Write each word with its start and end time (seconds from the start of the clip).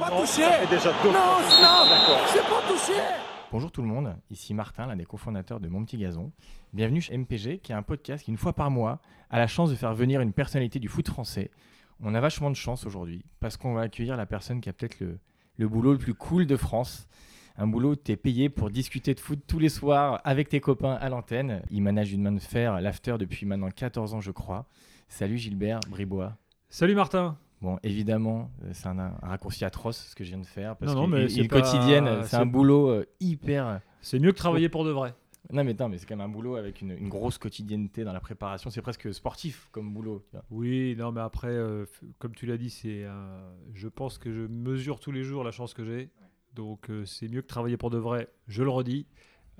pas 0.00 0.10
touché 0.10 0.42
Non, 0.42 1.12
non, 1.12 2.18
c'est 2.26 2.42
pas 2.42 2.62
touché 2.66 2.98
Bonjour 3.52 3.70
tout 3.70 3.82
le 3.82 3.88
monde, 3.88 4.16
ici 4.30 4.54
Martin, 4.54 4.86
l'un 4.86 4.96
des 4.96 5.04
cofondateurs 5.04 5.60
de 5.60 5.68
Mon 5.68 5.84
Petit 5.84 5.98
Gazon. 5.98 6.32
Bienvenue 6.72 7.02
chez 7.02 7.18
MPG, 7.18 7.58
qui 7.58 7.72
est 7.72 7.74
un 7.74 7.82
podcast 7.82 8.24
qui, 8.24 8.30
une 8.30 8.38
fois 8.38 8.54
par 8.54 8.70
mois, 8.70 9.00
a 9.28 9.38
la 9.38 9.46
chance 9.46 9.68
de 9.68 9.74
faire 9.74 9.92
venir 9.92 10.22
une 10.22 10.32
personnalité 10.32 10.78
du 10.78 10.88
foot 10.88 11.06
français. 11.06 11.50
On 12.02 12.14
a 12.14 12.20
vachement 12.20 12.48
de 12.48 12.56
chance 12.56 12.86
aujourd'hui, 12.86 13.24
parce 13.40 13.58
qu'on 13.58 13.74
va 13.74 13.82
accueillir 13.82 14.16
la 14.16 14.24
personne 14.24 14.62
qui 14.62 14.70
a 14.70 14.72
peut-être 14.72 15.00
le, 15.00 15.18
le 15.58 15.68
boulot 15.68 15.92
le 15.92 15.98
plus 15.98 16.14
cool 16.14 16.46
de 16.46 16.56
France. 16.56 17.06
Un 17.58 17.66
boulot 17.66 17.90
où 17.90 17.96
tu 17.96 18.12
es 18.12 18.16
payé 18.16 18.48
pour 18.48 18.70
discuter 18.70 19.14
de 19.14 19.20
foot 19.20 19.40
tous 19.46 19.58
les 19.58 19.68
soirs 19.68 20.22
avec 20.24 20.48
tes 20.48 20.60
copains 20.60 20.94
à 20.94 21.10
l'antenne. 21.10 21.60
Il 21.70 21.82
manage 21.82 22.12
une 22.12 22.22
main 22.22 22.32
de 22.32 22.38
fer 22.38 22.80
l'after 22.80 23.16
depuis 23.18 23.44
maintenant 23.44 23.68
14 23.68 24.14
ans, 24.14 24.20
je 24.22 24.30
crois. 24.30 24.64
Salut 25.08 25.36
Gilbert 25.36 25.80
Bribois. 25.90 26.36
Salut 26.70 26.94
Martin. 26.94 27.36
Bon, 27.60 27.78
évidemment, 27.82 28.50
euh, 28.64 28.70
c'est 28.72 28.86
un, 28.88 28.98
un 28.98 29.14
raccourci 29.22 29.64
atroce 29.64 30.08
ce 30.10 30.14
que 30.14 30.24
je 30.24 30.30
viens 30.30 30.38
de 30.38 30.46
faire. 30.46 30.76
Parce 30.76 30.94
Non, 30.94 31.02
non, 31.02 31.06
que 31.16 31.22
mais 31.22 31.28
c'est 31.28 31.46
pas- 31.46 31.60
quotidienne, 31.60 32.22
c'est 32.24 32.36
un 32.36 32.46
boulot 32.46 32.88
euh, 32.90 33.06
hyper. 33.20 33.80
C'est 34.00 34.18
mieux 34.18 34.32
que 34.32 34.36
travailler 34.38 34.68
pour 34.70 34.84
de 34.84 34.90
vrai. 34.90 35.14
Non, 35.52 35.64
mais, 35.64 35.74
mais 35.88 35.98
c'est 35.98 36.06
quand 36.06 36.16
même 36.16 36.26
un 36.26 36.32
boulot 36.32 36.56
avec 36.56 36.80
une, 36.80 36.92
une 36.92 37.08
grosse 37.08 37.36
quotidienneté 37.38 38.04
dans 38.04 38.12
la 38.12 38.20
préparation. 38.20 38.70
C'est 38.70 38.82
presque 38.82 39.12
sportif 39.12 39.68
comme 39.72 39.92
boulot. 39.92 40.22
tu 40.30 40.36
vois. 40.36 40.44
Oui, 40.50 40.94
non, 40.96 41.12
mais 41.12 41.20
après, 41.22 41.48
euh, 41.48 41.86
comme 42.18 42.34
tu 42.34 42.46
l'as 42.46 42.56
dit, 42.56 42.70
c'est, 42.70 43.04
euh, 43.04 43.50
je 43.74 43.88
pense 43.88 44.16
que 44.18 44.32
je 44.32 44.42
mesure 44.42 45.00
tous 45.00 45.10
les 45.12 45.24
jours 45.24 45.42
la 45.44 45.50
chance 45.50 45.74
que 45.74 45.84
j'ai. 45.84 46.10
Donc, 46.54 46.88
euh, 46.90 47.04
c'est 47.04 47.28
mieux 47.28 47.42
que 47.42 47.46
travailler 47.46 47.76
pour 47.76 47.90
de 47.90 47.98
vrai. 47.98 48.28
Je 48.48 48.62
le 48.62 48.70
redis. 48.70 49.06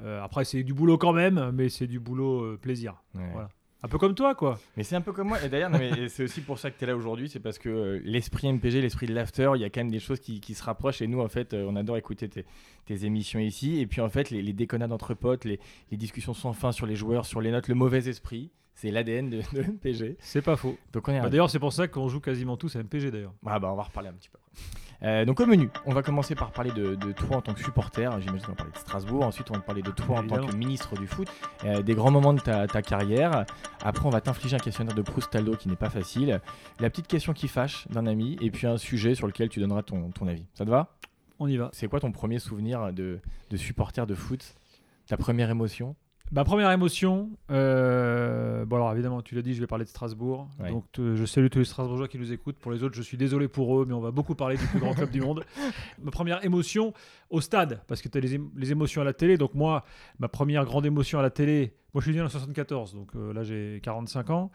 Euh, 0.01 0.23
après, 0.23 0.45
c'est 0.45 0.63
du 0.63 0.73
boulot 0.75 0.97
quand 0.97 1.13
même, 1.13 1.51
mais 1.53 1.69
c'est 1.69 1.87
du 1.87 1.99
boulot 2.01 2.43
euh, 2.45 2.59
plaisir. 2.61 3.03
Ouais. 3.15 3.29
Voilà. 3.33 3.49
Un 3.83 3.89
peu 3.89 3.97
comme 3.97 4.15
toi, 4.15 4.35
quoi. 4.35 4.61
Mais 4.77 4.83
c'est 4.83 4.95
un 4.95 5.01
peu 5.01 5.13
comme 5.13 5.29
moi. 5.29 5.43
Et 5.43 5.49
d'ailleurs, 5.49 5.71
c'est 6.09 6.25
aussi 6.25 6.43
pour 6.43 6.59
ça 6.59 6.71
que 6.71 6.79
tu 6.79 6.85
es 6.85 6.87
là 6.87 6.95
aujourd'hui. 6.95 7.31
C'est 7.31 7.41
parce 7.41 7.59
que 7.59 7.69
euh, 7.69 8.01
l'esprit 8.05 8.53
MPG, 8.53 8.83
l'esprit 8.83 9.07
de 9.07 9.15
l'after, 9.15 9.53
il 9.55 9.61
y 9.63 9.65
a 9.65 9.71
quand 9.71 9.81
même 9.81 9.91
des 9.91 10.01
choses 10.01 10.21
qui, 10.21 10.55
se 10.55 10.63
rapprochent. 10.63 11.01
Et 11.01 11.07
nous, 11.07 11.21
en 11.21 11.29
fait, 11.29 11.55
euh, 11.55 11.67
on 11.67 11.77
adore 11.77 11.97
écouter 11.97 12.29
tes, 12.29 12.45
émissions 13.05 13.39
ici. 13.39 13.81
Et 13.81 13.87
puis, 13.87 14.01
en 14.01 14.09
fait, 14.09 14.31
les, 14.31 14.53
déconnades 14.53 14.93
entre 14.93 15.15
potes, 15.15 15.45
les 15.45 15.59
discussions 15.93 16.35
sans 16.35 16.53
fin 16.53 16.73
sur 16.73 16.87
les 16.87 16.97
joueurs, 16.97 17.25
sur 17.25 17.41
les 17.41 17.53
notes, 17.53 17.69
le 17.69 17.77
mauvais 17.77 18.09
esprit, 18.09 18.51
c'est 18.81 18.91
l'ADN 18.91 19.29
de, 19.29 19.43
de 19.53 19.63
MPG. 19.63 20.17
C'est 20.21 20.41
pas 20.41 20.57
faux. 20.57 20.79
Donc, 20.93 21.07
on 21.09 21.13
Bah, 21.21 21.29
d'ailleurs, 21.29 21.51
c'est 21.51 21.59
pour 21.59 21.73
ça 21.73 21.87
qu'on 21.87 22.09
joue 22.09 22.21
quasiment 22.21 22.57
tous 22.57 22.77
à 22.77 22.83
MPG, 22.83 23.11
d'ailleurs. 23.11 23.35
Ah 23.45 23.59
bah 23.59 23.69
on 23.71 23.77
va 23.77 23.83
reparler 23.83 24.09
un 24.09 24.15
petit 24.15 24.31
peu. 24.31 24.39
Euh, 25.03 25.25
donc 25.25 25.41
au 25.41 25.47
menu, 25.47 25.71
on 25.87 25.95
va 25.95 26.03
commencer 26.03 26.35
par 26.35 26.51
parler 26.53 26.73
de, 26.73 26.95
de 26.95 27.13
toi 27.13 27.39
en 27.39 27.41
tant 27.43 27.55
que 27.55 27.61
supporter. 27.63 28.11
J'imagine 28.21 28.41
qu'on 28.45 28.53
va 28.53 28.57
parler 28.57 28.73
de 28.73 28.79
Strasbourg. 28.79 29.23
Ensuite, 29.23 29.51
on 29.51 29.55
va 29.55 29.61
parler 29.61 29.83
de 29.83 29.91
toi 29.91 30.19
en 30.21 30.27
tant 30.27 30.47
que 30.47 30.55
ministre 30.55 30.95
du 30.99 31.07
foot, 31.07 31.29
euh, 31.65 31.83
des 31.83 31.95
grands 31.95 32.11
moments 32.11 32.33
de 32.35 32.41
ta, 32.41 32.67
ta 32.67 32.81
carrière. 32.83 33.45
Après, 33.83 34.07
on 34.07 34.11
va 34.11 34.21
t'infliger 34.21 34.57
un 34.57 34.59
questionnaire 34.59 34.95
de 34.95 35.03
Proust-Taldo 35.03 35.57
qui 35.57 35.69
n'est 35.69 35.77
pas 35.77 35.91
facile. 35.91 36.41
La 36.81 36.91
petite 36.91 37.07
question 37.07 37.33
qui 37.33 37.49
fâche 37.49 37.87
d'un 37.89 38.07
ami, 38.07 38.37
et 38.41 38.51
puis 38.51 38.67
un 38.67 38.77
sujet 38.79 39.15
sur 39.15 39.27
lequel 39.27 39.49
tu 39.49 39.61
donneras 39.61 39.83
ton, 39.83 40.11
ton 40.11 40.27
avis. 40.27 40.45
Ça 40.55 40.65
te 40.65 40.71
va? 40.71 40.97
On 41.39 41.49
y 41.49 41.57
va. 41.57 41.71
C'est 41.73 41.89
quoi 41.89 42.01
ton 42.01 42.13
premier 42.13 42.39
souvenir 42.39 42.93
de, 42.93 43.21
de 43.51 43.57
supporter 43.57 44.07
de 44.07 44.15
foot? 44.15 44.55
Ta 45.07 45.17
première 45.17 45.49
émotion? 45.51 45.97
Ma 46.33 46.45
première 46.45 46.71
émotion, 46.71 47.31
euh, 47.51 48.65
bon 48.65 48.77
alors 48.77 48.93
évidemment, 48.93 49.21
tu 49.21 49.35
l'as 49.35 49.43
dit, 49.43 49.55
je 49.55 49.61
vais 49.61 49.67
parler 49.67 49.85
de 49.85 49.91
Strasbourg. 49.91 50.49
Ouais. 50.61 50.71
Donc 50.71 50.85
je 50.97 51.25
salue 51.25 51.49
tous 51.49 51.59
les 51.59 51.65
Strasbourgeois 51.65 52.07
qui 52.07 52.19
nous 52.19 52.33
écoutent. 52.33 52.57
Pour 52.57 52.71
les 52.71 52.85
autres, 52.85 52.95
je 52.95 53.03
suis 53.03 53.17
désolé 53.17 53.49
pour 53.49 53.81
eux, 53.81 53.85
mais 53.87 53.95
on 53.95 54.01
va 54.01 54.13
beaucoup 54.13 54.37
parler 54.37 54.57
du 54.57 54.65
plus 54.67 54.79
grand 54.79 54.95
club 54.95 55.11
du 55.11 55.21
monde. 55.21 55.45
Ma 56.03 56.13
première 56.13 56.45
émotion 56.45 56.93
au 57.31 57.41
stade, 57.41 57.83
parce 57.89 58.01
que 58.01 58.09
tu 58.09 58.19
as 58.19 58.21
les 58.21 58.71
émotions 58.71 59.01
à 59.01 59.05
la 59.05 59.13
télé. 59.13 59.39
Donc 59.39 59.55
moi, 59.55 59.85
ma 60.19 60.29
première 60.29 60.65
grande 60.65 60.87
émotion 60.87 61.19
à 61.19 61.23
la 61.23 61.31
télé, 61.31 61.75
moi 61.95 62.01
je 62.01 62.11
suis 62.11 62.17
né 62.17 62.23
en 62.23 62.29
74, 62.29 62.95
donc 62.95 63.09
euh, 63.17 63.33
là 63.33 63.43
j'ai 63.43 63.81
45 63.83 64.31
ans. 64.31 64.51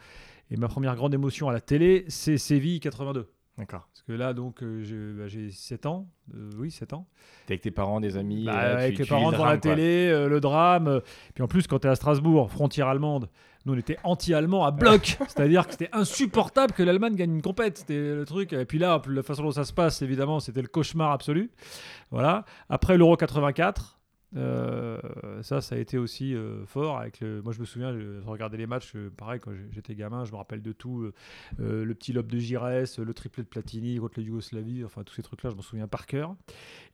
Et 0.52 0.58
ma 0.58 0.68
première 0.68 0.96
grande 0.96 1.14
émotion 1.14 1.50
à 1.50 1.54
la 1.54 1.62
télé, 1.62 2.06
c'est 2.08 2.38
Séville 2.38 2.80
82. 2.80 3.30
D'accord. 3.58 3.88
Parce 3.94 4.02
que 4.04 4.12
là, 4.12 4.34
donc, 4.34 4.62
euh, 4.64 4.82
j'ai 4.84 5.14
bah, 5.14 5.28
j'ai 5.28 5.50
7 5.50 5.86
ans. 5.86 6.08
Euh, 6.36 6.50
oui, 6.58 6.72
7 6.72 6.92
ans. 6.92 7.08
T'es 7.46 7.54
avec 7.54 7.62
tes 7.62 7.72
parents, 7.72 8.02
des 8.02 8.18
amis 8.18 8.44
Bah, 8.46 8.52
tu- 8.52 8.58
avec 8.60 8.96
tu 8.96 9.02
les 9.04 9.08
parents 9.08 9.28
le 9.30 9.38
devant 9.38 9.46
la 9.46 9.58
télé, 9.58 10.10
euh, 10.10 10.28
le 10.28 10.42
drame. 10.42 10.88
euh, 10.90 11.00
Puis 11.34 11.42
en 11.44 11.48
plus, 11.48 11.66
quand 11.66 11.80
tu 11.80 11.88
es 11.88 11.90
à 11.90 11.96
Strasbourg, 11.96 12.52
frontière 12.52 12.90
allemande, 12.90 13.30
nous 13.66 13.74
on 13.74 13.78
était 13.78 13.98
anti-allemand 14.04 14.66
à 14.66 14.72
bloc. 14.72 15.18
C'est-à-dire 15.30 15.66
que 15.66 15.72
c'était 15.72 15.90
insupportable 15.94 16.74
que 16.74 16.84
l'Allemagne 16.84 17.16
gagne 17.16 17.32
une 17.36 17.42
compète. 17.42 17.78
C'était 17.78 18.14
le 18.16 18.26
truc. 18.26 18.52
Et 18.52 18.66
puis 18.66 18.78
là, 18.78 19.02
la 19.08 19.24
façon 19.24 19.44
dont 19.44 19.52
ça 19.52 19.64
se 19.64 19.72
passe, 19.74 20.02
évidemment, 20.02 20.42
c'était 20.42 20.62
le 20.62 20.68
cauchemar 20.68 21.12
absolu. 21.14 21.50
Voilà. 22.12 22.44
Après 22.70 22.98
l'Euro 22.98 23.16
84. 23.16 23.95
Euh, 24.36 25.00
ça, 25.42 25.62
ça 25.62 25.76
a 25.76 25.78
été 25.78 25.98
aussi 25.98 26.36
euh, 26.36 26.66
fort. 26.66 27.00
Avec 27.00 27.20
le... 27.20 27.42
Moi, 27.42 27.54
je 27.54 27.60
me 27.60 27.66
souviens, 27.66 27.98
je 27.98 28.22
regardais 28.26 28.58
les 28.58 28.68
matchs, 28.68 28.94
euh, 28.96 29.10
pareil, 29.16 29.40
quand 29.40 29.52
j'étais 29.72 29.96
gamin, 29.96 30.26
je 30.26 30.32
me 30.32 30.38
rappelle 30.38 30.62
de 30.62 30.72
tout. 30.72 31.12
le 31.58 31.94
petit 31.94 32.14
lobe 32.14 32.28
de 32.28 32.38
Giresse, 32.38 33.00
le 33.00 33.14
triplé 33.14 33.44
de 33.44 33.48
Platini 33.48 33.98
contre 33.98 34.20
la 34.20 34.26
Yougoslavie, 34.26 34.84
enfin 34.84 35.04
tous 35.04 35.14
ces 35.14 35.24
trucs-là, 35.24 35.50
je 35.50 35.56
m'en 35.56 35.62
souviens 35.62 35.88
par 35.88 36.06
cœur. 36.06 36.36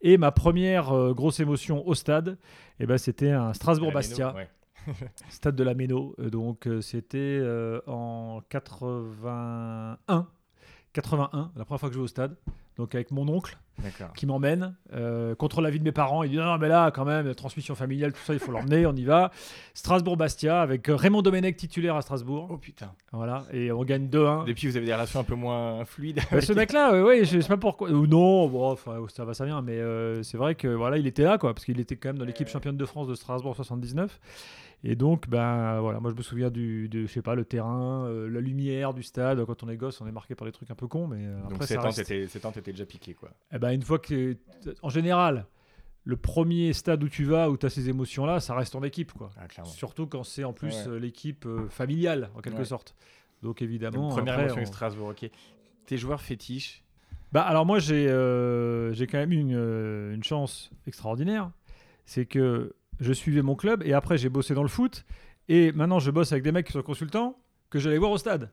Et 0.02 0.18
ma 0.18 0.32
première 0.32 1.14
grosse 1.14 1.40
émotion 1.40 1.88
au 1.88 1.94
stade, 1.96 2.38
eh 2.80 2.86
ben, 2.86 2.98
c'était 2.98 3.32
un 3.32 3.54
Strasbourg-Bastia, 3.54 4.36
ouais. 4.36 4.50
stade 5.30 5.56
de 5.56 5.64
la 5.64 5.74
Méno. 5.74 6.16
Donc 6.20 6.68
c'était 6.82 7.42
en 7.88 8.42
81. 8.50 10.28
81, 10.94 11.52
la 11.56 11.66
première 11.66 11.80
fois 11.80 11.90
que 11.90 11.96
je 11.96 12.00
vais 12.00 12.04
au 12.04 12.08
stade. 12.08 12.36
Donc 12.78 12.96
avec 12.96 13.12
mon 13.12 13.28
oncle. 13.28 13.58
Qui 14.16 14.26
m'emmène 14.26 14.76
euh, 14.94 15.36
contre 15.36 15.62
l'avis 15.62 15.80
de 15.80 15.84
mes 15.84 15.92
parents. 15.92 16.24
Il 16.24 16.32
dit 16.32 16.38
non, 16.38 16.58
mais 16.58 16.68
là, 16.68 16.92
quand 16.92 17.06
même, 17.06 17.34
transmission 17.36 17.76
familiale, 17.76 18.14
tout 18.14 18.22
ça, 18.26 18.34
il 18.34 18.40
faut 18.40 18.52
l'emmener, 18.52 18.86
on 18.86 18.96
y 18.96 19.04
va. 19.04 19.32
Strasbourg-Bastia 19.74 20.62
avec 20.62 20.90
euh, 20.90 20.96
Raymond 20.96 21.22
Domenech 21.22 21.56
titulaire 21.56 21.96
à 21.96 22.02
Strasbourg. 22.02 22.48
Oh 22.50 22.58
putain. 22.58 22.92
Voilà, 23.12 23.44
et 23.52 23.72
on 23.72 23.84
gagne 23.84 24.08
2-1. 24.08 24.46
Depuis, 24.46 24.68
vous 24.68 24.78
avez 24.78 24.86
des 24.86 24.94
relations 24.94 25.20
un 25.20 25.24
peu 25.24 25.36
moins 25.36 25.86
fluides. 25.86 26.20
Bah, 26.32 26.42
ce 26.42 26.54
mec-là, 26.54 26.92
ouais, 26.94 27.02
ouais, 27.02 27.26
je 27.26 27.40
sais 27.40 27.48
pas 27.48 27.58
pourquoi. 27.58 27.90
Ou 27.90 28.08
non, 28.08 28.48
bon, 28.48 28.72
enfin, 28.72 28.98
ça 29.14 29.26
va, 29.26 29.34
ça 29.34 29.46
vient, 29.46 29.62
mais 29.62 29.78
euh, 29.78 30.24
c'est 30.24 30.38
vrai 30.38 30.56
que 30.56 30.68
voilà, 30.68 30.98
il 30.98 31.08
était 31.08 31.24
là, 31.24 31.38
quoi, 31.38 31.54
parce 31.54 31.66
qu'il 31.66 31.80
était 31.80 31.96
quand 31.96 32.10
même 32.10 32.18
dans 32.18 32.26
l'équipe 32.26 32.48
championne 32.48 32.78
de 32.78 32.86
France 32.86 33.08
de 33.08 33.16
Strasbourg 33.16 33.56
79. 33.56 34.20
Et 34.84 34.96
donc, 34.96 35.30
ben 35.30 35.80
voilà, 35.80 36.00
moi 36.00 36.10
je 36.10 36.16
me 36.16 36.24
souviens 36.24 36.50
du, 36.50 36.90
de, 36.90 37.02
je 37.06 37.08
sais 37.08 37.22
pas, 37.22 37.36
le 37.36 37.46
terrain, 37.46 38.06
euh, 38.08 38.28
la 38.30 38.42
lumière 38.42 38.94
du 38.96 39.04
stade. 39.04 39.46
Quand 39.46 39.62
on 39.64 39.70
est 39.70 39.78
gosse, 39.78 40.02
on 40.02 40.08
est 40.08 40.12
marqué 40.12 40.34
par 40.34 40.46
des 40.48 40.52
trucs 40.52 40.72
un 40.72 40.76
peu 40.76 40.88
cons, 40.88 41.08
mais 41.08 41.26
euh, 41.28 41.42
Donc 41.44 41.54
après 41.54 41.68
7 41.68 41.76
ça 41.76 41.82
ans, 41.82 41.86
reste. 41.88 41.98
t'étais 42.00 42.28
7 42.28 42.46
ans, 42.46 42.52
t'étais 42.52 42.72
déjà 42.72 42.86
piqué, 42.86 43.14
quoi. 43.14 43.30
Eh 43.54 43.60
ben, 43.60 43.72
une 43.72 43.84
fois 43.84 44.00
que, 44.00 44.36
en 44.82 44.90
général, 44.90 45.46
le 46.04 46.18
premier 46.18 46.74
stade 46.74 47.04
où 47.04 47.10
tu 47.10 47.26
vas, 47.26 47.52
où 47.52 47.58
tu 47.58 47.66
as 47.68 47.70
ces 47.70 47.90
émotions-là, 47.90 48.40
ça 48.40 48.56
reste 48.56 48.74
ton 48.74 48.84
équipe, 48.84 49.14
quoi. 49.14 49.30
Ah, 49.38 49.48
clairement. 49.48 49.70
Surtout 49.72 50.08
quand 50.08 50.24
c'est 50.24 50.44
en 50.44 50.54
plus 50.54 50.74
Ouais, 50.88 50.94
euh, 50.94 51.00
l'équipe 51.00 51.46
euh, 51.46 51.70
familiale, 51.70 52.32
en 52.36 52.42
quelque 52.42 52.58
Ouais. 52.58 52.66
sorte. 52.66 52.96
Donc 53.44 53.58
Donc, 53.58 53.62
évidemment. 53.62 54.10
première 54.10 54.34
après, 54.34 54.46
émotion 54.46 54.64
on- 54.64 54.66
Strasbourg, 54.66 55.10
ok. 55.10 55.30
Tes 55.86 55.98
joueurs 55.98 56.22
fétiches 56.22 56.84
Bah 57.32 57.42
alors 57.44 57.66
moi 57.66 57.80
j'ai 57.80 58.08
euh, 58.10 58.94
j'ai 58.94 59.06
quand 59.08 59.18
même 59.20 59.32
eu 59.32 59.38
une, 59.40 60.14
une 60.14 60.24
chance 60.24 60.70
extraordinaire, 60.88 61.52
c'est 62.06 62.26
que 62.26 62.74
je 63.02 63.12
suivais 63.12 63.42
mon 63.42 63.56
club 63.56 63.84
et 63.86 63.92
après 63.94 64.18
j'ai 64.18 64.30
bossé 64.30 64.54
dans 64.54 64.62
le 64.64 64.70
foot 64.70 65.04
et 65.50 65.72
maintenant 65.74 66.00
je 66.00 66.10
bosse 66.12 66.32
avec 66.32 66.44
des 66.44 66.52
mecs 66.54 66.68
qui 66.68 66.72
sont 66.72 66.82
consultants 66.82 67.38
que 67.70 67.80
j'allais 67.80 67.98
voir 67.98 68.12
au 68.12 68.18
stade. 68.18 68.50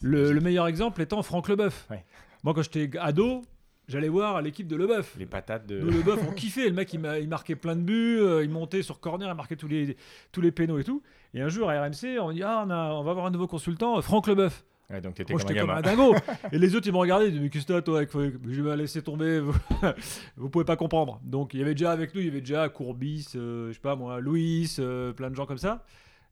Le, 0.00 0.32
le 0.32 0.40
meilleur 0.40 0.66
exemple 0.66 1.00
étant 1.02 1.22
Franck 1.22 1.48
Leboeuf. 1.48 1.86
Ouais. 1.90 2.04
Moi 2.42 2.54
quand 2.54 2.62
j'étais 2.62 2.90
ado, 2.98 3.42
j'allais 3.88 4.08
voir 4.08 4.40
l'équipe 4.42 4.66
de 4.66 4.76
Leboeuf. 4.76 5.14
Les 5.18 5.26
patates 5.26 5.66
de. 5.66 5.78
Nous, 5.80 5.90
Leboeuf, 5.90 6.20
on 6.28 6.32
kiffait. 6.34 6.68
Le 6.68 6.74
mec, 6.74 6.92
il, 6.92 7.00
ma- 7.00 7.18
il 7.18 7.28
marquait 7.28 7.54
plein 7.56 7.76
de 7.76 7.82
buts, 7.82 8.18
euh, 8.20 8.42
il 8.44 8.50
montait 8.50 8.82
sur 8.82 8.98
corner, 9.00 9.28
il 9.30 9.34
marquait 9.36 9.56
tous 9.56 9.68
les, 9.68 9.96
tous 10.32 10.40
les 10.40 10.50
pénaux 10.52 10.78
et 10.78 10.84
tout. 10.84 11.02
Et 11.34 11.40
un 11.42 11.48
jour, 11.48 11.68
à 11.70 11.80
RMC, 11.82 12.18
on 12.20 12.32
dit 12.32 12.42
Ah, 12.42 12.64
on, 12.66 12.70
a- 12.70 12.92
on 12.94 13.02
va 13.02 13.10
avoir 13.10 13.26
un 13.26 13.30
nouveau 13.30 13.46
consultant, 13.46 14.00
Franck 14.00 14.26
Leboeuf. 14.28 14.64
Ouais, 14.90 15.00
donc 15.00 15.14
t'étais 15.14 15.34
comme 15.34 15.70
un 15.70 15.74
comme 15.74 15.82
dingo. 15.82 16.14
et 16.52 16.58
les 16.58 16.74
autres, 16.74 16.88
ils 16.88 16.92
m'ont 16.92 17.00
regardé, 17.00 17.26
ils 17.26 17.30
m'ont 17.30 17.36
dit, 17.36 17.42
mais 17.44 17.50
qu'est-ce 17.50 17.66
que 17.66 17.72
t'as, 17.74 17.82
toi 17.82 17.98
avec... 17.98 18.10
Je 18.12 18.62
vais 18.62 18.76
laisser 18.76 19.02
tomber, 19.02 19.38
vous... 19.38 19.54
vous 20.36 20.50
pouvez 20.50 20.64
pas 20.64 20.76
comprendre. 20.76 21.20
Donc, 21.22 21.54
il 21.54 21.60
y 21.60 21.62
avait 21.62 21.74
déjà 21.74 21.92
avec 21.92 22.14
nous, 22.14 22.20
il 22.20 22.26
y 22.26 22.30
avait 22.30 22.40
déjà 22.40 22.68
Courbis, 22.68 23.28
euh, 23.36 23.68
je 23.68 23.74
sais 23.74 23.80
pas 23.80 23.94
moi, 23.94 24.20
Louis, 24.20 24.74
euh, 24.80 25.12
plein 25.12 25.30
de 25.30 25.36
gens 25.36 25.46
comme 25.46 25.58
ça. 25.58 25.84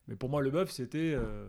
Mais 0.09 0.17
pour 0.17 0.29
moi, 0.29 0.43
le 0.43 0.51
bœuf, 0.51 0.71
c'était 0.71 1.15
euh, 1.15 1.47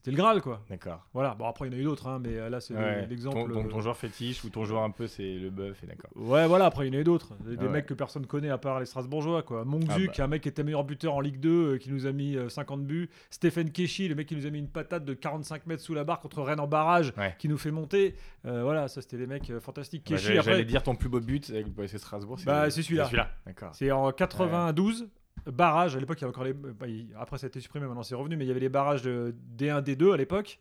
c'était 0.00 0.12
le 0.12 0.16
Graal, 0.16 0.40
quoi. 0.40 0.62
D'accord. 0.70 1.06
Voilà, 1.12 1.34
bon, 1.34 1.46
après, 1.46 1.66
il 1.68 1.72
y 1.72 1.76
en 1.76 1.78
a 1.78 1.80
eu 1.80 1.84
d'autres, 1.84 2.06
hein, 2.06 2.18
mais 2.22 2.36
euh, 2.38 2.48
là, 2.48 2.60
c'est 2.60 2.74
Ouais. 2.74 3.06
l'exemple. 3.06 3.36
Ton, 3.36 3.48
donc 3.48 3.66
euh, 3.66 3.68
ton 3.68 3.80
joueur 3.80 3.96
fétiche 3.96 4.42
ou 4.44 4.48
ton 4.48 4.64
joueur 4.64 4.82
un 4.82 4.90
peu, 4.90 5.06
c'est 5.06 5.34
le 5.34 5.50
bœuf, 5.50 5.82
et 5.84 5.86
d'accord. 5.86 6.10
Ouais, 6.16 6.46
voilà, 6.46 6.64
après, 6.66 6.86
il 6.88 6.92
y 6.94 6.96
en 6.96 6.98
a 6.98 7.02
eu 7.02 7.04
d'autres. 7.04 7.34
Des, 7.44 7.56
Ah 7.58 7.62
ouais. 7.64 7.68
mecs 7.68 7.86
que 7.86 7.92
personne 7.94 8.24
connaît 8.26 8.48
à 8.48 8.56
part 8.58 8.80
les 8.80 8.86
Strasbourgeois, 8.86 9.42
quoi. 9.42 9.64
Mongzu, 9.66 9.86
Ah 9.90 9.98
bah. 9.98 10.12
qui 10.12 10.20
est 10.20 10.24
un 10.24 10.26
mec 10.28 10.42
qui 10.42 10.48
était 10.48 10.64
meilleur 10.64 10.84
buteur 10.84 11.14
en 11.14 11.20
Ligue 11.20 11.38
2, 11.40 11.50
euh, 11.74 11.78
qui 11.78 11.90
nous 11.90 12.06
a 12.06 12.12
mis 12.12 12.36
euh, 12.36 12.48
50 12.48 12.84
buts. 12.86 13.10
Stephen 13.30 13.70
Keshi, 13.70 14.08
le 14.08 14.14
mec 14.14 14.26
qui 14.26 14.36
nous 14.36 14.46
a 14.46 14.50
mis 14.50 14.58
une 14.58 14.68
patate 14.70 15.04
de 15.04 15.12
45 15.12 15.66
mètres 15.66 15.82
sous 15.82 15.92
la 15.94 16.04
barre 16.04 16.20
contre 16.20 16.40
Rennes 16.42 16.60
en 16.60 16.66
barrage, 16.66 17.12
Ouais. 17.18 17.34
qui 17.38 17.48
nous 17.48 17.58
fait 17.58 17.70
monter. 17.70 18.14
Euh, 18.46 18.62
voilà, 18.62 18.88
ça, 18.88 19.02
c'était 19.02 19.18
des 19.18 19.26
mecs 19.26 19.52
fantastiques. 19.60 20.06
Bah, 20.08 20.16
Keshi, 20.16 20.26
J'allais 20.28 20.38
après, 20.38 20.52
j'allais 20.52 20.64
dire 20.64 20.82
ton 20.82 20.94
plus 20.94 21.08
beau 21.10 21.20
but 21.20 21.50
avec 21.50 21.66
le 21.76 21.86
Strasbourg. 21.98 22.38
Bah, 22.46 22.70
c'est 22.70 22.82
celui-là. 22.82 23.04
celui-là, 23.04 23.30
d'accord. 23.46 23.74
c'est 23.74 23.90
en 23.90 24.10
92. 24.12 25.08
Barrage, 25.46 25.96
à 25.96 26.00
l'époque, 26.00 26.18
il 26.18 26.22
y 26.22 26.24
avait 26.24 26.32
encore 26.34 26.44
les. 26.44 26.52
bah, 26.52 26.86
il- 26.86 27.08
après, 27.18 27.38
ça 27.38 27.46
a 27.46 27.48
été 27.48 27.60
supprimé, 27.60 27.86
maintenant 27.86 28.02
c'est 28.02 28.14
revenu, 28.14 28.36
mais 28.36 28.44
il 28.44 28.48
y 28.48 28.50
avait 28.50 28.60
les 28.60 28.68
barrages 28.68 29.02
de 29.02 29.34
D1, 29.56 29.82
D2 29.82 30.12
à 30.12 30.16
l'époque. 30.16 30.58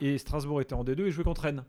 Et 0.00 0.16
Strasbourg 0.18 0.60
était 0.60 0.74
en 0.74 0.84
D2 0.84 1.06
et 1.06 1.10
jouait 1.10 1.24
contre 1.24 1.42
Rennes. 1.42 1.64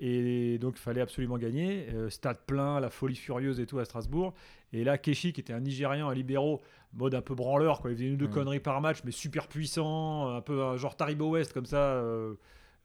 Et 0.00 0.58
donc, 0.58 0.74
il 0.76 0.80
fallait 0.80 1.00
absolument 1.00 1.38
gagner. 1.38 1.88
Euh, 1.92 2.08
stade 2.08 2.38
plein, 2.46 2.78
la 2.78 2.88
folie 2.88 3.16
furieuse 3.16 3.58
et 3.58 3.66
tout 3.66 3.80
à 3.80 3.84
Strasbourg. 3.84 4.32
Et 4.72 4.84
là, 4.84 4.96
Keshi, 4.96 5.32
qui 5.32 5.40
était 5.40 5.52
un 5.52 5.60
Nigérian, 5.60 6.08
un 6.08 6.14
libéraux, 6.14 6.60
mode 6.94 7.14
un 7.16 7.20
peu 7.20 7.34
branleur, 7.34 7.80
quoi. 7.80 7.90
il 7.90 7.96
faisait 7.96 8.06
une 8.06 8.14
ou 8.14 8.16
deux 8.16 8.28
Mm. 8.28 8.32
conneries 8.32 8.60
par 8.60 8.80
match, 8.80 8.98
mais 9.04 9.10
super 9.10 9.48
puissant, 9.48 10.28
un 10.36 10.40
peu 10.40 10.62
un 10.62 10.76
genre 10.76 10.96
Taribo 10.96 11.30
West 11.30 11.52
comme 11.52 11.66
ça 11.66 11.78
euh, 11.94 12.34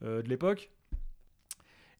euh, 0.02 0.22
de 0.22 0.28
l'époque. 0.28 0.70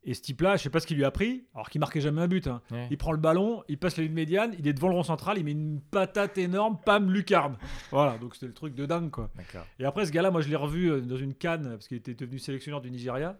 Et 0.06 0.12
ce 0.12 0.20
type-là, 0.20 0.56
je 0.56 0.62
sais 0.62 0.68
pas 0.70 0.80
ce 0.80 0.86
qu'il 0.86 0.98
lui 0.98 1.04
a 1.04 1.10
pris, 1.10 1.44
alors 1.54 1.70
qu'il 1.70 1.78
marquait 1.80 2.00
jamais 2.02 2.20
un 2.20 2.28
but. 2.28 2.46
hein. 2.46 2.60
Ouais. 2.70 2.88
Il 2.90 2.98
prend 2.98 3.12
le 3.12 3.16
ballon, 3.18 3.64
il 3.68 3.78
passe 3.78 3.96
la 3.96 4.02
ligne 4.04 4.12
médiane, 4.12 4.54
il 4.58 4.68
est 4.68 4.74
devant 4.74 4.88
le 4.88 4.94
rond 4.94 5.02
central, 5.02 5.38
il 5.38 5.44
met 5.44 5.52
une 5.52 5.80
patate 5.80 6.36
énorme, 6.36 6.78
pam, 6.84 7.10
lucarne. 7.10 7.56
Voilà, 7.90 8.18
donc 8.18 8.34
c'était 8.34 8.46
le 8.46 8.52
truc 8.52 8.74
de 8.74 8.84
dingue, 8.84 9.10
quoi. 9.10 9.30
Et 9.78 9.84
après, 9.86 10.04
ce 10.04 10.12
gars-là, 10.12 10.30
moi, 10.30 10.42
je 10.42 10.48
l'ai 10.50 10.56
revu 10.56 10.90
euh, 10.92 11.00
dans 11.00 11.16
une 11.16 11.32
canne, 11.32 11.70
parce 11.70 11.88
qu'il 11.88 11.96
était 11.96 12.12
devenu 12.14 12.38
sélectionneur 12.38 12.82
du 12.82 12.90
Nigeria. 12.90 13.38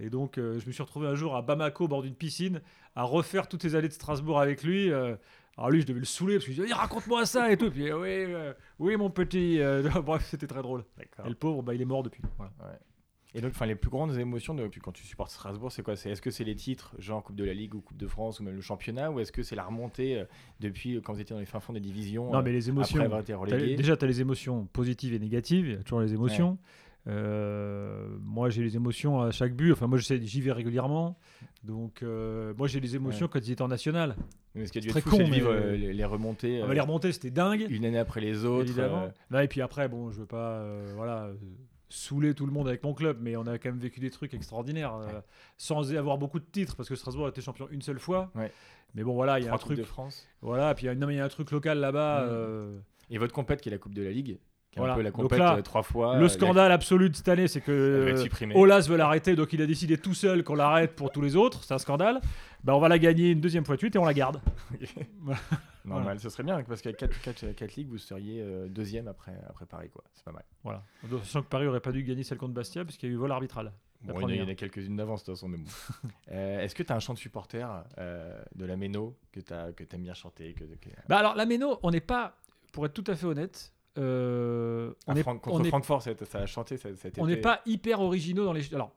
Et 0.00 0.08
donc, 0.10 0.38
euh, 0.38 0.60
je 0.60 0.66
me 0.68 0.72
suis 0.72 0.82
retrouvé 0.84 1.08
un 1.08 1.16
jour 1.16 1.34
à 1.34 1.42
Bamako, 1.42 1.86
au 1.86 1.88
bord 1.88 2.02
d'une 2.02 2.14
piscine, 2.14 2.60
à 2.94 3.02
refaire 3.02 3.48
toutes 3.48 3.64
les 3.64 3.74
allées 3.74 3.88
de 3.88 3.92
Strasbourg 3.92 4.38
avec 4.40 4.62
lui. 4.62 4.92
euh. 4.92 5.16
alors 5.56 5.70
lui, 5.70 5.80
je 5.80 5.86
devais 5.86 5.98
le 5.98 6.04
saouler, 6.06 6.34
parce 6.36 6.44
que 6.46 6.52
je 6.52 6.62
disais, 6.62 6.72
raconte-moi 6.74 7.26
ça 7.26 7.50
et 7.50 7.56
tout. 7.56 7.72
Puis, 7.72 7.92
oui, 7.92 8.08
euh, 8.08 8.52
oui, 8.78 8.96
mon 8.96 9.10
petit. 9.10 9.58
Bref, 10.04 10.24
c'était 10.30 10.46
très 10.46 10.62
drôle. 10.62 10.84
Et 11.26 11.28
le 11.30 11.34
pauvre, 11.34 11.62
bah, 11.64 11.74
il 11.74 11.82
est 11.82 11.84
mort 11.86 12.04
depuis. 12.04 12.22
Voilà. 12.36 12.52
Et 13.34 13.42
donc, 13.42 13.50
enfin, 13.50 13.66
les 13.66 13.74
plus 13.74 13.90
grandes 13.90 14.16
émotions 14.18 14.54
de, 14.54 14.68
quand 14.82 14.92
tu 14.92 15.04
supportes 15.04 15.30
Strasbourg, 15.30 15.70
c'est 15.70 15.82
quoi? 15.82 15.96
C'est 15.96 16.10
est-ce 16.10 16.22
que 16.22 16.30
c'est 16.30 16.44
les 16.44 16.54
titres, 16.56 16.94
genre 16.98 17.22
Coupe 17.22 17.36
de 17.36 17.44
la 17.44 17.52
Ligue 17.52 17.74
ou 17.74 17.80
Coupe 17.82 17.98
de 17.98 18.06
France 18.06 18.40
ou 18.40 18.42
même 18.42 18.54
le 18.54 18.62
championnat, 18.62 19.10
ou 19.10 19.20
est-ce 19.20 19.32
que 19.32 19.42
c'est 19.42 19.54
la 19.56 19.64
remontée 19.64 20.16
euh, 20.18 20.24
depuis 20.60 20.96
euh, 20.96 21.00
quand 21.02 21.12
vous 21.12 21.20
étiez 21.20 21.34
dans 21.34 21.40
les 21.40 21.44
fins 21.46 21.60
fonds 21.60 21.74
des 21.74 21.80
divisions 21.80 22.32
Non, 22.32 22.38
euh, 22.38 22.42
mais 22.42 22.52
les 22.52 22.70
émotions. 22.70 22.96
après 22.96 23.04
avoir 23.04 23.20
été 23.20 23.34
relégué? 23.34 23.76
déjà, 23.76 23.96
tu 23.98 24.04
as 24.06 24.08
les 24.08 24.20
émotions 24.22 24.64
positives 24.72 25.12
et 25.12 25.18
négatives. 25.18 25.66
Il 25.66 25.72
y 25.72 25.76
a 25.76 25.82
toujours 25.82 26.00
les 26.00 26.14
émotions. 26.14 26.56
Euh, 27.06 28.06
moi, 28.22 28.50
j'ai 28.50 28.62
les 28.62 28.76
émotions 28.76 29.20
à 29.20 29.30
chaque 29.30 29.54
but. 29.54 29.72
Enfin, 29.72 29.86
moi, 29.86 29.98
j'y 29.98 30.40
vais 30.40 30.52
régulièrement. 30.52 31.18
Donc, 31.64 32.02
euh, 32.02 32.52
moi, 32.56 32.66
j'ai 32.66 32.80
les 32.80 32.96
émotions 32.96 33.26
Ouais. 33.26 33.30
quand 33.32 33.46
ils 33.46 33.52
étaient 33.52 33.62
en 33.62 33.68
national. 33.68 34.16
Mais 34.54 34.66
Ce 34.66 34.72
qui 34.72 34.78
a 34.78 34.80
dû 34.80 34.88
très 34.88 35.00
être 35.00 35.08
fou, 35.08 35.16
con, 35.16 35.28
de 35.28 35.32
vivre 35.34 35.50
euh, 35.50 35.76
les, 35.76 35.92
les 35.92 36.04
remontées 36.04 36.62
Ah, 36.66 36.72
les 36.72 36.80
remontées, 36.80 37.12
c'était 37.12 37.30
dingue. 37.30 37.66
une 37.68 37.84
année 37.84 37.98
après 37.98 38.20
les 38.20 38.44
autres. 38.44 38.68
évidemment. 38.68 39.08
et 39.40 39.48
puis 39.48 39.60
après, 39.62 39.88
bon, 39.88 40.10
je 40.10 40.20
veux 40.20 40.26
pas 40.26 40.66
voilà, 40.96 41.30
saouler 41.88 42.34
tout 42.34 42.46
le 42.46 42.52
monde 42.52 42.68
avec 42.68 42.82
mon 42.82 42.92
club, 42.94 43.18
mais 43.20 43.36
on 43.36 43.46
a 43.46 43.58
quand 43.58 43.70
même 43.70 43.78
vécu 43.78 44.00
des 44.00 44.10
trucs 44.10 44.34
extraordinaires, 44.34 44.94
euh, 44.94 45.06
Ouais. 45.06 45.12
sans 45.56 45.94
avoir 45.94 46.18
beaucoup 46.18 46.38
de 46.38 46.44
titres, 46.44 46.76
parce 46.76 46.88
que 46.88 46.94
Strasbourg 46.94 47.26
a 47.26 47.30
été 47.30 47.40
champion 47.40 47.66
une 47.70 47.82
seule 47.82 47.98
fois. 47.98 48.30
Ouais. 48.34 48.52
Mais 48.94 49.02
bon, 49.04 49.14
voilà, 49.14 49.38
il 49.38 49.44
y 49.44 49.48
a 49.48 49.54
un 49.54 49.58
truc. 49.58 49.78
de 49.78 49.84
France. 49.84 50.26
Voilà, 50.42 50.74
puis 50.74 50.86
il 50.86 50.86
y 50.86 51.04
a, 51.04 51.12
y 51.12 51.20
un 51.20 51.28
truc 51.28 51.50
local 51.50 51.78
là-bas. 51.78 52.22
Mm. 52.24 52.28
euh, 52.30 52.78
Et 53.10 53.18
votre 53.18 53.32
compète 53.34 53.60
qui 53.60 53.68
est 53.68 53.72
la 53.72 53.78
Coupe 53.78 53.94
de 53.94 54.02
la 54.02 54.10
Ligue, 54.10 54.38
qui 54.70 54.78
est 54.78 54.80
Voilà. 54.80 54.94
un 54.94 54.96
peu 54.96 55.02
la 55.02 55.10
compète 55.10 55.38
là, 55.38 55.56
euh, 55.56 55.62
trois 55.62 55.82
fois. 55.82 56.16
le 56.18 56.28
scandale 56.28 56.72
absolu 56.72 57.08
de 57.10 57.16
cette 57.16 57.28
année, 57.28 57.48
c'est 57.48 57.60
que. 57.60 58.14
Olas 58.54 58.86
veut 58.88 58.96
l'arrêter, 58.96 59.34
donc 59.36 59.52
il 59.52 59.62
a 59.62 59.66
décidé 59.66 59.96
tout 59.98 60.14
seul 60.14 60.42
qu'on 60.44 60.54
l'arrête 60.54 60.94
pour 60.94 61.10
tous 61.10 61.20
les 61.22 61.36
autres. 61.36 61.64
C'est 61.64 61.74
un 61.74 61.78
scandale. 61.78 62.20
Bah, 62.64 62.74
on 62.74 62.80
va 62.80 62.88
la 62.88 62.98
gagner 62.98 63.30
une 63.30 63.40
deuxième 63.40 63.64
fois 63.64 63.76
de 63.76 63.80
suite 63.80 63.94
et 63.96 63.98
on 63.98 64.04
la 64.04 64.14
garde. 64.14 64.40
Normal, 65.88 66.20
ce 66.20 66.28
serait 66.30 66.42
bien 66.42 66.62
parce 66.62 66.82
qu'avec 66.82 66.96
4, 66.98 67.20
4, 67.20 67.52
4 67.52 67.76
ligues, 67.76 67.88
vous 67.88 67.98
seriez 67.98 68.40
euh, 68.42 68.68
deuxième 68.68 69.08
après, 69.08 69.32
après 69.48 69.66
Paris. 69.66 69.90
quoi. 69.90 70.04
C'est 70.14 70.24
pas 70.24 70.32
mal. 70.32 70.44
Voilà. 70.64 70.82
Sachant 71.24 71.42
que 71.42 71.48
Paris 71.48 71.66
aurait 71.66 71.80
pas 71.80 71.92
dû 71.92 72.02
gagner 72.04 72.22
celle 72.22 72.38
contre 72.38 72.54
Bastia, 72.54 72.84
parce 72.84 72.96
qu'il 72.96 73.08
y 73.08 73.12
a 73.12 73.14
eu 73.14 73.18
vol 73.18 73.32
arbitral. 73.32 73.72
Bon, 74.02 74.28
il 74.28 74.36
y 74.36 74.40
en 74.42 74.46
a- 74.46 74.50
a 74.52 74.54
quelques-unes 74.54 74.94
d'avance 74.96 75.22
de 75.22 75.26
toute 75.26 75.34
façon, 75.34 75.48
mais 75.48 75.58
bon. 75.58 75.64
Euh, 76.30 76.60
Est-ce 76.60 76.74
que 76.74 76.82
tu 76.84 76.92
as 76.92 76.96
un 76.96 77.00
chant 77.00 77.14
de 77.14 77.18
supporter 77.18 77.66
euh, 77.98 78.40
de 78.54 78.64
la 78.64 78.76
Méno 78.76 79.16
que 79.32 79.40
tu 79.40 79.52
aimes 79.52 80.02
bien 80.02 80.14
chanter 80.14 80.52
que, 80.54 80.64
que- 80.64 80.90
Bah 81.08 81.18
alors, 81.18 81.34
la 81.34 81.46
Méno, 81.46 81.78
on 81.82 81.90
n'est 81.90 82.00
pas, 82.00 82.36
pour 82.72 82.86
être 82.86 82.94
tout 82.94 83.04
à 83.10 83.16
fait 83.16 83.26
honnête, 83.26 83.72
euh, 83.98 84.92
on 85.06 85.12
Ah, 85.12 85.14
n'est 85.14 85.22
Franck- 85.22 85.46
on 85.46 85.50
contre 85.50 85.66
est- 85.66 85.70
Francfort, 85.70 86.02
ça, 86.02 86.12
ça 86.24 86.38
a 86.40 86.46
chanté 86.46 86.76
cet 86.76 86.96
cet 86.96 87.18
on 87.18 87.26
n'est 87.26 87.32
été. 87.34 87.42
pas 87.42 87.60
hyper 87.66 88.00
originaux 88.00 88.44
dans 88.44 88.52
les. 88.52 88.72
Alors, 88.74 88.92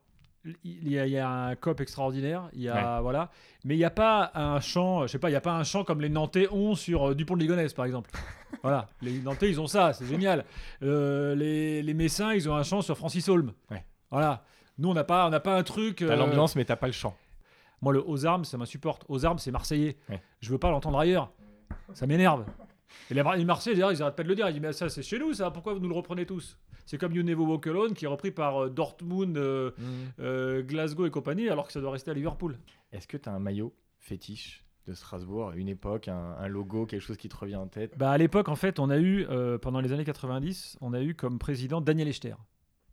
il 0.63 0.91
y, 0.91 0.97
a, 0.97 1.05
il 1.05 1.11
y 1.11 1.17
a 1.17 1.29
un 1.29 1.55
cop 1.55 1.79
extraordinaire, 1.81 2.49
il 2.53 2.61
y 2.61 2.69
a 2.69 2.99
voilà, 3.01 3.29
mais 3.63 3.75
il 3.75 3.77
n'y 3.77 3.85
a 3.85 3.91
pas 3.91 4.31
un 4.33 4.59
chant, 4.59 5.03
je 5.03 5.11
sais 5.11 5.19
pas, 5.19 5.29
il 5.29 5.33
y 5.33 5.35
a 5.35 5.41
pas 5.41 5.53
un 5.53 5.63
chant 5.63 5.83
comme 5.83 6.01
les 6.01 6.09
Nantais 6.09 6.47
ont 6.51 6.73
sur 6.75 7.09
euh, 7.09 7.15
Dupont 7.15 7.35
de 7.35 7.41
Ligonnès 7.41 7.73
par 7.73 7.85
exemple. 7.85 8.09
voilà, 8.63 8.89
les 9.01 9.19
Nantais 9.19 9.49
ils 9.49 9.61
ont 9.61 9.67
ça, 9.67 9.93
c'est 9.93 10.05
génial. 10.05 10.45
Euh, 10.81 11.35
les, 11.35 11.83
les 11.83 11.93
Messins 11.93 12.33
ils 12.33 12.49
ont 12.49 12.55
un 12.55 12.63
chant 12.63 12.81
sur 12.81 12.97
Francis 12.97 13.29
Holm. 13.29 13.53
Ouais. 13.69 13.83
Voilà. 14.09 14.43
Nous 14.77 14.89
on 14.89 14.93
n'a 14.93 15.03
pas, 15.03 15.27
on 15.27 15.29
n'a 15.29 15.39
pas 15.39 15.55
un 15.55 15.63
truc. 15.63 15.97
T'as 15.97 16.05
euh, 16.05 16.15
l'ambiance, 16.15 16.55
mais 16.55 16.65
t'as 16.65 16.75
pas 16.75 16.87
le 16.87 16.93
chant. 16.93 17.15
Moi, 17.81 17.93
le 17.93 18.07
aux 18.07 18.25
armes, 18.27 18.45
ça 18.45 18.57
m'insupporte. 18.57 19.03
Aux 19.09 19.25
armes, 19.25 19.39
c'est 19.39 19.49
marseillais. 19.51 19.97
Ouais. 20.07 20.21
Je 20.39 20.51
veux 20.51 20.59
pas 20.59 20.69
l'entendre 20.69 20.99
ailleurs. 20.99 21.31
Ça 21.93 22.05
m'énerve. 22.05 22.45
Et 23.09 23.13
les, 23.13 23.23
les 23.37 23.45
Marseillais, 23.45 23.75
d'ailleurs, 23.75 23.91
ils 23.91 24.01
arrêtent 24.03 24.15
pas 24.15 24.23
de 24.23 24.27
le 24.27 24.35
dire. 24.35 24.47
Ils 24.47 24.53
disent, 24.53 24.61
mais 24.61 24.73
ça, 24.73 24.87
c'est 24.87 25.01
chez 25.01 25.17
nous, 25.17 25.33
ça. 25.33 25.49
Pourquoi 25.49 25.73
vous 25.73 25.79
nous 25.79 25.89
le 25.89 25.95
reprenez 25.95 26.25
tous? 26.25 26.57
C'est 26.85 26.97
comme 26.97 27.13
You 27.13 27.23
Never 27.23 27.43
Walk 27.43 27.67
Alone, 27.67 27.93
qui 27.93 28.05
est 28.05 28.07
repris 28.07 28.31
par 28.31 28.63
euh, 28.63 28.69
Dortmund, 28.69 29.37
euh, 29.37 29.71
euh, 30.19 30.61
Glasgow 30.63 31.05
et 31.05 31.11
compagnie, 31.11 31.49
alors 31.49 31.67
que 31.67 31.73
ça 31.73 31.81
doit 31.81 31.91
rester 31.91 32.11
à 32.11 32.13
Liverpool. 32.13 32.57
Est-ce 32.91 33.07
que 33.07 33.17
tu 33.17 33.29
as 33.29 33.33
un 33.33 33.39
maillot 33.39 33.73
fétiche 33.99 34.63
de 34.87 34.93
Strasbourg, 34.93 35.51
une 35.55 35.69
époque, 35.69 36.07
un, 36.07 36.35
un 36.39 36.47
logo, 36.47 36.85
quelque 36.85 37.01
chose 37.01 37.17
qui 37.17 37.29
te 37.29 37.37
revient 37.37 37.55
en 37.55 37.67
tête? 37.67 37.97
Bah, 37.97 38.11
à 38.11 38.17
l'époque, 38.17 38.49
en 38.49 38.55
fait, 38.55 38.79
on 38.79 38.89
a 38.89 38.99
eu, 38.99 39.27
pendant 39.61 39.79
les 39.79 39.91
années 39.93 40.05
90, 40.05 40.77
on 40.81 40.93
a 40.93 41.01
eu 41.01 41.13
comme 41.13 41.37
président 41.37 41.81
Daniel 41.81 42.07
Echter, 42.07 42.35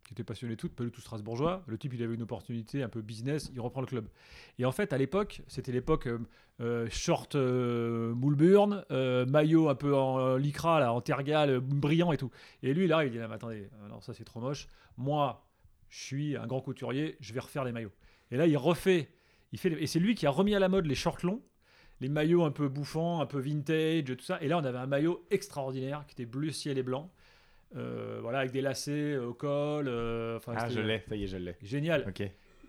qui 0.09 0.15
était 0.15 0.25
passionné 0.25 0.57
tout, 0.57 0.71
pas 0.71 0.85
du 0.85 0.91
tout 0.91 1.03
strasbourgeois. 1.03 1.63
Le 1.67 1.77
type, 1.77 1.93
il 1.93 2.03
avait 2.03 2.15
une 2.15 2.23
opportunité 2.23 2.83
un 2.83 2.89
peu 2.89 3.03
business, 3.03 3.51
il 3.53 3.61
reprend 3.61 3.83
le 3.83 3.87
club. 3.87 4.09
Et 4.59 4.65
en 4.65 4.73
fait, 4.73 4.95
à 4.95 4.99
l'époque, 4.99 5.43
c'était 5.49 5.71
l'époque 5.71 6.07
euh, 6.07 6.19
euh, 6.61 6.89
short 6.91 7.35
euh, 7.35 8.15
Moulburn, 8.15 8.87
maillot 9.29 9.69
un 9.69 9.75
peu 9.75 9.95
en 9.95 10.37
lycra, 10.37 10.81
là, 10.81 10.95
en 10.95 11.03
tergal, 11.03 11.61
brillant 11.61 12.11
et 12.11 12.17
tout. 12.17 12.31
Et 12.63 12.73
lui, 12.73 12.87
là, 12.87 13.05
il 13.05 13.11
dit, 13.11 13.19
Ah, 13.19 13.29
attendez, 13.31 13.69
non, 13.91 14.01
ça 14.01 14.15
c'est 14.15 14.25
trop 14.25 14.41
moche. 14.41 14.67
Moi, 14.97 15.47
je 15.91 16.03
suis 16.03 16.37
un 16.39 16.47
grand 16.47 16.63
couturier, 16.63 17.19
je 17.21 17.35
vais 17.35 17.41
refaire 17.41 17.65
les 17.65 17.73
maillots. 17.73 17.93
Et 18.31 18.39
là, 18.39 18.47
il 18.47 18.57
refait, 18.57 19.11
il 19.53 19.59
fait, 19.59 19.71
et 19.79 19.87
c'est 19.87 20.01
lui 20.01 20.15
qui 20.15 20.27
a 20.27 20.31
remis 20.31 20.55
à 20.55 20.59
la 20.59 20.71
mode 20.71 20.87
les 20.87 20.95
shorts 20.95 21.19
longs, 21.23 21.43
les 22.01 22.09
maillots 22.09 22.45
un 22.45 22.51
peu 22.51 22.69
bouffants, 22.69 23.21
un 23.21 23.27
peu 23.27 23.41
vintage, 23.41 24.05
tout 24.05 24.25
ça. 24.25 24.41
Et 24.41 24.49
là, 24.49 24.57
on 24.57 24.65
avait 24.65 24.79
un 24.79 24.87
maillot 24.87 25.27
extraordinaire 25.31 26.07
qui 26.07 26.15
était 26.15 26.25
bleu 26.25 26.51
ciel 26.51 26.79
et 26.79 26.83
blanc. 26.83 27.13
Euh, 27.77 28.19
voilà, 28.23 28.39
avec 28.41 28.51
des 28.53 28.61
lacets 28.63 29.17
au 29.19 29.35
col. 29.35 29.89
euh, 29.89 30.37
enfin, 30.39 30.55
Ah, 30.57 30.69
je 30.69 30.81
l'ai, 30.81 31.03
ça 31.09 31.17
y 31.17 31.25
est, 31.25 31.27
je 31.27 31.37
l'ai. 31.37 31.57
Génial. 31.63 32.05
Ok. 32.09 32.21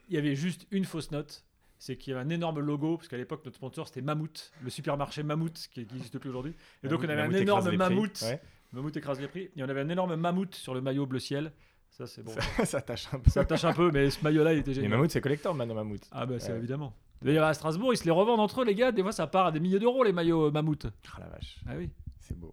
Il 0.10 0.16
y 0.16 0.18
avait 0.18 0.36
juste 0.36 0.68
une 0.72 0.86
fausse 0.86 1.12
note. 1.12 1.46
C'est 1.82 1.96
qu'il 1.96 2.12
y 2.12 2.16
avait 2.16 2.26
un 2.26 2.30
énorme 2.30 2.60
logo, 2.60 2.98
parce 2.98 3.08
qu'à 3.08 3.16
l'époque, 3.16 3.42
notre 3.46 3.56
sponsor, 3.56 3.88
c'était 3.88 4.02
Mammouth, 4.02 4.52
le 4.62 4.70
supermarché 4.70 5.24
Mammouth, 5.24 5.70
qui 5.72 5.80
n'existe 5.80 6.20
plus 6.20 6.30
aujourd'hui. 6.30 6.54
Et 6.84 6.90
donc, 6.90 7.00
on 7.00 7.04
avait 7.04 7.14
un 7.22 7.28
Mammouth 7.28 7.42
énorme 7.42 7.72
mammouth. 7.78 8.22
Ouais. 8.24 8.42
Mammouth 8.74 8.98
écrase 8.98 9.22
les 9.22 9.30
prix. 9.30 9.50
Et 9.56 9.64
on 9.64 9.70
avait 9.70 9.80
un 9.80 9.88
énorme 9.90 10.16
mammouth 10.18 10.54
sur 10.56 10.74
le 10.74 10.82
maillot 10.82 11.06
bleu 11.06 11.20
ciel. 11.20 11.54
Ça, 11.90 12.06
c'est 12.06 12.22
bon. 12.22 12.34
Ça, 12.58 12.66
ça 12.66 12.82
tâche 12.82 13.08
un 13.14 13.20
peu. 13.20 13.32
Ça 13.32 13.46
tâche 13.46 13.64
un 13.64 13.72
peu, 13.74 13.92
mais 13.92 14.10
ce 14.10 14.22
maillot-là, 14.24 14.54
il 14.54 14.60
était 14.60 14.72
Mais 14.72 14.76
génial. 14.76 14.92
Mammouth, 14.92 15.12
c'est 15.12 15.22
collector 15.22 15.56
maintenant, 15.56 15.76
Mammouth. 15.76 16.06
Ah, 16.12 16.26
bah, 16.26 16.38
c'est 16.40 16.52
évidemment. 16.58 16.94
D'ailleurs, 17.22 17.46
à 17.46 17.54
Strasbourg, 17.54 17.94
ils 17.94 17.98
se 17.98 18.04
les 18.06 18.12
revendent 18.12 18.42
entre 18.42 18.62
eux, 18.62 18.66
les 18.66 18.76
gars. 18.76 18.92
Des 18.92 19.02
fois, 19.02 19.12
ça 19.14 19.28
part 19.28 19.46
à 19.48 19.52
des 19.54 19.62
milliers 19.62 19.80
d'euros, 19.80 20.04
les 20.04 20.12
maillots 20.14 20.48
euh, 20.48 20.52
Mammouth. 20.52 20.86
Ah 21.16 21.20
la 21.22 21.28
vache, 21.30 21.60
Ah 21.66 21.74
oui. 21.78 21.90
c'est 22.20 22.38
beau. 22.38 22.52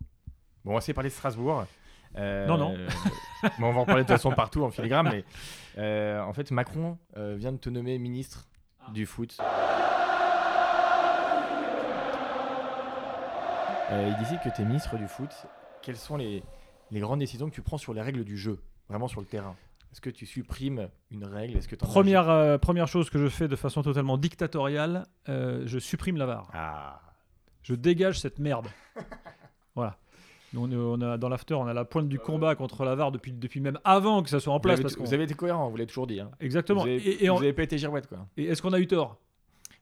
Bon, 0.64 0.70
on 0.70 0.74
va 0.74 0.78
essayer 0.78 0.92
de 0.92 0.96
parler 0.96 1.10
de 1.10 1.14
Strasbourg. 1.14 1.66
Euh, 2.16 2.46
Non, 2.46 2.56
non. 2.56 2.74
bon, 3.58 3.66
on 3.68 3.72
va 3.72 3.80
en 3.80 3.84
parler 3.84 4.02
de 4.02 4.06
toute 4.08 4.16
façon 4.16 4.30
partout 4.32 4.62
en 4.64 4.70
filigrane, 4.70 5.08
mais 5.10 5.24
euh, 5.78 6.20
en 6.22 6.32
fait, 6.32 6.50
Macron 6.50 6.98
euh, 7.16 7.34
vient 7.36 7.52
de 7.52 7.58
te 7.58 7.68
nommer 7.70 7.98
ministre 7.98 8.46
Ah. 8.80 8.90
du 8.92 9.06
foot. 9.06 9.36
Il 13.90 14.16
décide 14.18 14.40
que 14.42 14.48
tu 14.54 14.62
es 14.62 14.64
ministre 14.64 14.96
du 14.96 15.06
foot. 15.06 15.30
Quelles 15.82 15.96
sont 15.96 16.16
les, 16.16 16.42
les 16.90 17.00
grandes 17.00 17.20
décisions 17.20 17.48
que 17.48 17.54
tu 17.54 17.62
prends 17.62 17.78
sur 17.78 17.94
les 17.94 18.02
règles 18.02 18.24
du 18.24 18.36
jeu, 18.36 18.58
vraiment 18.88 19.06
sur 19.08 19.20
le 19.20 19.26
terrain? 19.26 19.54
Est-ce 19.92 20.00
que 20.00 20.10
tu 20.10 20.26
supprimes 20.26 20.88
une 21.10 21.24
règle? 21.24 21.56
Est-ce 21.56 21.68
que 21.68 21.76
Première, 21.76 22.58
première 22.60 22.88
chose 22.88 23.08
que 23.08 23.18
je 23.18 23.28
fais 23.28 23.46
de 23.48 23.56
façon 23.56 23.82
totalement 23.82 24.18
dictatoriale, 24.18 25.06
je 25.28 25.78
supprime 25.78 26.16
la 26.16 26.26
VAR. 26.26 26.50
Ah, 26.52 27.00
Je 27.62 27.74
dégage 27.74 28.18
cette 28.20 28.38
merde. 28.40 28.66
voilà. 29.74 29.96
Nous, 30.56 30.76
On, 30.76 31.00
on 31.00 31.00
a, 31.02 31.18
dans 31.18 31.28
l'after, 31.28 31.54
on 31.54 31.66
a 31.66 31.74
la 31.74 31.84
pointe 31.84 32.08
du 32.08 32.18
combat 32.18 32.54
contre 32.54 32.84
la 32.84 32.94
VAR 32.94 33.12
depuis, 33.12 33.32
depuis 33.32 33.60
même 33.60 33.78
avant 33.84 34.22
que 34.22 34.30
ça 34.30 34.40
soit 34.40 34.52
en 34.52 34.56
vous, 34.56 34.62
place. 34.62 34.74
avez, 34.74 34.82
Parce 34.82 34.96
qu'on- 34.96 35.04
vous 35.04 35.14
avez 35.14 35.24
été 35.24 35.34
cohérent, 35.34 35.68
vous 35.70 35.76
l'avez 35.76 35.86
toujours 35.86 36.06
dit. 36.06 36.18
hein. 36.20 36.30
Exactement. 36.40 36.80
Vous 36.82 36.86
avez, 36.88 36.96
et 36.96 37.24
et 37.24 37.28
vous 37.28 37.34
on- 37.34 37.38
avez 37.38 37.52
pas 37.52 37.62
été 37.62 37.78
girouette, 37.78 38.06
quoi. 38.08 38.26
et 38.36 38.44
est-ce 38.46 38.62
qu'on 38.62 38.72
a 38.72 38.78
eu 38.80 38.86
tort? 38.86 39.18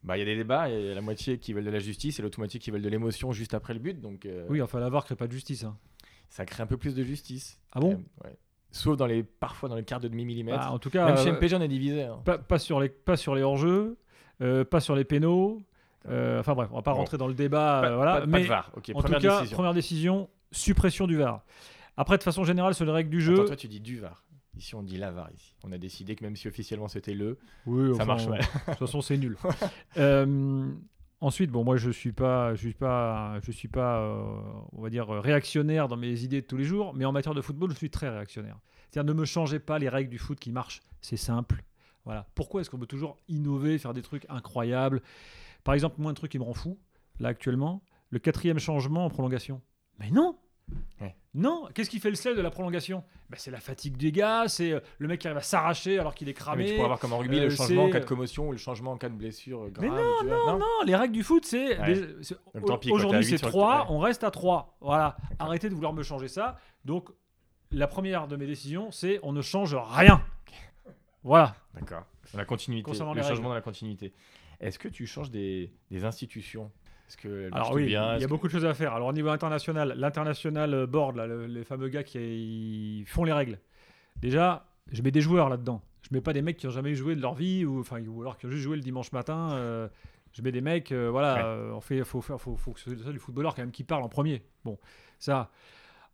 Bah, 0.02 0.16
il 0.16 0.20
y 0.20 0.22
a 0.22 0.26
des 0.26 0.36
débats, 0.36 0.68
il 0.68 0.84
y 0.86 0.90
a 0.90 0.94
la 0.94 1.00
moitié 1.00 1.38
qui 1.38 1.52
veulent 1.54 1.64
de 1.64 1.70
la 1.70 1.78
justice 1.78 2.18
et 2.18 2.22
l'autre 2.22 2.38
moitié 2.38 2.60
qui 2.60 2.70
veulent 2.70 2.82
de 2.82 2.88
l'émotion 2.90 3.32
juste 3.32 3.54
après 3.54 3.72
le 3.72 3.80
but, 3.80 4.00
donc 4.00 4.26
euh, 4.26 4.44
Oui, 4.50 4.60
enfin, 4.60 4.78
la 4.80 4.90
VAR 4.90 5.04
crée 5.04 5.16
pas 5.16 5.26
de 5.26 5.32
justice. 5.32 5.64
hein. 5.64 5.76
ça 6.28 6.44
crée 6.44 6.62
un 6.62 6.66
peu 6.66 6.76
plus 6.76 6.94
de 6.94 7.02
justice. 7.04 7.58
Ah 7.72 7.80
bon? 7.80 8.02
Ouais. 8.24 8.34
Sauf 8.72 8.96
dans 8.96 9.06
les, 9.06 9.22
parfois 9.22 9.68
dans 9.68 9.76
les 9.76 9.84
quarts 9.84 10.00
de 10.00 10.08
demi-millimètre. 10.08 10.58
Bah, 10.58 10.72
En 10.72 10.78
tout 10.80 10.90
cas, 10.90 11.06
Même 11.06 11.16
chez 11.16 11.28
euh, 11.28 11.32
MPG, 11.34 11.54
on 11.54 11.60
est 11.60 11.68
divisé. 11.68 12.02
hein. 12.02 12.20
pas, 12.24 12.38
pas 12.38 12.58
sur 12.58 12.80
les, 12.80 12.88
pas 12.88 13.16
sur 13.16 13.34
les 13.36 13.42
hors-jeux, 13.42 13.96
euh, 14.42 14.64
pas 14.64 14.80
sur 14.80 14.96
les 14.96 15.04
pénaux. 15.04 15.62
euh, 16.08 16.40
enfin 16.40 16.54
bref, 16.54 16.68
on 16.72 16.76
va 16.76 16.82
pas 16.82 16.90
Bon. 16.92 16.98
rentrer 16.98 17.16
dans 17.16 17.28
le 17.28 17.34
débat. 17.34 17.80
Pas, 17.82 17.88
euh, 17.90 17.96
voilà. 17.96 18.12
pas- 18.14 18.20
pas 18.22 18.26
mais 18.26 18.42
de 18.42 18.46
VAR. 18.48 18.70
Ok, 18.76 18.90
en 18.94 19.00
première 19.00 19.20
tout 19.20 19.26
cas, 19.26 19.36
décision. 19.38 19.54
première 19.56 19.74
décision, 19.74 20.28
suppression 20.54 21.06
du 21.06 21.16
VAR. 21.16 21.44
Après, 21.96 22.18
de 22.18 22.22
façon 22.22 22.44
générale, 22.44 22.74
sur 22.74 22.84
les 22.84 22.92
règles 22.92 23.10
du 23.10 23.20
jeu. 23.20 23.34
Attends, 23.34 23.46
toi, 23.46 23.56
tu 23.56 23.68
dis 23.68 23.80
du 23.80 23.98
VAR. 23.98 24.24
Ici, 24.56 24.74
on 24.74 24.82
dit 24.82 24.96
la 24.96 25.10
VAR. 25.10 25.30
Ici. 25.32 25.54
On 25.64 25.72
a 25.72 25.78
décidé 25.78 26.14
que 26.16 26.24
même 26.24 26.36
si 26.36 26.48
officiellement 26.48 26.88
c'était 26.88 27.14
le, 27.14 27.38
Oui, 27.66 27.88
ça 27.90 27.96
enfin, 27.96 28.04
marche 28.04 28.26
mal. 28.26 28.40
De 28.40 28.44
toute 28.66 28.78
façon, 28.78 29.00
c'est 29.00 29.16
nul. 29.16 29.36
Euh, 29.96 30.72
ensuite, 31.20 31.50
bon, 31.50 31.64
moi, 31.64 31.76
je 31.76 31.90
suis 31.90 32.12
pas, 32.12 32.54
je 32.54 32.60
suis 32.60 32.74
pas, 32.74 33.38
je 33.42 33.52
suis 33.52 33.68
pas, 33.68 34.00
euh, 34.00 34.42
on 34.72 34.82
va 34.82 34.90
dire 34.90 35.08
réactionnaire 35.08 35.86
dans 35.86 35.96
mes 35.96 36.22
idées 36.22 36.40
de 36.40 36.46
tous 36.46 36.56
les 36.56 36.64
jours, 36.64 36.94
mais 36.94 37.04
en 37.04 37.12
matière 37.12 37.34
de 37.34 37.40
football, 37.40 37.70
je 37.70 37.76
suis 37.76 37.90
très 37.90 38.08
réactionnaire. 38.08 38.58
C'est-à-dire, 38.90 39.14
ne 39.14 39.18
me 39.18 39.24
changez 39.24 39.60
pas 39.60 39.78
les 39.78 39.88
règles 39.88 40.10
du 40.10 40.18
foot 40.18 40.38
qui 40.38 40.50
marchent. 40.50 40.82
C'est 41.00 41.16
simple. 41.16 41.62
Voilà. 42.04 42.26
Pourquoi 42.34 42.60
est-ce 42.60 42.70
qu'on 42.70 42.78
veut 42.78 42.86
toujours 42.86 43.18
innover, 43.28 43.78
faire 43.78 43.94
des 43.94 44.02
trucs 44.02 44.26
incroyables? 44.28 45.00
Par 45.62 45.74
exemple, 45.74 45.96
moi, 45.98 46.10
un 46.10 46.14
truc 46.14 46.32
qui 46.32 46.38
me 46.38 46.44
rend 46.44 46.54
fou, 46.54 46.78
là 47.18 47.28
actuellement, 47.28 47.82
le 48.10 48.18
quatrième 48.18 48.58
changement 48.58 49.04
en 49.04 49.10
prolongation. 49.10 49.62
Mais 49.98 50.10
non 50.10 50.36
Ouais. 51.00 51.14
Non, 51.34 51.68
qu'est-ce 51.74 51.90
qui 51.90 51.98
fait 51.98 52.08
le 52.10 52.14
sel 52.14 52.36
de 52.36 52.40
la 52.40 52.50
prolongation? 52.50 53.02
Bah, 53.28 53.36
C'est 53.38 53.50
la 53.50 53.60
fatigue 53.60 53.96
des 53.96 54.12
gars, 54.12 54.44
c'est 54.48 54.72
euh, 54.72 54.80
le 54.98 55.08
mec 55.08 55.20
qui 55.20 55.26
arrive 55.26 55.38
à 55.38 55.42
s'arracher 55.42 55.98
alors 55.98 56.14
qu'il 56.14 56.28
est 56.28 56.32
Ah, 56.46 56.54
mais 56.56 56.64
cramé. 56.64 56.64
tu 56.66 56.72
pourrais 56.74 56.84
avoir 56.84 56.98
comme 57.00 57.12
en 57.12 57.18
rugby 57.18 57.38
euh, 57.38 57.44
le 57.44 57.50
changement 57.50 57.84
en 57.84 57.90
cas 57.90 58.00
de 58.00 58.04
commotion 58.04 58.48
ou 58.48 58.52
le 58.52 58.58
changement 58.58 58.92
en 58.92 58.96
cas 58.96 59.08
de 59.08 59.14
blessure 59.14 59.64
euh, 59.64 59.70
grave. 59.70 59.84
Mais 59.84 59.90
non, 59.90 60.14
vois, 60.22 60.52
non, 60.52 60.58
non, 60.58 60.66
les 60.86 60.94
règles 60.96 61.12
du 61.14 61.22
foot, 61.24 61.44
c'est. 61.44 61.78
Ouais. 61.78 62.06
Aujourd'hui, 62.90 63.24
c'est 63.24 63.38
sur 63.38 63.48
le 63.48 63.52
3, 63.52 63.72
terrain. 63.72 63.86
on 63.90 63.98
reste 63.98 64.24
à 64.24 64.30
3. 64.30 64.76
Voilà. 64.80 65.16
Arrêtez 65.38 65.68
de 65.68 65.74
vouloir 65.74 65.92
me 65.92 66.02
changer 66.02 66.28
ça. 66.28 66.56
Donc, 66.84 67.08
la 67.72 67.88
première 67.88 68.28
de 68.28 68.36
mes 68.36 68.46
décisions, 68.46 68.90
c'est 68.92 69.18
on 69.22 69.32
ne 69.32 69.42
change 69.42 69.74
rien. 69.74 70.22
Voilà. 71.24 71.56
D'accord. 71.74 72.04
La 72.34 72.44
continuité, 72.44 72.82
Concernant 72.84 73.14
le 73.14 73.22
changement 73.22 73.48
dans 73.48 73.54
la 73.54 73.60
continuité. 73.60 74.12
Est-ce 74.60 74.78
que 74.78 74.88
tu 74.88 75.06
changes 75.06 75.30
des, 75.30 75.72
des 75.90 76.04
institutions? 76.04 76.70
Est-ce 77.08 77.16
que 77.16 77.48
Alors 77.52 77.72
oui, 77.74 77.86
bien? 77.86 78.14
il 78.16 78.20
y 78.20 78.24
a 78.24 78.26
que- 78.26 78.30
beaucoup 78.30 78.46
de 78.46 78.52
choses 78.52 78.64
à 78.64 78.74
faire. 78.74 78.94
Alors 78.94 79.08
au 79.08 79.12
niveau 79.12 79.28
international, 79.28 79.94
l'international 79.96 80.86
board, 80.86 81.16
là, 81.16 81.26
le- 81.26 81.46
les 81.46 81.64
fameux 81.64 81.88
gars 81.88 82.02
qui 82.02 82.18
ils 83.00 83.06
font 83.06 83.24
les 83.24 83.32
règles. 83.32 83.58
Déjà, 84.16 84.64
je 84.92 85.02
mets 85.02 85.10
des 85.10 85.20
joueurs 85.20 85.48
là-dedans. 85.48 85.82
Je 86.02 86.08
mets 86.12 86.20
pas 86.20 86.32
des 86.32 86.42
mecs 86.42 86.56
qui 86.56 86.66
ont 86.66 86.70
jamais 86.70 86.94
joué 86.94 87.14
de 87.16 87.20
leur 87.20 87.34
vie 87.34 87.64
ou 87.64 87.80
enfin 87.80 88.00
ou 88.02 88.20
alors 88.22 88.36
qui 88.38 88.46
ont 88.46 88.50
juste 88.50 88.62
joué 88.62 88.76
le 88.76 88.82
dimanche 88.82 89.12
matin. 89.12 89.52
euh, 89.52 89.88
je 90.32 90.42
mets 90.42 90.50
des 90.52 90.60
mecs, 90.60 90.90
euh, 90.92 91.10
voilà, 91.10 91.34
Ouais. 91.34 91.40
euh, 91.44 91.72
on 91.74 91.80
fait, 91.80 92.02
faut 92.04 92.20
faire, 92.20 92.40
faut, 92.40 92.56
faut 92.56 92.72
que 92.72 92.80
ce 92.80 92.94
soit 92.96 93.12
du 93.12 93.18
footballeur 93.20 93.54
quand 93.54 93.62
même 93.62 93.70
qui 93.70 93.84
parle 93.84 94.02
en 94.02 94.08
premier. 94.08 94.42
Bon, 94.64 94.78
ça. 95.18 95.50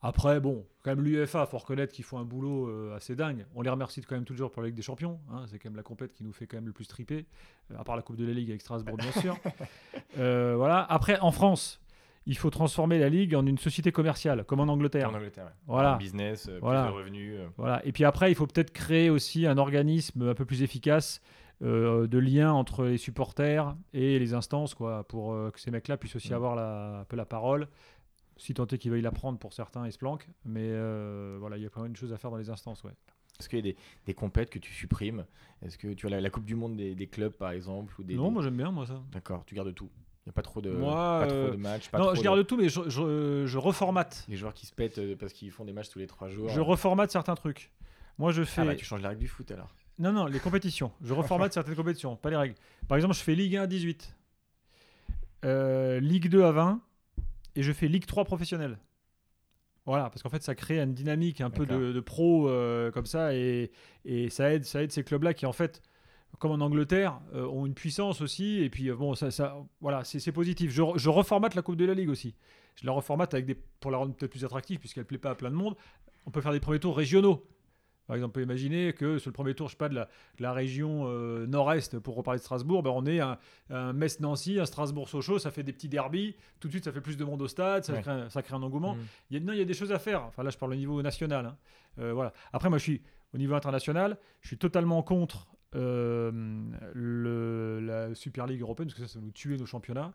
Après, 0.02 0.40
bon, 0.40 0.64
quand 0.82 0.90
même 0.94 1.04
l'UEFA, 1.04 1.44
faut 1.46 1.58
reconnaître 1.58 1.92
qu'ils 1.92 2.04
font 2.06 2.18
un 2.18 2.24
boulot 2.24 2.68
euh, 2.68 2.96
assez 2.96 3.14
dingue. 3.14 3.44
On 3.54 3.60
les 3.60 3.68
remercie 3.68 4.00
quand 4.00 4.14
même 4.14 4.24
toujours 4.24 4.50
pour 4.50 4.62
la 4.62 4.68
Ligue 4.68 4.76
des 4.76 4.82
Champions. 4.82 5.20
hein. 5.30 5.44
c'est 5.46 5.58
quand 5.58 5.68
même 5.68 5.76
la 5.76 5.82
compète 5.82 6.12
qui 6.14 6.24
nous 6.24 6.32
fait 6.32 6.46
quand 6.46 6.56
même 6.56 6.66
le 6.66 6.72
plus 6.72 6.86
triper, 6.88 7.26
euh, 7.70 7.78
à 7.78 7.84
part 7.84 7.96
la 7.96 8.02
Coupe 8.02 8.16
de 8.16 8.24
la 8.24 8.32
Ligue 8.32 8.48
avec 8.48 8.62
Strasbourg, 8.62 8.96
bien 8.96 9.12
sûr. 9.12 9.36
Euh, 10.18 10.54
voilà. 10.56 10.82
Après, 10.90 11.18
en 11.20 11.30
France, 11.30 11.80
il 12.26 12.36
faut 12.36 12.50
transformer 12.50 12.98
la 12.98 13.08
Ligue 13.08 13.34
en 13.34 13.46
une 13.46 13.58
société 13.58 13.92
commerciale, 13.92 14.44
comme 14.44 14.60
en 14.60 14.64
Angleterre. 14.64 15.10
En 15.10 15.14
Angleterre, 15.14 15.44
ouais. 15.44 15.50
Voilà. 15.66 15.94
Un 15.94 15.98
business, 15.98 16.48
euh, 16.48 16.58
Voilà. 16.60 16.84
plus 16.84 16.92
de 16.92 16.96
revenus. 16.98 17.34
Voilà. 17.56 17.80
Et 17.86 17.92
puis 17.92 18.04
après, 18.04 18.30
il 18.30 18.34
faut 18.34 18.46
peut-être 18.46 18.72
créer 18.72 19.08
aussi 19.10 19.46
un 19.46 19.56
organisme 19.58 20.28
un 20.30 20.34
peu 20.34 20.44
plus 20.44 20.62
efficace 20.62 21.20
euh, 21.62 22.06
de 22.06 22.18
lien 22.18 22.52
entre 22.52 22.84
les 22.86 22.96
supporters 22.98 23.76
et 23.92 24.18
les 24.18 24.34
instances, 24.34 24.74
quoi, 24.74 25.04
pour 25.04 25.32
euh, 25.32 25.50
que 25.50 25.60
ces 25.60 25.70
mecs-là 25.70 25.96
puissent 25.96 26.16
aussi 26.16 26.30
Mm. 26.30 26.36
avoir 26.36 26.56
la, 26.56 27.00
un 27.00 27.04
peu 27.04 27.16
la 27.16 27.26
parole. 27.26 27.68
Si 28.40 28.54
tant 28.54 28.66
est 28.66 28.78
qu'ils 28.78 28.90
veuillent 28.90 29.02
la 29.02 29.12
prendre, 29.12 29.38
pour 29.38 29.52
certains, 29.52 29.86
ils 29.86 29.92
se 29.92 29.98
planquent. 29.98 30.28
Mais 30.44 30.62
euh, 30.64 31.36
voilà, 31.38 31.56
il 31.58 31.62
y 31.62 31.66
a 31.66 31.68
quand 31.68 31.82
même 31.82 31.90
une 31.90 31.96
chose 31.96 32.12
à 32.12 32.16
faire 32.18 32.30
dans 32.30 32.36
les 32.38 32.48
instances, 32.50 32.82
ouais. 32.84 32.92
Est-ce 33.38 33.48
qu'il 33.48 33.58
y 33.58 33.60
a 33.60 33.62
des, 33.72 33.76
des 34.06 34.14
compètes 34.14 34.50
que 34.50 34.58
tu 34.58 34.72
supprimes? 34.72 35.24
Est-ce 35.62 35.78
que 35.78 35.92
tu 35.94 36.06
as 36.06 36.10
la, 36.10 36.20
la 36.20 36.30
Coupe 36.30 36.44
du 36.44 36.54
Monde 36.56 36.76
des, 36.76 36.94
des 36.94 37.06
clubs, 37.06 37.32
par 37.32 37.50
exemple 37.50 37.94
ou 37.98 38.02
des, 38.04 38.14
non, 38.14 38.24
des- 38.28 38.30
moi 38.34 38.42
j'aime 38.42 38.56
bien, 38.56 38.70
moi 38.70 38.86
ça. 38.86 39.02
D'accord, 39.12 39.44
tu 39.46 39.54
gardes 39.54 39.74
tout. 39.74 39.88
Il 40.26 40.28
n'y 40.28 40.30
a 40.30 40.32
pas 40.34 40.42
trop 40.42 40.60
de, 40.60 40.70
Moi, 40.70 40.92
pas 41.20 41.26
trop 41.26 41.36
euh, 41.36 41.50
de 41.52 41.56
matchs. 41.56 41.88
Pas 41.90 41.98
non, 41.98 42.04
trop 42.06 42.14
je 42.14 42.20
de- 42.20 42.24
garde 42.24 42.46
tout, 42.46 42.56
mais 42.58 42.68
je, 42.68 42.80
je- 42.88 43.44
je 43.46 43.58
reformate. 43.58 44.24
Les 44.28 44.36
joueurs 44.36 44.52
qui 44.54 44.66
se 44.66 44.74
pètent 44.74 44.98
euh, 44.98 45.16
parce 45.18 45.32
qu'ils 45.32 45.50
font 45.50 45.64
des 45.64 45.72
matchs 45.72 45.88
tous 45.88 45.98
les 45.98 46.06
trois 46.06 46.28
jours. 46.28 46.48
Je 46.50 46.60
reformate 46.60 47.10
certains 47.10 47.34
trucs. 47.34 47.70
Moi, 48.18 48.32
je 48.32 48.42
fais. 48.44 48.60
Ah 48.62 48.64
bah, 48.66 48.74
tu 48.74 48.84
changes 48.84 49.00
les 49.00 49.08
règles 49.08 49.20
du 49.20 49.28
foot 49.28 49.50
alors. 49.50 49.74
Non, 49.98 50.12
non, 50.12 50.26
les 50.26 50.40
compétitions. 50.40 50.92
Je 51.02 51.12
reformate 51.14 51.52
certaines 51.54 51.74
compétitions, 51.76 52.16
pas 52.16 52.28
les 52.30 52.36
règles. 52.36 52.54
Par 52.88 52.96
exemple, 52.96 53.14
je 53.14 53.20
fais 53.20 53.34
Ligue 53.34 53.56
1 53.56 53.62
à 53.62 53.66
18, 53.66 54.14
euh, 55.44 56.00
Ligue 56.00 56.28
2 56.28 56.44
à 56.44 56.52
20, 56.52 56.80
et 57.56 57.62
je 57.62 57.72
fais 57.72 57.88
Ligue 57.88 58.06
3 58.06 58.24
professionnelle. 58.24 58.78
Voilà, 59.86 60.10
parce 60.10 60.22
qu'en 60.22 60.28
fait, 60.28 60.42
ça 60.42 60.54
crée 60.54 60.78
une 60.78 60.92
dynamique 60.92 61.40
un 61.40 61.50
peu 61.50 61.66
de, 61.66 62.00
pro 62.00 62.48
euh, 62.48 62.90
comme 62.90 63.06
ça, 63.06 63.34
et, 63.34 63.70
et 64.04 64.30
ça, 64.30 64.52
aide, 64.52 64.64
ça 64.64 64.82
aide 64.82 64.92
ces 64.92 65.02
clubs-là 65.02 65.34
qui, 65.34 65.46
en 65.46 65.52
fait, 65.52 65.82
comme 66.38 66.52
en 66.52 66.64
Angleterre, 66.64 67.20
euh, 67.34 67.46
ont 67.46 67.66
une 67.66 67.74
puissance 67.74 68.20
aussi, 68.20 68.62
et 68.62 68.70
puis 68.70 68.88
euh, 68.88 68.94
bon, 68.94 69.14
ça, 69.14 69.30
ça, 69.30 69.56
voilà, 69.80 70.04
c'est 70.04 70.32
positif. 70.32 70.70
Je 70.70 71.08
reformate 71.08 71.54
la 71.54 71.62
Coupe 71.62 71.76
de 71.76 71.84
la 71.84 71.94
Ligue 71.94 72.08
aussi. 72.08 72.34
Je 72.76 72.86
la 72.86 72.92
reformate 72.92 73.34
avec 73.34 73.46
des, 73.46 73.54
pour 73.54 73.90
la 73.90 73.98
rendre 73.98 74.14
peut-être 74.14 74.30
plus 74.30 74.44
attractive, 74.44 74.78
puisqu'elle 74.78 75.02
ne 75.02 75.08
plaît 75.08 75.18
pas 75.18 75.30
à 75.30 75.34
plein 75.34 75.50
de 75.50 75.56
monde. 75.56 75.74
On 76.26 76.30
peut 76.30 76.40
faire 76.40 76.52
des 76.52 76.60
premiers 76.60 76.78
tours 76.78 76.96
régionaux. 76.96 77.44
Par 78.10 78.16
exemple, 78.16 78.30
on 78.30 78.34
peut 78.40 78.42
imaginer 78.42 78.92
que 78.92 79.18
sur 79.18 79.30
le 79.30 79.32
premier 79.34 79.54
tour, 79.54 79.68
je 79.68 79.74
sais 79.74 79.78
pas, 79.78 79.88
de 79.88 79.94
la, 79.94 80.06
de 80.06 80.42
la 80.42 80.52
région 80.52 81.04
euh, 81.06 81.46
nord-est, 81.46 82.00
pour 82.00 82.16
reparler 82.16 82.38
de 82.40 82.42
Strasbourg, 82.42 82.82
ben 82.82 82.90
on 82.90 83.06
est 83.06 83.20
un, 83.20 83.38
un 83.70 83.92
Metz-Nancy, 83.92 84.58
un 84.58 84.64
Strasbourg-Sochaux, 84.66 85.38
ça 85.38 85.52
fait 85.52 85.62
des 85.62 85.72
petits 85.72 85.88
derbies, 85.88 86.34
tout 86.58 86.66
de 86.66 86.72
suite 86.72 86.84
ça 86.84 86.90
fait 86.90 87.00
plus 87.00 87.16
de 87.16 87.24
monde 87.24 87.40
au 87.40 87.46
stade, 87.46 87.84
ça, 87.84 87.92
Ouais. 87.92 88.00
crée, 88.02 88.10
un- 88.10 88.28
ça 88.28 88.42
crée 88.42 88.56
un 88.56 88.62
engouement. 88.64 88.96
Mm. 88.96 88.98
Il 89.30 89.38
y 89.38 89.40
a, 89.40 89.44
non, 89.46 89.52
il 89.52 89.58
y 89.60 89.62
a 89.62 89.64
des 89.64 89.74
choses 89.74 89.92
à 89.92 90.00
faire. 90.00 90.24
Enfin 90.24 90.42
là, 90.42 90.50
je 90.50 90.58
parle 90.58 90.72
au 90.72 90.76
niveau 90.76 91.00
national. 91.02 91.46
hein. 91.46 91.56
Euh, 92.00 92.12
voilà. 92.12 92.32
Après, 92.52 92.68
moi, 92.68 92.78
je 92.78 92.82
suis 92.82 93.02
au 93.32 93.38
niveau 93.38 93.54
international, 93.54 94.16
je 94.40 94.48
suis 94.48 94.58
totalement 94.58 95.02
contre 95.04 95.46
le, 95.72 97.80
la 97.80 98.14
Super 98.14 98.46
League 98.46 98.60
européenne 98.60 98.88
parce 98.88 98.98
que 99.00 99.06
ça, 99.06 99.12
ça 99.12 99.18
va 99.18 99.24
nous 99.24 99.32
tuer 99.32 99.56
nos 99.56 99.66
championnats. 99.66 100.12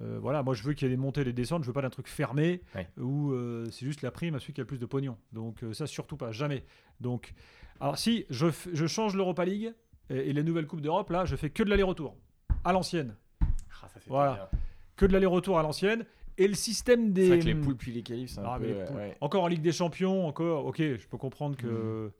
Euh, 0.00 0.18
voilà, 0.20 0.42
moi, 0.42 0.54
je 0.54 0.62
veux 0.62 0.74
qu'il 0.74 0.88
y 0.88 0.92
ait 0.92 0.94
des 0.94 1.00
montées 1.00 1.22
et 1.22 1.24
des 1.24 1.32
descentes. 1.32 1.62
Je 1.62 1.66
veux 1.68 1.72
pas 1.72 1.82
d'un 1.82 1.90
truc 1.90 2.08
fermé 2.08 2.62
Ouais. 2.74 2.88
où 2.98 3.32
euh, 3.32 3.66
c'est 3.70 3.86
juste 3.86 4.02
la 4.02 4.10
prime 4.10 4.34
à 4.34 4.40
celui 4.40 4.52
qui 4.52 4.60
a 4.60 4.62
le 4.62 4.66
plus 4.66 4.78
de 4.78 4.86
pognon. 4.86 5.16
Donc 5.32 5.62
euh, 5.62 5.72
ça, 5.72 5.86
surtout 5.86 6.16
pas, 6.16 6.32
jamais. 6.32 6.64
Donc, 7.00 7.34
alors 7.80 7.98
si 7.98 8.26
je, 8.30 8.46
je 8.72 8.86
change 8.86 9.16
l'Europa 9.16 9.44
League 9.44 9.72
et, 10.10 10.30
et 10.30 10.32
les 10.32 10.42
nouvelles 10.42 10.66
coupes 10.66 10.80
d'Europe, 10.80 11.10
là, 11.10 11.24
je 11.24 11.36
fais 11.36 11.50
que 11.50 11.62
de 11.62 11.70
l'aller-retour 11.70 12.16
à 12.64 12.72
l'ancienne, 12.72 13.14
Ah, 13.40 13.88
ça, 13.88 14.00
Voilà. 14.06 14.50
que 14.96 15.06
de 15.06 15.12
l'aller-retour 15.12 15.58
à 15.58 15.62
l'ancienne. 15.62 16.04
Et 16.40 16.46
le 16.46 16.54
système 16.54 17.12
des 17.12 17.22
C'est 17.22 17.28
vrai 17.30 17.38
que 17.40 17.44
les 17.46 17.54
poules 17.56 17.76
puis 17.76 17.90
les 17.90 18.02
qualifs, 18.04 18.30
c'est 18.30 18.40
ah, 18.44 18.60
ouais, 18.60 18.84
ouais. 18.94 19.16
Encore 19.20 19.42
en 19.42 19.48
Ligue 19.48 19.60
des 19.62 19.72
Champions, 19.72 20.24
encore, 20.28 20.66
ok, 20.66 20.76
je 20.78 21.06
peux 21.08 21.18
comprendre 21.18 21.56
que 21.56 22.06
Mm. 22.06 22.10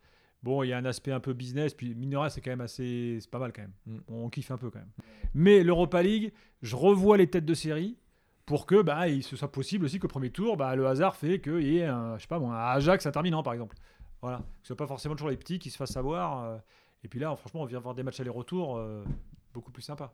Bon, 0.42 0.62
il 0.62 0.68
y 0.68 0.72
a 0.72 0.78
un 0.78 0.84
aspect 0.84 1.12
un 1.12 1.20
peu 1.20 1.32
business, 1.32 1.74
puis 1.74 1.94
Minera, 1.94 2.30
c'est 2.30 2.40
quand 2.40 2.50
même 2.50 2.60
assez, 2.60 3.18
c'est 3.20 3.30
pas 3.30 3.38
mal 3.38 3.52
quand 3.52 3.62
même. 3.62 3.72
Mm. 3.86 3.98
On 4.08 4.28
kiffe 4.30 4.50
un 4.50 4.56
peu 4.58 4.70
quand 4.70 4.78
même. 4.78 4.92
Mais 5.34 5.62
l'Europa 5.62 6.02
League, 6.02 6.32
je 6.62 6.76
revois 6.76 7.16
les 7.16 7.28
têtes 7.28 7.44
de 7.44 7.54
série 7.54 7.96
pour 8.46 8.64
que 8.66 8.80
bah, 8.82 9.08
il 9.08 9.22
se 9.22 9.36
soit 9.36 9.52
possible 9.52 9.84
aussi 9.84 9.98
qu'au 9.98 10.08
premier 10.08 10.30
tour, 10.30 10.56
bah, 10.56 10.74
le 10.74 10.86
hasard 10.86 11.16
fait 11.16 11.40
qu'il 11.40 11.62
y 11.62 11.78
ait 11.78 11.84
un, 11.86 12.16
je 12.16 12.22
sais 12.22 12.28
pas, 12.28 12.38
moi, 12.38 12.54
un 12.54 12.72
Ajax 12.76 13.04
interminant 13.06 13.42
par 13.42 13.52
exemple. 13.52 13.76
Voilà, 14.22 14.38
que 14.38 14.44
ce 14.62 14.68
soit 14.68 14.76
pas 14.76 14.86
forcément 14.86 15.14
toujours 15.14 15.30
les 15.30 15.36
petits 15.36 15.58
qui 15.58 15.70
se 15.70 15.76
fassent 15.76 15.92
savoir. 15.92 16.42
euh, 16.44 16.58
et 17.04 17.08
puis 17.08 17.20
là, 17.20 17.36
franchement, 17.36 17.60
on 17.62 17.66
vient 17.66 17.78
voir 17.78 17.94
des 17.94 18.02
matchs 18.02 18.18
aller-retour 18.20 18.76
euh, 18.78 19.04
beaucoup 19.54 19.70
plus 19.70 19.82
sympa. 19.82 20.12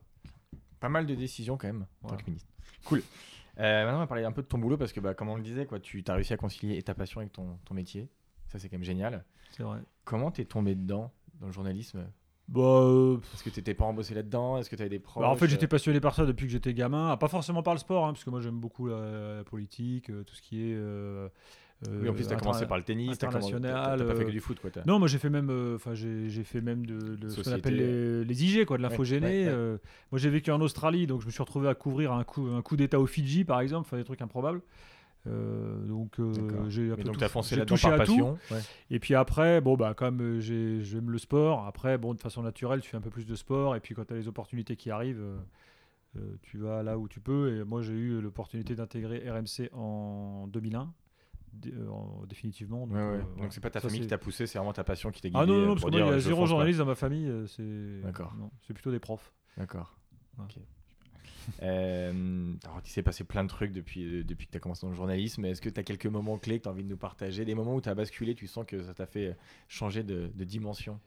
Pas 0.80 0.90
mal 0.90 1.06
de 1.06 1.14
décisions 1.14 1.56
quand 1.56 1.68
même 1.68 1.86
en 2.02 2.08
Voilà. 2.08 2.16
tant 2.18 2.24
que 2.24 2.30
ministre. 2.30 2.50
Cool. 2.84 3.02
Euh, 3.58 3.84
maintenant, 3.84 3.96
on 3.96 4.00
va 4.00 4.06
parler 4.06 4.24
un 4.24 4.32
peu 4.32 4.42
de 4.42 4.46
ton 4.48 4.58
boulot 4.58 4.76
parce 4.76 4.92
que, 4.92 5.00
bah, 5.00 5.14
comme 5.14 5.28
on 5.30 5.36
le 5.36 5.42
disait, 5.42 5.64
quoi, 5.64 5.80
tu 5.80 6.04
as 6.06 6.14
réussi 6.14 6.34
à 6.34 6.36
concilier 6.36 6.76
et 6.76 6.82
ta 6.82 6.94
passion 6.94 7.20
avec 7.20 7.32
ton, 7.32 7.56
ton 7.64 7.72
métier. 7.72 8.10
Ça, 8.54 8.60
c'est 8.60 8.68
quand 8.68 8.76
même 8.76 8.84
génial. 8.84 9.24
C'est 9.50 9.64
vrai. 9.64 9.80
Comment 10.04 10.30
t'es 10.30 10.44
tombé 10.44 10.76
dedans, 10.76 11.12
dans 11.40 11.46
le 11.48 11.52
journalisme? 11.52 12.06
Bah, 12.46 12.60
euh, 12.60 13.16
Est-ce 13.34 13.42
que 13.42 13.50
t'étais 13.50 13.74
pas 13.74 13.84
embossé 13.84 14.14
là-dedans 14.14 14.58
Est-ce 14.58 14.70
que 14.70 14.76
t'avais 14.76 14.90
des 14.90 15.00
proches 15.00 15.22
Bah, 15.22 15.28
en 15.28 15.34
fait, 15.34 15.48
j'étais 15.48 15.64
euh, 15.64 15.68
passionné 15.68 15.98
par 15.98 16.14
ça 16.14 16.24
depuis 16.24 16.46
que 16.46 16.52
j'étais 16.52 16.72
gamin. 16.72 17.10
Ah, 17.10 17.16
Pas 17.16 17.26
forcément 17.28 17.64
par 17.64 17.74
le 17.74 17.80
sport, 17.80 18.06
hein, 18.06 18.12
parce 18.12 18.22
que 18.22 18.30
moi 18.30 18.40
j'aime 18.40 18.60
beaucoup 18.60 18.86
la, 18.86 19.36
la 19.38 19.44
politique, 19.44 20.10
euh, 20.10 20.22
tout 20.22 20.34
ce 20.36 20.42
qui 20.42 20.60
est. 20.70 20.74
euh, 20.76 21.28
Oui, 21.90 22.08
en 22.08 22.12
plus, 22.12 22.28
t'as 22.28 22.34
euh, 22.34 22.38
commencé 22.38 22.66
par 22.66 22.76
le 22.76 22.82
tennis, 22.84 23.12
international, 23.12 23.98
T'as 23.98 24.04
pas 24.04 24.14
fait 24.14 24.22
euh, 24.22 24.26
que 24.26 24.30
du 24.30 24.40
foot, 24.40 24.60
quoi. 24.60 24.70
Non, 24.86 24.98
moi 25.00 25.08
j'ai 25.08 25.18
fait 25.18 25.30
même, 25.30 25.48
euh, 25.50 25.76
enfin 25.76 25.94
j'ai 25.94 26.44
fait 26.44 26.60
même 26.60 26.84
de, 26.86 27.16
de 27.16 27.28
ce 27.30 27.40
qu'on 27.42 27.52
appelle 27.52 27.76
les, 27.76 28.24
les 28.24 28.44
IG, 28.44 28.66
quoi, 28.66 28.76
de 28.76 28.82
l'info 28.82 29.00
Ouais, 29.00 29.04
gênée. 29.06 29.26
ouais, 29.26 29.46
ouais. 29.46 29.50
euh, 29.50 29.78
moi 30.12 30.18
j'ai 30.18 30.28
vécu 30.30 30.50
en 30.52 30.60
Australie, 30.60 31.06
donc 31.06 31.22
je 31.22 31.26
me 31.26 31.30
suis 31.32 31.42
retrouvé 31.42 31.68
à 31.68 31.74
couvrir 31.74 32.12
un 32.12 32.24
coup, 32.24 32.46
un 32.48 32.60
coup 32.62 32.76
d'État 32.76 33.00
au 33.00 33.06
Fidji, 33.06 33.44
par 33.44 33.60
exemple, 33.60 33.86
enfin 33.86 33.96
des 33.96 34.04
trucs 34.04 34.20
improbables. 34.22 34.60
Euh, 35.26 35.86
donc 35.86 36.20
euh, 36.20 36.68
j'ai 36.68 36.92
un 36.92 36.96
peu 36.96 37.02
donc, 37.04 37.16
tout- 37.18 37.28
foncé 37.28 37.64
touché 37.64 37.88
à 37.88 37.92
tout. 37.92 37.98
passion. 37.98 38.38
Ouais. 38.50 38.60
Et 38.90 38.98
puis 39.00 39.14
après, 39.14 39.60
bon, 39.62 39.74
bah, 39.76 39.94
comme 39.94 40.20
euh, 40.20 40.40
j'ai- 40.40 40.82
j'aime 40.84 41.10
le 41.10 41.16
sport, 41.18 41.66
après, 41.66 41.96
bon, 41.96 42.12
de 42.14 42.20
façon 42.20 42.42
naturelle, 42.42 42.80
tu 42.82 42.90
fais 42.90 42.96
un 42.98 43.00
peu 43.00 43.10
plus 43.10 43.24
de 43.26 43.34
sport. 43.34 43.74
Et 43.76 43.80
puis 43.80 43.94
quand 43.94 44.04
tu 44.04 44.12
as 44.12 44.16
les 44.16 44.28
opportunités 44.28 44.76
qui 44.76 44.90
arrivent, 44.90 45.24
tu 46.42 46.58
vas 46.58 46.82
là 46.82 46.98
où 46.98 47.08
tu 47.08 47.20
peux. 47.20 47.56
Et 47.56 47.64
moi, 47.64 47.82
j'ai 47.82 47.94
eu 47.94 48.20
l'opportunité 48.20 48.74
d'intégrer 48.74 49.28
RMC 49.28 49.70
en 49.72 50.46
2001, 50.48 50.92
dé- 51.52 51.72
euh, 51.74 51.88
en- 51.88 52.24
définitivement. 52.28 52.86
Donc, 52.86 52.96
Ouais, 52.96 53.02
ouais. 53.02 53.24
euh, 53.42 53.46
c'est 53.50 53.60
pas 53.62 53.70
ta 53.70 53.80
Ça, 53.80 53.88
famille 53.88 54.02
qui 54.02 54.06
t'a 54.08 54.18
poussé, 54.18 54.46
c'est 54.46 54.58
vraiment 54.58 54.72
ta 54.72 54.84
passion 54.84 55.10
qui 55.10 55.20
t'a 55.22 55.28
guidé. 55.28 55.40
Ah 55.42 55.46
non, 55.46 55.54
non, 55.54 55.60
non, 55.60 55.66
parce 55.68 55.80
pour 55.80 55.90
que 55.90 55.96
moi, 55.96 56.00
dire, 56.04 56.12
il 56.12 56.14
y 56.14 56.16
a 56.16 56.20
zéro 56.20 56.46
journaliste 56.46 56.78
dans 56.78 56.84
ma 56.86 56.94
famille. 56.94 57.32
C'est 57.48 58.00
D'accord. 58.02 58.34
non, 58.38 58.50
c'est 58.66 58.74
plutôt 58.74 58.90
des 58.92 59.00
profs. 59.00 59.32
D'accord. 59.56 59.96
Voilà. 60.36 60.50
Euh, 61.62 62.52
alors, 62.64 62.80
il 62.84 62.90
s'est 62.90 63.02
passé 63.02 63.24
plein 63.24 63.42
de 63.44 63.48
trucs 63.48 63.72
depuis, 63.72 64.04
euh, 64.20 64.24
depuis 64.24 64.46
que 64.46 64.52
tu 64.52 64.56
as 64.56 64.60
commencé 64.60 64.82
dans 64.86 64.90
le 64.90 64.96
journalisme. 64.96 65.44
Est-ce 65.44 65.60
que 65.62 65.68
tu 65.68 65.80
as 65.80 65.82
quelques 65.82 66.06
moments 66.06 66.38
clés 66.38 66.58
que 66.58 66.64
tu 66.64 66.68
as 66.68 66.72
envie 66.72 66.84
de 66.84 66.88
nous 66.88 66.96
partager? 66.96 67.44
Des 67.44 67.54
moments 67.54 67.74
où 67.74 67.80
tu 67.80 67.88
as 67.88 67.94
basculé, 67.94 68.34
tu 68.34 68.46
sens 68.46 68.64
que 68.66 68.82
ça 68.82 68.94
t'a 68.94 69.06
fait 69.06 69.28
euh, 69.28 69.34
changer 69.68 70.02
de, 70.02 70.30
de 70.34 70.44
dimension? 70.44 71.00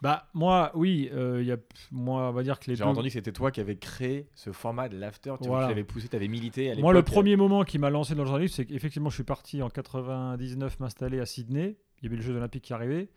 Bah, 0.00 0.28
moi, 0.32 0.70
oui, 0.74 1.10
euh, 1.12 1.38
il 1.40 1.46
y 1.48 1.52
a, 1.52 1.56
moi, 1.90 2.28
on 2.28 2.32
va 2.32 2.42
dire 2.44 2.60
que 2.60 2.70
les 2.70 2.76
J'ai 2.76 2.84
deux. 2.84 2.88
entendu 2.90 3.08
que 3.08 3.14
c'était 3.14 3.32
toi 3.32 3.50
qui 3.50 3.60
avais 3.60 3.76
créé 3.76 4.28
ce 4.34 4.52
format 4.52 4.88
de 4.88 4.96
l'after. 4.96 5.34
Tu 5.42 5.48
Voilà. 5.48 5.62
vois, 5.64 5.68
l'avais 5.70 5.82
poussé, 5.84 6.08
tu 6.08 6.14
avais 6.16 6.28
milité 6.28 6.66
à 6.66 6.70
l'époque. 6.70 6.82
Moi, 6.82 6.92
le 6.92 7.02
premier 7.02 7.34
moment 7.36 7.64
qui 7.64 7.78
m'a 7.78 7.90
lancé 7.90 8.14
dans 8.14 8.22
le 8.22 8.28
journalisme, 8.28 8.54
c'est 8.54 8.64
qu'effectivement, 8.66 9.10
je 9.10 9.16
suis 9.16 9.24
parti 9.24 9.60
en 9.60 9.68
99 9.70 10.78
m'installer 10.78 11.18
à 11.18 11.26
Sydney. 11.26 11.76
Il 12.00 12.04
y 12.04 12.06
avait 12.06 12.16
les 12.16 12.22
Jeux 12.22 12.36
Olympiques 12.36 12.62
qui 12.64 12.72
arrivaient. 12.72 13.08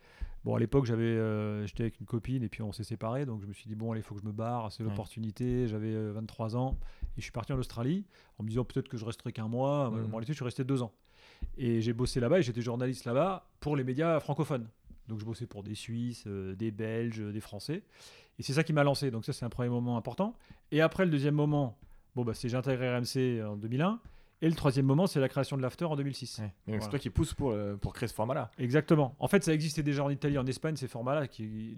Bon, 0.44 0.56
à 0.56 0.58
l'époque, 0.58 0.86
j'avais, 0.86 1.04
euh, 1.04 1.64
j'étais 1.66 1.84
avec 1.84 2.00
une 2.00 2.06
copine 2.06 2.42
et 2.42 2.48
puis 2.48 2.62
on 2.62 2.72
s'est 2.72 2.82
séparés. 2.84 3.26
Donc, 3.26 3.42
je 3.42 3.46
me 3.46 3.52
suis 3.52 3.68
dit, 3.68 3.76
bon, 3.76 3.92
allez, 3.92 4.00
il 4.00 4.04
faut 4.04 4.14
que 4.14 4.20
je 4.20 4.26
me 4.26 4.32
barre. 4.32 4.72
C'est 4.72 4.82
l'opportunité. 4.82 5.68
J'avais 5.68 5.94
euh, 5.94 6.12
23 6.12 6.56
ans 6.56 6.78
et 7.16 7.20
je 7.20 7.22
suis 7.22 7.32
parti 7.32 7.52
en 7.52 7.58
Australie 7.58 8.04
en 8.38 8.42
me 8.42 8.48
disant 8.48 8.64
peut-être 8.64 8.88
que 8.88 8.96
je 8.96 9.04
resterai 9.04 9.32
qu'un 9.32 9.46
mois. 9.46 9.90
Mhm. 9.90 10.06
En 10.06 10.10
réalité, 10.10 10.32
je 10.32 10.38
suis 10.38 10.44
resté 10.44 10.64
deux 10.64 10.82
ans. 10.82 10.92
Et 11.56 11.80
j'ai 11.80 11.92
bossé 11.92 12.18
là-bas 12.18 12.40
et 12.40 12.42
j'étais 12.42 12.60
journaliste 12.60 13.04
là-bas 13.04 13.48
pour 13.60 13.76
les 13.76 13.84
médias 13.84 14.18
francophones. 14.18 14.68
Donc, 15.08 15.20
je 15.20 15.24
bossais 15.24 15.46
pour 15.46 15.62
des 15.62 15.74
Suisses, 15.76 16.24
euh, 16.26 16.56
des 16.56 16.72
Belges, 16.72 17.20
des 17.20 17.40
Français. 17.40 17.82
Et 18.38 18.42
c'est 18.42 18.52
ça 18.52 18.64
qui 18.64 18.72
m'a 18.72 18.82
lancé. 18.82 19.12
Donc, 19.12 19.24
ça, 19.24 19.32
c'est 19.32 19.44
un 19.44 19.50
premier 19.50 19.68
moment 19.68 19.96
important. 19.96 20.34
Et 20.72 20.80
après, 20.80 21.04
le 21.04 21.10
deuxième 21.10 21.34
moment, 21.34 21.78
bon, 22.16 22.24
bah, 22.24 22.34
c'est 22.34 22.48
j'ai 22.48 22.56
intégré 22.56 22.96
RMC 22.96 23.44
en 23.44 23.56
2001. 23.56 24.00
Et 24.42 24.48
le 24.48 24.54
troisième 24.56 24.84
moment, 24.86 25.06
c'est 25.06 25.20
la 25.20 25.28
création 25.28 25.56
de 25.56 25.62
l'after 25.62 25.84
en 25.84 25.94
2006. 25.96 26.38
Ouais. 26.38 26.44
Mais 26.44 26.48
donc, 26.48 26.54
Voilà. 26.66 26.82
c'est 26.82 26.90
toi 26.90 26.98
qui 26.98 27.10
pousse 27.10 27.32
pour, 27.32 27.52
euh, 27.52 27.76
pour 27.76 27.92
créer 27.92 28.08
ce 28.08 28.14
format-là. 28.14 28.50
Exactement. 28.58 29.14
En 29.20 29.28
fait, 29.28 29.44
ça 29.44 29.54
existait 29.54 29.84
déjà 29.84 30.02
en 30.04 30.10
Italie, 30.10 30.36
en 30.36 30.46
Espagne, 30.46 30.74
ces 30.76 30.88
formats-là. 30.88 31.28
Qui... 31.28 31.76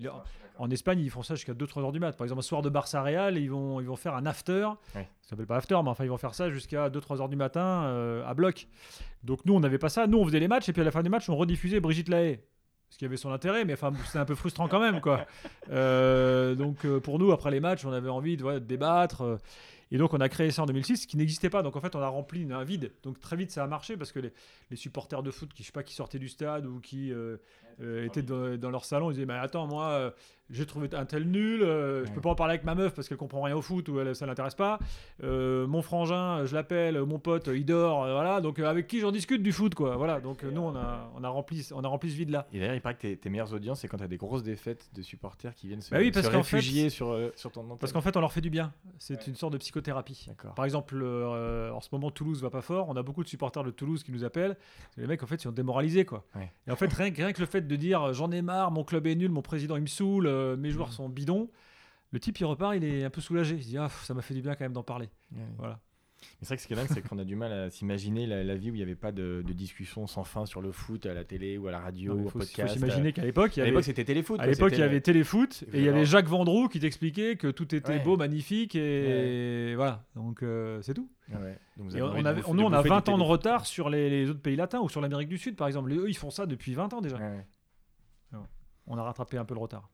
En 0.58 0.70
Espagne, 0.70 0.98
ils 1.00 1.10
font 1.10 1.22
ça 1.22 1.34
jusqu'à 1.34 1.52
2-3 1.52 1.82
heures 1.82 1.92
du 1.92 2.00
mat. 2.00 2.16
Par 2.16 2.24
exemple, 2.24 2.38
un 2.38 2.42
soir 2.42 2.62
de 2.62 2.70
Barça 2.70 3.02
Real, 3.02 3.36
ils 3.36 3.50
vont, 3.50 3.80
ils 3.80 3.86
vont 3.86 3.96
faire 3.96 4.14
un 4.14 4.24
after. 4.24 4.66
Ouais. 4.94 5.08
Ça 5.22 5.30
s'appelle 5.30 5.46
pas 5.46 5.56
after, 5.56 5.74
mais 5.84 5.90
enfin, 5.90 6.04
ils 6.04 6.10
vont 6.10 6.16
faire 6.16 6.34
ça 6.34 6.48
jusqu'à 6.50 6.88
2-3 6.88 7.20
heures 7.20 7.28
du 7.28 7.36
matin 7.36 7.84
euh, 7.84 8.24
à 8.26 8.32
bloc. 8.34 8.66
Donc, 9.24 9.44
nous, 9.44 9.54
on 9.54 9.60
n'avait 9.60 9.78
pas 9.78 9.90
ça. 9.90 10.06
Nous, 10.06 10.18
on 10.18 10.24
faisait 10.24 10.40
les 10.40 10.48
matchs 10.48 10.68
et 10.70 10.72
puis 10.72 10.80
à 10.80 10.84
la 10.86 10.90
fin 10.90 11.02
du 11.02 11.10
match, 11.10 11.28
on 11.28 11.36
rediffusait 11.36 11.80
Brigitte 11.80 12.08
Lahaye. 12.08 12.40
Ce 12.88 12.96
qui 12.98 13.04
avait 13.04 13.16
son 13.16 13.32
intérêt, 13.32 13.64
mais 13.64 13.72
enfin, 13.74 13.92
c'était 14.06 14.18
un 14.20 14.24
peu 14.24 14.36
frustrant 14.36 14.68
quand 14.68 14.80
même, 14.80 15.00
quoi. 15.02 15.26
Euh, 15.70 16.54
donc, 16.54 16.84
euh, 16.84 17.00
pour 17.00 17.18
nous, 17.18 17.32
après 17.32 17.50
les 17.50 17.58
matchs, 17.60 17.84
on 17.84 17.92
avait 17.92 18.08
envie 18.10 18.36
de, 18.36 18.42
voilà, 18.42 18.60
de 18.60 18.64
débattre. 18.64 19.22
euh, 19.22 19.36
et 19.94 19.96
donc, 19.96 20.12
on 20.12 20.18
a 20.18 20.28
créé 20.28 20.50
ça 20.50 20.64
en 20.64 20.66
2006, 20.66 21.02
ce 21.02 21.06
qui 21.06 21.16
n'existait 21.16 21.50
pas. 21.50 21.62
Donc, 21.62 21.76
en 21.76 21.80
fait, 21.80 21.94
on 21.94 22.00
a 22.00 22.08
rempli 22.08 22.52
un 22.52 22.64
vide. 22.64 22.90
Donc, 23.04 23.20
très 23.20 23.36
vite, 23.36 23.52
ça 23.52 23.62
a 23.62 23.68
marché 23.68 23.96
parce 23.96 24.10
que 24.10 24.18
les, 24.18 24.32
supporters 24.76 25.22
de 25.22 25.30
foot 25.30 25.54
qui, 25.54 25.62
je 25.62 25.70
pas, 25.70 25.84
qui 25.84 25.94
sortaient 25.94 26.18
du 26.18 26.28
stade 26.28 26.66
ou 26.66 26.80
qui 26.80 27.12
euh, 27.12 27.36
euh, 27.80 28.04
étaient 28.06 28.22
dans, 28.22 28.56
dans 28.56 28.70
leur 28.70 28.84
salon, 28.84 29.10
ils 29.10 29.14
disaient 29.14 29.26
Mais 29.26 29.34
attends, 29.34 29.66
moi, 29.66 29.86
euh, 29.88 30.10
j'ai 30.50 30.66
trouvé 30.66 30.88
un 30.94 31.06
tel 31.06 31.24
nul, 31.24 31.62
euh, 31.62 32.04
je 32.04 32.10
peux 32.10 32.16
Ouais. 32.16 32.20
pas 32.22 32.30
en 32.30 32.34
parler 32.34 32.52
avec 32.54 32.64
ma 32.64 32.74
meuf 32.74 32.92
parce 32.94 33.08
qu'elle 33.08 33.16
comprend 33.16 33.40
rien 33.42 33.56
au 33.56 33.62
foot 33.62 33.88
ou 33.88 33.98
elle, 34.00 34.14
ça 34.14 34.26
l'intéresse 34.26 34.54
pas. 34.54 34.78
Euh, 35.22 35.66
mon 35.66 35.80
frangin, 35.82 36.44
je 36.44 36.54
l'appelle, 36.54 37.00
mon 37.04 37.18
pote, 37.18 37.48
il 37.52 37.64
dort, 37.64 38.04
euh, 38.04 38.12
voilà. 38.12 38.40
Donc, 38.40 38.58
euh, 38.58 38.66
avec 38.68 38.86
qui 38.86 39.00
j'en 39.00 39.10
discute 39.10 39.42
du 39.42 39.52
foot, 39.52 39.74
quoi. 39.74 39.96
Voilà. 39.96 40.20
Donc, 40.20 40.44
euh, 40.44 40.50
nous, 40.50 40.60
on 40.60 40.76
a, 40.76 41.10
on 41.16 41.24
a 41.24 41.28
rempli, 41.28 41.66
on 41.74 41.82
a 41.82 41.88
rempli 41.88 42.10
ce 42.10 42.16
vide-là. 42.16 42.46
Et 42.52 42.58
d'ailleurs, 42.60 42.74
il 42.74 42.80
paraît 42.80 42.94
que 42.96 43.00
tes, 43.00 43.16
tes 43.16 43.30
meilleures 43.30 43.52
audiences, 43.54 43.80
c'est 43.80 43.88
quand 43.88 43.96
tu 43.96 44.04
as 44.04 44.08
des 44.08 44.16
grosses 44.18 44.42
défaites 44.42 44.90
de 44.94 45.02
supporters 45.02 45.54
qui 45.54 45.68
viennent 45.68 45.80
se, 45.80 45.90
Bah 45.90 45.96
oui, 46.00 46.10
parce 46.10 46.26
se 46.26 46.30
qu'en 46.30 46.42
fait- 46.42 46.56
réfugier 46.56 46.90
sur, 46.90 47.10
euh, 47.12 47.32
sur 47.36 47.50
ton 47.50 47.62
antenne. 47.62 47.78
Parce 47.78 47.92
qu'en 47.92 48.00
fait, 48.02 48.16
on 48.16 48.20
leur 48.20 48.32
fait 48.32 48.40
du 48.42 48.50
bien. 48.50 48.72
C'est 48.98 49.26
une 49.26 49.34
sorte 49.36 49.52
de 49.54 49.58
psychothérapie. 49.58 50.26
D'accord. 50.28 50.54
Par 50.54 50.64
exemple, 50.66 51.00
euh, 51.02 51.70
en 51.70 51.80
ce 51.80 51.88
moment, 51.92 52.10
Toulouse 52.10 52.42
va 52.42 52.50
pas 52.50 52.60
fort. 52.62 52.88
On 52.88 52.96
a 52.96 53.02
beaucoup 53.02 53.22
de 53.24 53.28
supporters 53.28 53.64
de 53.64 53.70
Toulouse 53.70 54.02
qui 54.02 54.12
nous 54.12 54.24
appellent. 54.24 54.56
Les 54.98 55.06
mecs, 55.06 55.22
en 55.22 55.26
fait, 55.26 55.36
ils 55.36 55.40
sont 55.42 55.52
démoralisés, 55.52 56.04
quoi. 56.04 56.24
Ouais. 56.36 56.52
Et 56.66 56.70
en 56.70 56.76
fait, 56.76 56.92
rien, 56.92 57.10
que- 57.10 57.16
rien 57.16 57.32
que 57.32 57.40
le 57.40 57.46
fait 57.46 57.63
de 57.68 57.76
dire 57.76 58.12
j'en 58.12 58.30
ai 58.30 58.42
marre, 58.42 58.70
mon 58.70 58.84
club 58.84 59.06
est 59.06 59.14
nul, 59.14 59.30
mon 59.30 59.42
président 59.42 59.76
il 59.76 59.82
me 59.82 59.86
saoule, 59.86 60.26
euh, 60.26 60.56
mes 60.56 60.68
Mm. 60.68 60.72
joueurs 60.72 60.92
sont 60.92 61.08
bidons. 61.08 61.50
Le 62.12 62.20
type, 62.20 62.38
il 62.38 62.44
repart, 62.44 62.74
il 62.76 62.84
est 62.84 63.02
un 63.04 63.10
peu 63.10 63.20
soulagé. 63.20 63.56
Il 63.56 63.62
se 63.64 63.68
dit 63.68 63.78
ah, 63.78 63.88
ça 64.04 64.14
m'a 64.14 64.22
fait 64.22 64.34
du 64.34 64.42
bien 64.42 64.54
quand 64.54 64.64
même 64.64 64.72
d'en 64.72 64.84
parler. 64.84 65.08
Ouais. 65.32 65.42
Voilà. 65.58 65.80
Mais 66.22 66.28
c'est 66.42 66.46
vrai 66.46 66.56
que 66.56 66.62
ce 66.62 66.66
qui 66.68 66.72
est 66.72 66.76
dingue, 66.76 66.86
c'est 66.88 67.06
qu'on 67.06 67.18
a 67.18 67.24
du 67.24 67.36
mal 67.36 67.52
à 67.52 67.68
s'imaginer 67.70 68.26
la, 68.26 68.42
la 68.44 68.54
vie 68.54 68.70
où 68.70 68.74
il 68.74 68.78
n'y 68.78 68.82
avait 68.82 68.94
pas 68.94 69.12
de, 69.12 69.42
de 69.46 69.52
discussion 69.52 70.06
sans 70.06 70.24
fin 70.24 70.46
sur 70.46 70.62
le 70.62 70.72
foot 70.72 71.04
à 71.04 71.12
la 71.12 71.22
télé 71.22 71.58
ou 71.58 71.66
à 71.66 71.70
la 71.70 71.80
radio 71.80 72.14
ou 72.14 72.26
au 72.26 72.28
faut, 72.30 72.40
s'imaginer 72.40 73.12
qu'à 73.12 73.22
l'époque, 73.24 73.54
il 73.58 73.60
y 73.64 73.68
avait. 73.68 73.82
c'était 73.82 74.04
téléfoot. 74.04 74.40
À 74.40 74.46
l'époque, 74.46 74.72
il 74.72 74.78
y 74.78 74.82
avait 74.82 75.02
Téléfoot 75.02 75.64
et 75.74 75.80
il 75.80 75.84
y 75.84 75.88
avait. 75.88 76.06
Jacques 76.06 76.28
Vendroux 76.28 76.68
qui 76.68 76.80
t'expliquait 76.80 77.36
que 77.36 77.48
tout 77.50 77.74
était 77.74 77.94
Ouais. 77.94 77.98
beau, 77.98 78.16
magnifique 78.16 78.74
et 78.74 79.74
voilà. 79.76 80.04
Donc 80.14 80.42
euh, 80.42 80.80
c'est 80.80 80.94
tout. 80.94 81.10
Ouais. 81.30 81.58
Donc, 81.76 81.88
vous 81.90 81.96
Et 81.96 82.00
avez 82.00 82.10
on, 82.22 82.24
avait, 82.24 82.40
nous, 82.54 82.62
on 82.62 82.72
a 82.72 82.76
bouffer 82.78 82.82
du 82.84 82.94
20 82.94 83.08
ans 83.10 83.18
de 83.18 83.22
retard 83.22 83.66
sur 83.66 83.90
les, 83.90 84.08
les 84.08 84.30
autres 84.30 84.40
pays 84.40 84.56
latins 84.56 84.80
ou 84.80 84.88
sur 84.88 85.00
l'Amérique 85.02 85.28
du 85.28 85.36
Sud, 85.38 85.56
par 85.56 85.66
exemple. 85.66 85.92
Eux, 85.92 86.08
ils 86.08 86.16
font 86.16 86.30
ça 86.30 86.46
depuis 86.46 86.72
20 86.74 86.94
ans 86.94 87.00
déjà. 87.02 87.18
On 88.86 88.98
a 88.98 89.02
rattrapé 89.02 89.36
un 89.38 89.44
peu 89.44 89.54
le 89.54 89.60
retard. 89.60 89.88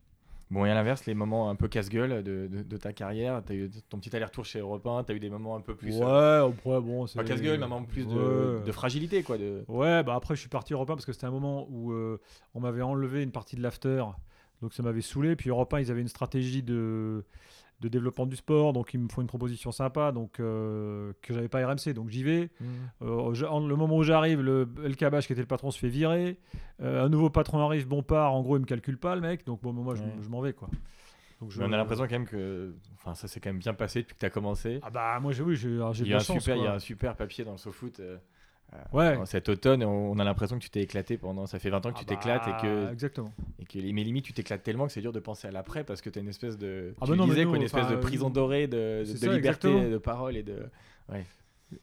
Bon, 0.50 0.64
et 0.64 0.70
à 0.70 0.75
l'inverse, 0.75 1.06
les 1.06 1.14
moments 1.14 1.49
un 1.49 1.54
peu 1.54 1.68
casse-gueule 1.68 2.25
de, 2.25 2.49
de- 2.49 2.62
de 2.64 2.76
ta 2.76 2.92
carrière, 2.92 3.40
tu 3.47 3.52
as 3.52 3.54
eu 3.54 3.70
ton 3.88 3.99
petit 3.99 4.14
aller-retour 4.16 4.44
chez 4.44 4.59
Europe 4.59 4.85
1, 4.85 5.04
tu 5.04 5.12
as 5.12 5.14
eu 5.14 5.20
des 5.20 5.30
moments 5.30 5.54
un 5.54 5.61
peu 5.61 5.76
plus. 5.76 5.94
euh, 6.02 6.42
Ouais, 6.44 6.52
après, 6.52 6.80
bon, 6.80 7.06
c'est. 7.06 7.18
pas 7.20 7.25
casse-gueule, 7.25 7.59
mais 7.59 7.64
un 7.66 7.68
moment 7.68 7.85
plus 7.87 8.04
de, 8.06 8.73
fragilité, 8.73 9.23
quoi. 9.23 9.38
De... 9.38 9.64
Ouais, 9.68 10.02
bah 10.02 10.16
après, 10.16 10.35
je 10.35 10.40
suis 10.40 10.49
parti 10.49 10.73
Europe 10.73 10.90
1 10.90 10.94
parce 10.94 11.06
que 11.06 11.12
c'était 11.12 11.26
un 11.26 11.30
moment 11.30 11.68
où 11.70 11.92
euh, 11.92 12.18
on 12.54 12.61
m'avait 12.61 12.82
enlevé 12.82 13.23
une 13.23 13.30
partie 13.30 13.54
de 13.54 13.62
l'after. 13.62 14.04
Donc 14.61 14.75
ça 14.75 14.82
m'avait 14.82 15.02
saoulé. 15.02 15.37
Puis 15.37 15.50
Europe 15.50 15.73
1, 15.73 15.80
ils 15.80 15.90
avaient 15.92 16.00
une 16.02 16.09
stratégie 16.09 16.64
de, 16.64 17.25
de 17.81 17.89
développement 17.89 18.27
du 18.27 18.37
sport. 18.37 18.73
Donc 18.73 18.93
ils 18.95 19.01
me 19.01 19.09
font 19.09 19.21
une 19.23 19.27
proposition 19.27 19.73
sympa 19.73 20.13
donc, 20.13 20.39
euh, 20.41 21.13
que 21.23 21.33
j'avais 21.35 21.49
pas 21.49 21.65
RMC. 21.67 21.93
Donc 21.95 22.11
j'y 22.11 22.23
vais. 22.23 22.51
Euh, 23.03 23.33
je- 23.35 23.47
en- 23.47 23.67
le 23.67 23.77
moment 23.77 23.97
où 23.97 24.03
j'arrive, 24.03 24.41
le 24.41 24.69
El 24.85 24.97
Kabash, 24.97 25.27
qui 25.27 25.33
était 25.33 25.43
le 25.43 25.47
patron, 25.49 25.71
se 25.71 25.79
fait 25.79 25.89
virer. 25.89 26.39
Euh, 26.83 27.05
un 27.05 27.09
nouveau 27.09 27.31
patron 27.31 27.59
arrive, 27.65 27.87
bon 27.89 28.03
part. 28.03 28.33
En 28.35 28.43
gros, 28.43 28.57
il 28.57 28.61
me 28.61 28.67
calcule 28.67 28.99
pas, 28.99 29.15
le 29.15 29.21
mec. 29.21 29.45
Donc 29.47 29.63
bon, 29.63 29.73
moi, 29.73 29.95
je, 29.95 30.03
Ouais. 30.03 30.13
je 30.21 30.29
m'en 30.29 30.41
vais, 30.41 30.53
quoi. 30.53 30.69
Donc, 31.41 31.51
je- 31.53 31.63
on 31.63 31.73
a 31.73 31.77
l'impression 31.79 32.05
quand 32.05 32.11
même 32.13 32.27
que 32.27 32.75
enfin, 32.97 33.15
ça 33.15 33.27
s'est 33.27 33.41
quand 33.41 33.49
même 33.49 33.59
bien 33.61 33.73
passé 33.73 34.01
depuis 34.03 34.15
que 34.15 34.21
tu 34.21 34.27
as 34.27 34.31
commencé. 34.31 34.79
Ah 34.83 34.91
bah, 34.91 35.19
moi, 35.21 35.33
j'ai 35.33 35.43
oui, 35.43 35.57
j'ai 35.57 35.79
j'ai 35.93 36.05
Il 36.05 36.11
y, 36.11 36.13
a 36.13 36.19
un 36.19 36.21
super, 36.21 36.57
il 36.57 36.65
y 36.65 36.67
a 36.67 36.75
un 36.75 36.79
super 36.79 37.17
papier 37.17 37.45
dans 37.45 37.53
le 37.53 37.57
SoFoot 37.57 37.99
euh, 38.01 38.17
euh, 38.17 38.19
Ouais. 38.93 39.17
en 39.17 39.27
cet 39.27 39.49
automne 39.49 39.83
on, 39.85 40.18
a 40.18 40.25
l'impression 40.25 40.57
que 40.59 40.62
tu 40.62 40.71
t'es 40.71 40.81
éclaté 40.83 41.18
pendant. 41.18 41.47
Ça 41.47 41.59
fait 41.59 41.71
20 41.71 41.87
ans 41.87 41.90
que 41.90 41.97
Ah 41.97 42.01
tu 42.01 42.05
t'éclates 42.07 42.44
bah, 42.47 42.57
et 42.59 42.62
que, 42.62 42.92
Exactement. 42.92 43.33
et 43.59 43.64
que. 43.64 43.79
Mais 43.79 44.05
limite, 44.05 44.25
tu 44.25 44.33
t'éclates 44.33 44.62
tellement 44.62 44.87
que 44.87 44.92
c'est 44.92 45.01
dur 45.01 45.12
de 45.12 45.18
penser 45.21 45.49
à 45.49 45.51
l'après 45.51 45.83
parce 45.85 46.01
que 46.01 46.09
tu 46.11 46.18
as 46.18 46.23
une 46.23 46.29
espèce 46.29 46.57
de. 46.57 46.94
Ah 47.01 47.05
tu 47.05 47.11
bah 47.11 47.16
non, 47.16 47.27
mais 47.27 47.35
disais 47.35 47.44
quoi, 47.47 47.57
une 47.57 47.62
espèce 47.64 47.88
de 47.88 47.97
prison 47.97 48.31
dorée 48.31 48.66
de, 48.68 49.01
de, 49.01 49.05
c'est 49.05 49.14
de 49.14 49.18
ça, 49.18 49.33
liberté, 49.35 49.68
exactement. 49.68 49.90
de 49.92 49.99
parole 49.99 50.37
et 50.37 50.42
de. 50.42 50.62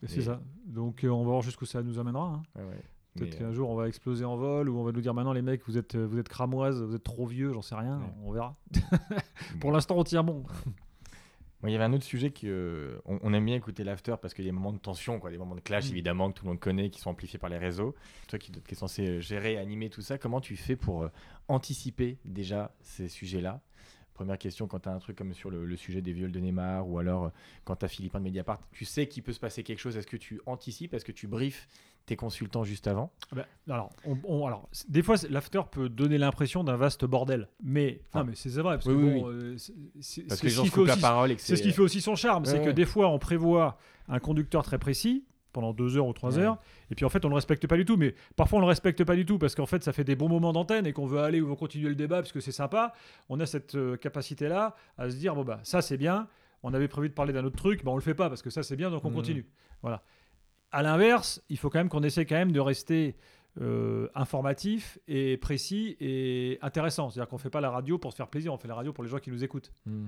C'est 0.05 0.17
Et- 0.17 0.21
ça. 0.21 0.41
Donc 0.65 1.03
euh, 1.03 1.09
on 1.09 1.19
va 1.23 1.29
voir 1.31 1.41
jusqu'où 1.41 1.65
ça 1.65 1.81
nous 1.83 1.99
amènera. 1.99 2.25
hein. 2.25 2.43
Ouais, 2.55 2.63
ouais. 2.65 2.81
Peut-être 3.17 3.37
qu'un 3.39 3.51
jour 3.51 3.69
on 3.71 3.75
va 3.75 3.87
exploser 3.87 4.23
en 4.25 4.35
vol 4.37 4.69
ou 4.69 4.77
on 4.77 4.83
va 4.83 4.91
nous 4.91 5.01
dire 5.01 5.13
maintenant 5.13 5.33
les 5.33 5.41
mecs 5.41 5.61
vous 5.67 5.77
êtes 5.77 5.95
euh, 5.95 6.05
vous 6.05 6.19
êtes 6.19 6.29
cramoises, 6.29 6.81
vous 6.83 6.95
êtes 6.95 7.03
trop 7.03 7.25
vieux, 7.25 7.51
j'en 7.51 7.63
sais 7.63 7.73
rien, 7.75 7.97
Ouais. 7.97 8.05
on 8.23 8.31
verra. 8.31 8.55
euh, 8.75 8.97
Pour 9.59 9.71
l'instant 9.71 9.95
on 9.97 10.03
tient 10.03 10.21
bon. 10.23 10.43
Moi, 11.61 11.71
il 11.71 11.73
y 11.73 11.75
avait 11.75 11.85
un 11.85 11.93
autre 11.93 12.03
sujet 12.03 12.29
que 12.29 12.45
euh, 12.45 13.01
on, 13.05 13.19
on 13.23 13.33
aime 13.33 13.45
bien 13.45 13.55
écouter 13.55 13.83
l'after 13.83 14.15
parce 14.21 14.33
qu'il 14.35 14.45
y 14.45 14.47
a 14.47 14.51
des 14.51 14.55
moments 14.55 14.73
de 14.73 14.77
tension, 14.77 15.19
quoi, 15.19 15.31
des 15.31 15.39
moments 15.39 15.55
de 15.55 15.59
clash 15.61 15.87
Mm. 15.87 15.91
évidemment 15.91 16.31
que 16.31 16.37
tout 16.37 16.45
le 16.45 16.49
monde 16.51 16.59
connaît, 16.59 16.89
qui 16.91 16.99
sont 16.99 17.09
amplifiés 17.09 17.39
par 17.39 17.49
les 17.49 17.57
réseaux. 17.57 17.95
Toi 18.27 18.37
qui, 18.37 18.51
qui 18.51 18.59
es 18.71 18.75
censé 18.75 19.07
euh, 19.07 19.19
gérer, 19.21 19.57
animer 19.57 19.89
tout 19.89 20.01
ça, 20.01 20.17
comment 20.19 20.39
tu 20.39 20.55
fais 20.55 20.75
pour 20.75 21.03
euh, 21.03 21.09
anticiper 21.47 22.17
déjà 22.25 22.75
ces 22.81 23.07
sujets-là? 23.07 23.61
Première 24.13 24.37
question, 24.39 24.67
quand 24.67 24.79
tu 24.79 24.89
as 24.89 24.93
un 24.93 24.99
truc 24.99 25.15
comme 25.17 25.33
sur 25.33 25.49
le, 25.51 25.65
le 25.65 25.75
sujet 25.75 26.01
des 26.01 26.11
viols 26.11 26.31
de 26.31 26.39
Neymar 26.39 26.87
ou 26.87 26.97
alors 26.99 27.31
quand 27.65 27.75
tu 27.75 27.85
as 27.85 27.87
Philippin 27.87 28.19
de 28.19 28.23
Mediapart, 28.23 28.59
tu 28.71 28.83
sais 28.83 29.07
qu'il 29.07 29.21
peut 29.23 29.33
se 29.33 29.39
passer 29.39 29.63
quelque 29.63 29.79
chose. 29.79 29.95
Est-ce 29.95 30.07
que 30.07 30.17
tu 30.17 30.41
anticipes? 30.47 30.93
Est-ce 30.95 31.05
que 31.05 31.11
tu 31.11 31.27
briefes 31.27 31.67
tes 32.07 32.15
consultants 32.15 32.63
juste 32.63 32.87
avant 32.87 33.11
Bah, 33.35 33.45
alors, 33.69 33.91
on- 34.05 34.17
on- 34.23 34.47
alors 34.47 34.67
des 34.87 35.03
fois 35.03 35.17
l'after 35.29 35.61
peut 35.69 35.89
donner 35.89 36.17
l'impression 36.17 36.63
d'un 36.63 36.75
vaste 36.77 37.05
bordel, 37.05 37.49
mais 37.61 38.01
Ah. 38.13 38.23
mais 38.23 38.33
c'est 38.33 38.49
vrai 38.49 38.75
parce 38.77 38.85
que 38.85 38.91
oui, 38.91 39.21
bon, 39.21 39.29
euh, 39.29 39.57
c'est- 39.57 39.73
c'est 39.99 40.21
Parce 40.23 40.39
c'est 40.39 40.41
que 40.41 40.47
les 40.47 40.51
ce 40.51 40.55
gens 40.55 40.63
qui 40.63 40.69
se 40.69 40.73
fait 40.73 40.79
coupent 40.79 40.87
la 40.87 40.93
aussi- 40.93 41.01
parole 41.01 41.31
et 41.31 41.35
que 41.35 41.41
c'est 41.41 41.55
ce 41.55 41.61
qui 41.61 41.71
fait 41.71 41.81
aussi 41.81 42.01
son 42.01 42.15
charme, 42.15 42.45
c'est 42.45 42.59
Ouais, 42.59 42.65
que 42.65 42.69
des 42.71 42.85
fois 42.85 43.09
on 43.09 43.19
prévoit 43.19 43.77
un 44.07 44.19
conducteur 44.19 44.63
très 44.63 44.79
précis 44.79 45.25
pendant 45.51 45.73
deux 45.73 45.97
heures 45.97 46.07
ou 46.07 46.13
trois 46.13 46.37
Ouais. 46.37 46.43
heures, 46.43 46.57
et 46.91 46.95
puis 46.95 47.03
en 47.03 47.09
fait 47.09 47.25
on 47.25 47.29
le 47.29 47.35
respecte 47.35 47.67
pas 47.67 47.75
du 47.77 47.83
tout. 47.83 47.97
Mais 47.97 48.15
parfois 48.37 48.59
on 48.59 48.61
le 48.61 48.67
respecte 48.67 49.03
pas 49.03 49.15
du 49.15 49.25
tout 49.25 49.37
parce 49.37 49.53
qu'en 49.53 49.65
fait 49.65 49.83
ça 49.83 49.91
fait 49.91 50.03
des 50.05 50.15
bons 50.15 50.29
moments 50.29 50.53
d'antenne 50.53 50.87
et 50.87 50.93
qu'on 50.93 51.07
veut 51.07 51.19
aller 51.19 51.41
ou 51.41 51.47
veut 51.47 51.55
continuer 51.55 51.89
le 51.89 51.95
débat 51.95 52.17
parce 52.21 52.31
que 52.31 52.39
c'est 52.39 52.51
sympa. 52.53 52.93
On 53.27 53.39
a 53.41 53.45
cette 53.45 53.77
capacité 53.99 54.47
là 54.47 54.75
à 54.97 55.09
se 55.09 55.17
dire 55.17 55.35
bon 55.35 55.43
bah 55.43 55.59
ça 55.63 55.81
c'est 55.81 55.97
bien. 55.97 56.27
On 56.63 56.73
avait 56.73 56.87
prévu 56.87 57.09
de 57.09 57.13
parler 57.13 57.33
d'un 57.33 57.43
autre 57.45 57.57
truc, 57.57 57.83
bah 57.83 57.91
on 57.91 57.95
le 57.95 58.01
fait 58.01 58.15
pas 58.15 58.29
parce 58.29 58.41
que 58.41 58.49
ça 58.49 58.63
c'est 58.63 58.75
bien 58.77 58.89
donc 58.89 59.03
on 59.03 59.09
Mhm. 59.09 59.15
continue. 59.15 59.45
Voilà. 59.81 60.01
À 60.77 60.83
l'inverse, 60.83 61.41
il 61.49 61.57
faut 61.57 61.69
quand 61.69 61.79
même 61.79 61.89
qu'on 61.89 62.03
essaie 62.03 62.25
quand 62.25 62.35
même 62.35 62.51
de 62.51 62.59
rester 62.59 63.15
euh, 63.59 64.07
informatif 64.13 64.99
et 65.07 65.37
précis 65.37 65.97
et 65.99 66.59
intéressant. 66.61 67.09
C'est-à-dire 67.09 67.27
qu'on 67.29 67.39
fait 67.39 67.49
pas 67.49 67.61
la 67.61 67.71
radio 67.71 67.97
pour 67.97 68.11
se 68.11 68.17
faire 68.17 68.27
plaisir, 68.27 68.53
on 68.53 68.57
fait 68.57 68.67
la 68.67 68.75
radio 68.75 68.93
pour 68.93 69.03
les 69.03 69.09
gens 69.09 69.17
qui 69.17 69.31
nous 69.31 69.43
écoutent. 69.43 69.71
Mm. 69.85 70.07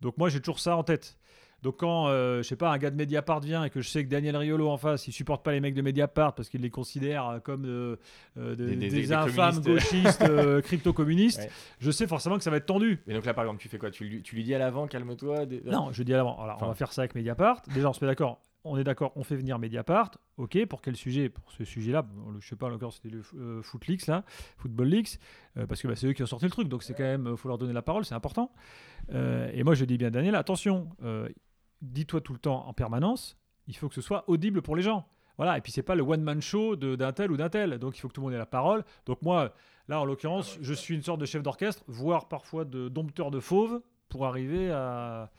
Donc 0.00 0.18
moi 0.18 0.28
j'ai 0.28 0.40
toujours 0.40 0.58
ça 0.58 0.76
en 0.76 0.82
tête. 0.82 1.16
Donc 1.62 1.78
quand, 1.78 2.08
euh, 2.08 2.42
je 2.42 2.48
sais 2.48 2.56
pas, 2.56 2.70
un 2.72 2.76
gars 2.78 2.90
de 2.90 2.96
Mediapart 2.96 3.40
vient 3.40 3.64
et 3.64 3.70
que 3.70 3.80
je 3.80 3.88
sais 3.88 4.04
que 4.04 4.10
Daniel 4.10 4.36
Riolo 4.36 4.68
en 4.68 4.76
face, 4.76 5.06
il 5.08 5.12
supporte 5.12 5.42
pas 5.42 5.52
les 5.52 5.60
mecs 5.60 5.72
de 5.74 5.80
Mediapart 5.80 6.34
parce 6.34 6.50
qu'il 6.50 6.60
les 6.60 6.68
considère 6.68 7.26
euh, 7.28 7.38
comme 7.38 7.64
euh, 7.64 7.96
de- 8.36 8.54
Des- 8.54 8.66
des, 8.76 8.76
des- 8.76 8.90
des 8.90 9.12
infâmes 9.14 9.60
gauchistes, 9.62 10.22
euh, 10.22 10.60
crypto-communistes, 10.68 11.38
Ouais. 11.40 11.50
je 11.78 11.90
sais 11.90 12.06
forcément 12.06 12.36
que 12.36 12.42
ça 12.44 12.50
va 12.50 12.56
être 12.58 12.66
tendu. 12.66 13.00
Et 13.06 13.14
donc 13.14 13.24
là, 13.24 13.32
par 13.32 13.44
exemple, 13.44 13.62
tu 13.62 13.68
fais 13.68 13.78
quoi? 13.78 13.90
Tu 13.90 14.04
lui, 14.04 14.22
tu 14.22 14.34
lui 14.34 14.42
dis 14.44 14.54
à 14.54 14.58
l'avant, 14.58 14.86
calme-toi 14.88 15.46
Non, 15.64 15.90
je 15.92 16.02
dis 16.02 16.12
à 16.12 16.16
l'avant. 16.18 16.42
Alors, 16.42 16.56
Enfin. 16.56 16.66
on 16.66 16.68
va 16.70 16.74
faire 16.74 16.92
ça 16.92 17.02
avec 17.02 17.14
Mediapart. 17.14 17.62
Déjà, 17.72 17.88
on 17.88 17.92
se 17.94 18.04
met 18.04 18.10
d'accord. 18.10 18.42
On 18.66 18.78
est 18.78 18.84
d'accord, 18.84 19.12
on 19.16 19.24
fait 19.24 19.36
venir 19.36 19.58
Mediapart. 19.58 20.12
Ok, 20.38 20.64
pour 20.66 20.80
quel 20.80 20.96
sujet? 20.96 21.28
Pour 21.28 21.52
ce 21.52 21.64
sujet-là, 21.64 22.06
je 22.40 22.48
sais 22.48 22.56
pas, 22.56 22.72
encore 22.72 22.94
c'était 22.94 23.10
le 23.10 23.22
euh, 23.36 23.62
Foot 23.62 23.86
Leaks, 23.86 24.06
là, 24.06 24.24
Football 24.56 24.88
Leaks, 24.88 25.18
euh, 25.58 25.66
parce 25.66 25.82
que 25.82 25.88
bah, 25.88 25.94
c'est 25.96 26.06
eux 26.06 26.14
qui 26.14 26.22
ont 26.22 26.26
sorti 26.26 26.46
le 26.46 26.50
truc, 26.50 26.68
donc 26.68 26.82
c'est 26.82 26.94
quand 26.94 27.02
même, 27.04 27.26
euh, 27.26 27.36
faut 27.36 27.48
leur 27.48 27.58
donner 27.58 27.74
la 27.74 27.82
parole, 27.82 28.06
c'est 28.06 28.14
important. 28.14 28.50
Euh, 29.12 29.50
et 29.52 29.62
moi, 29.64 29.74
je 29.74 29.84
dis 29.84 29.98
bien, 29.98 30.10
Daniel, 30.10 30.34
attention, 30.34 30.88
dis-toi 31.82 32.22
tout 32.22 32.32
le 32.32 32.38
temps 32.38 32.66
en 32.66 32.72
permanence, 32.72 33.36
il 33.66 33.76
faut 33.76 33.88
que 33.88 33.94
ce 33.94 34.00
soit 34.00 34.24
audible 34.28 34.62
pour 34.62 34.76
les 34.76 34.82
gens. 34.82 35.06
Voilà, 35.36 35.58
et 35.58 35.60
puis 35.60 35.72
c'est 35.72 35.82
pas 35.82 35.96
le 35.96 36.02
one-man 36.02 36.40
show 36.40 36.76
de- 36.76 36.94
d'un 36.96 37.12
tel 37.12 37.32
ou 37.32 37.36
d'un 37.36 37.48
tel, 37.50 37.78
donc 37.78 37.98
il 37.98 38.00
faut 38.00 38.08
que 38.08 38.14
tout 38.14 38.20
le 38.20 38.26
monde 38.26 38.34
ait 38.34 38.38
la 38.38 38.46
parole. 38.46 38.84
Donc 39.04 39.20
moi, 39.20 39.52
là, 39.88 40.00
en 40.00 40.04
l'occurrence, 40.04 40.56
je 40.62 40.72
suis 40.72 40.94
une 40.94 41.02
sorte 41.02 41.20
de 41.20 41.26
chef 41.26 41.42
d'orchestre, 41.42 41.82
voire 41.88 42.28
parfois 42.28 42.64
de 42.64 42.88
dompteur 42.88 43.30
de 43.30 43.40
fauve, 43.40 43.82
pour 44.08 44.26
arriver 44.26 44.70
à, 44.70 45.32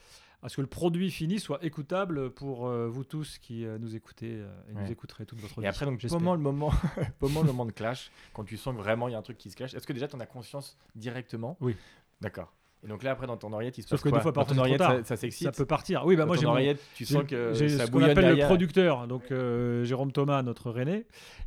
à 0.46 0.50
ce 0.50 0.58
que 0.58 0.62
le 0.62 0.68
produit 0.68 1.10
fini 1.10 1.40
soit 1.40 1.58
écoutable 1.64 2.30
pour 2.30 2.68
euh, 2.68 2.88
vous 2.88 3.04
tous 3.04 3.40
qui 3.40 3.66
euh, 3.66 3.80
nous 3.80 3.96
écoutez 3.96 4.36
euh, 4.36 4.48
et 4.70 4.74
Ouais. 4.76 4.84
nous 4.84 4.92
écouterez 4.92 5.26
toute 5.26 5.40
votre 5.40 5.60
vie. 5.60 5.66
Et 5.66 5.68
après, 5.68 5.86
donc, 5.86 6.06
comment 6.08 6.36
le, 6.36 6.40
moment, 6.42 6.72
comment 7.20 7.42
le 7.42 7.48
moment 7.48 7.66
de 7.66 7.72
clash, 7.72 8.12
quand 8.34 8.44
tu 8.44 8.56
sens 8.56 8.76
que 8.76 8.80
vraiment 8.80 9.08
il 9.08 9.14
y 9.14 9.16
a 9.16 9.18
un 9.18 9.24
truc 9.24 9.40
qui 9.40 9.50
se 9.50 9.56
clash, 9.56 9.74
est-ce 9.74 9.88
que 9.88 9.94
déjà 9.94 10.08
tu 10.08 10.16
en 10.16 10.20
as 10.20 10.28
conscience 10.28 10.78
directement? 10.96 11.58
Oui. 11.62 11.76
D'accord. 12.22 12.54
Et 12.86 12.88
donc 12.88 13.02
là, 13.04 13.12
après, 13.12 13.26
dans 13.28 13.36
ton 13.38 13.52
oreillette, 13.52 13.78
il 13.80 13.82
se 13.82 13.88
Sauf 13.90 13.98
passe 13.98 14.04
que 14.04 14.10
quoi 14.10 14.20
des 14.20 14.22
fois, 14.22 14.32
Dans 14.32 14.46
ton 14.46 14.58
oreillette, 14.60 14.80
ça, 14.82 15.04
ça 15.04 15.16
s'excite 15.18 15.46
Ça 15.48 15.52
peut 15.52 15.66
partir. 15.66 16.06
Oui, 16.06 16.16
bah 16.16 16.22
Dans 16.22 16.28
moi 16.28 16.36
ton 16.36 16.42
j'ai 16.42 16.46
mon- 16.46 16.52
oreillette, 16.54 16.80
tu 16.96 17.04
sens 17.06 17.24
que 17.24 17.54
j'ai 17.54 17.68
ça 17.70 17.86
ce 17.88 17.92
qu'on 17.92 18.04
appelle 18.04 18.38
le 18.38 18.46
producteur, 18.46 19.08
donc 19.08 19.32
euh, 19.32 19.84
Jérôme 19.86 20.12
Thomas, 20.12 20.44
notre 20.44 20.70
René, 20.72 21.06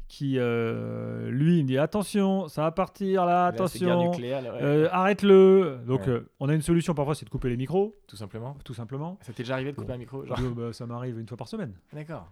qui 0.09 0.35
euh, 0.39 1.31
lui 1.31 1.59
il 1.59 1.63
me 1.63 1.69
dit 1.69 1.79
attention, 1.79 2.49
ça 2.49 2.63
va 2.63 2.73
partir 2.73 3.25
là, 3.27 3.47
attention, 3.47 4.11
ouais. 4.11 4.33
euh, 4.45 4.89
arrête-le. 4.91 5.79
Donc 5.87 6.07
Ouais. 6.07 6.23
on 6.41 6.49
a 6.49 6.55
une 6.55 6.63
solution 6.63 6.95
parfois, 6.95 7.15
c'est 7.15 7.25
de 7.25 7.31
couper 7.31 7.49
les 7.51 7.57
micros, 7.57 7.97
tout 8.07 8.17
simplement. 8.17 8.57
tout 8.65 8.75
simplement. 8.75 9.19
Ça 9.23 9.33
t'est 9.33 9.43
déjà 9.43 9.55
arrivé 9.55 9.71
de 9.73 9.77
couper 9.77 9.89
Bon. 9.89 9.95
un 9.95 9.99
micro 9.99 10.25
genre 10.27 10.39
bah, 10.57 10.73
ça 10.73 10.87
m'arrive 10.87 11.19
une 11.21 11.29
fois 11.29 11.37
par 11.37 11.49
semaine. 11.49 11.75
D'accord. 11.93 12.27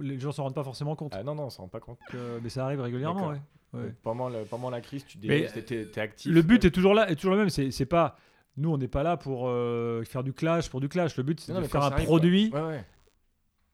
Les 0.00 0.18
gens 0.18 0.32
s'en 0.32 0.44
rendent 0.44 0.54
pas 0.54 0.64
forcément 0.64 0.96
compte. 0.96 1.12
Ah 1.14 1.22
non, 1.22 1.34
non, 1.34 1.44
on 1.44 1.50
s'en 1.50 1.62
rend 1.64 1.68
pas 1.68 1.80
compte. 1.80 1.98
mais 2.42 2.48
ça 2.48 2.64
arrive 2.64 2.80
régulièrement. 2.80 3.28
Ouais. 3.74 3.92
Pendant, 4.04 4.28
le- 4.28 4.44
pendant 4.48 4.70
la 4.70 4.80
crise, 4.80 5.04
tu 5.04 5.18
t'es 5.18 6.00
actif. 6.00 6.32
Le 6.32 6.42
but 6.42 6.64
est 6.64 6.70
toujours 6.70 6.94
là, 6.94 7.10
est 7.10 7.16
toujours 7.16 7.32
le 7.34 7.38
même. 7.38 7.50
C'est 7.50 7.86
pas. 7.86 8.16
Nous, 8.56 8.70
on 8.70 8.78
n'est 8.78 8.88
pas 8.88 9.02
là 9.02 9.16
pour 9.16 9.48
euh, 9.48 10.04
faire 10.04 10.22
du 10.22 10.32
clash 10.32 10.70
pour 10.70 10.80
du 10.80 10.88
clash. 10.88 11.16
Le 11.16 11.22
but, 11.24 11.40
c'est 11.40 11.52
de 11.52 11.60
faire 11.62 11.82
un 11.82 11.90
arrive, 11.90 12.04
produit. 12.06 12.50
Ouais, 12.52 12.60
ouais. 12.62 12.84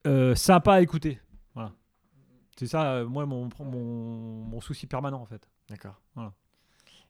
euh, 0.07 0.35
sympa 0.35 0.75
à 0.75 0.81
écouter. 0.81 1.19
Voilà. 1.55 1.73
C'est 2.57 2.67
ça, 2.67 2.95
euh, 2.95 3.07
moi, 3.07 3.27
mon, 3.27 3.49
mon, 3.61 4.45
mon 4.45 4.61
souci 4.61 4.87
permanent, 4.87 5.21
en 5.21 5.27
fait. 5.27 5.49
D'accord. 5.69 6.01
Voilà. 6.15 6.33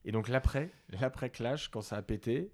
Et 0.07 0.13
donc 0.13 0.29
l'après, 0.29 0.71
l'après 1.01 1.29
Clash, 1.29 1.69
quand 1.69 1.83
ça 1.83 1.97
a 1.97 2.03
pété, 2.03 2.51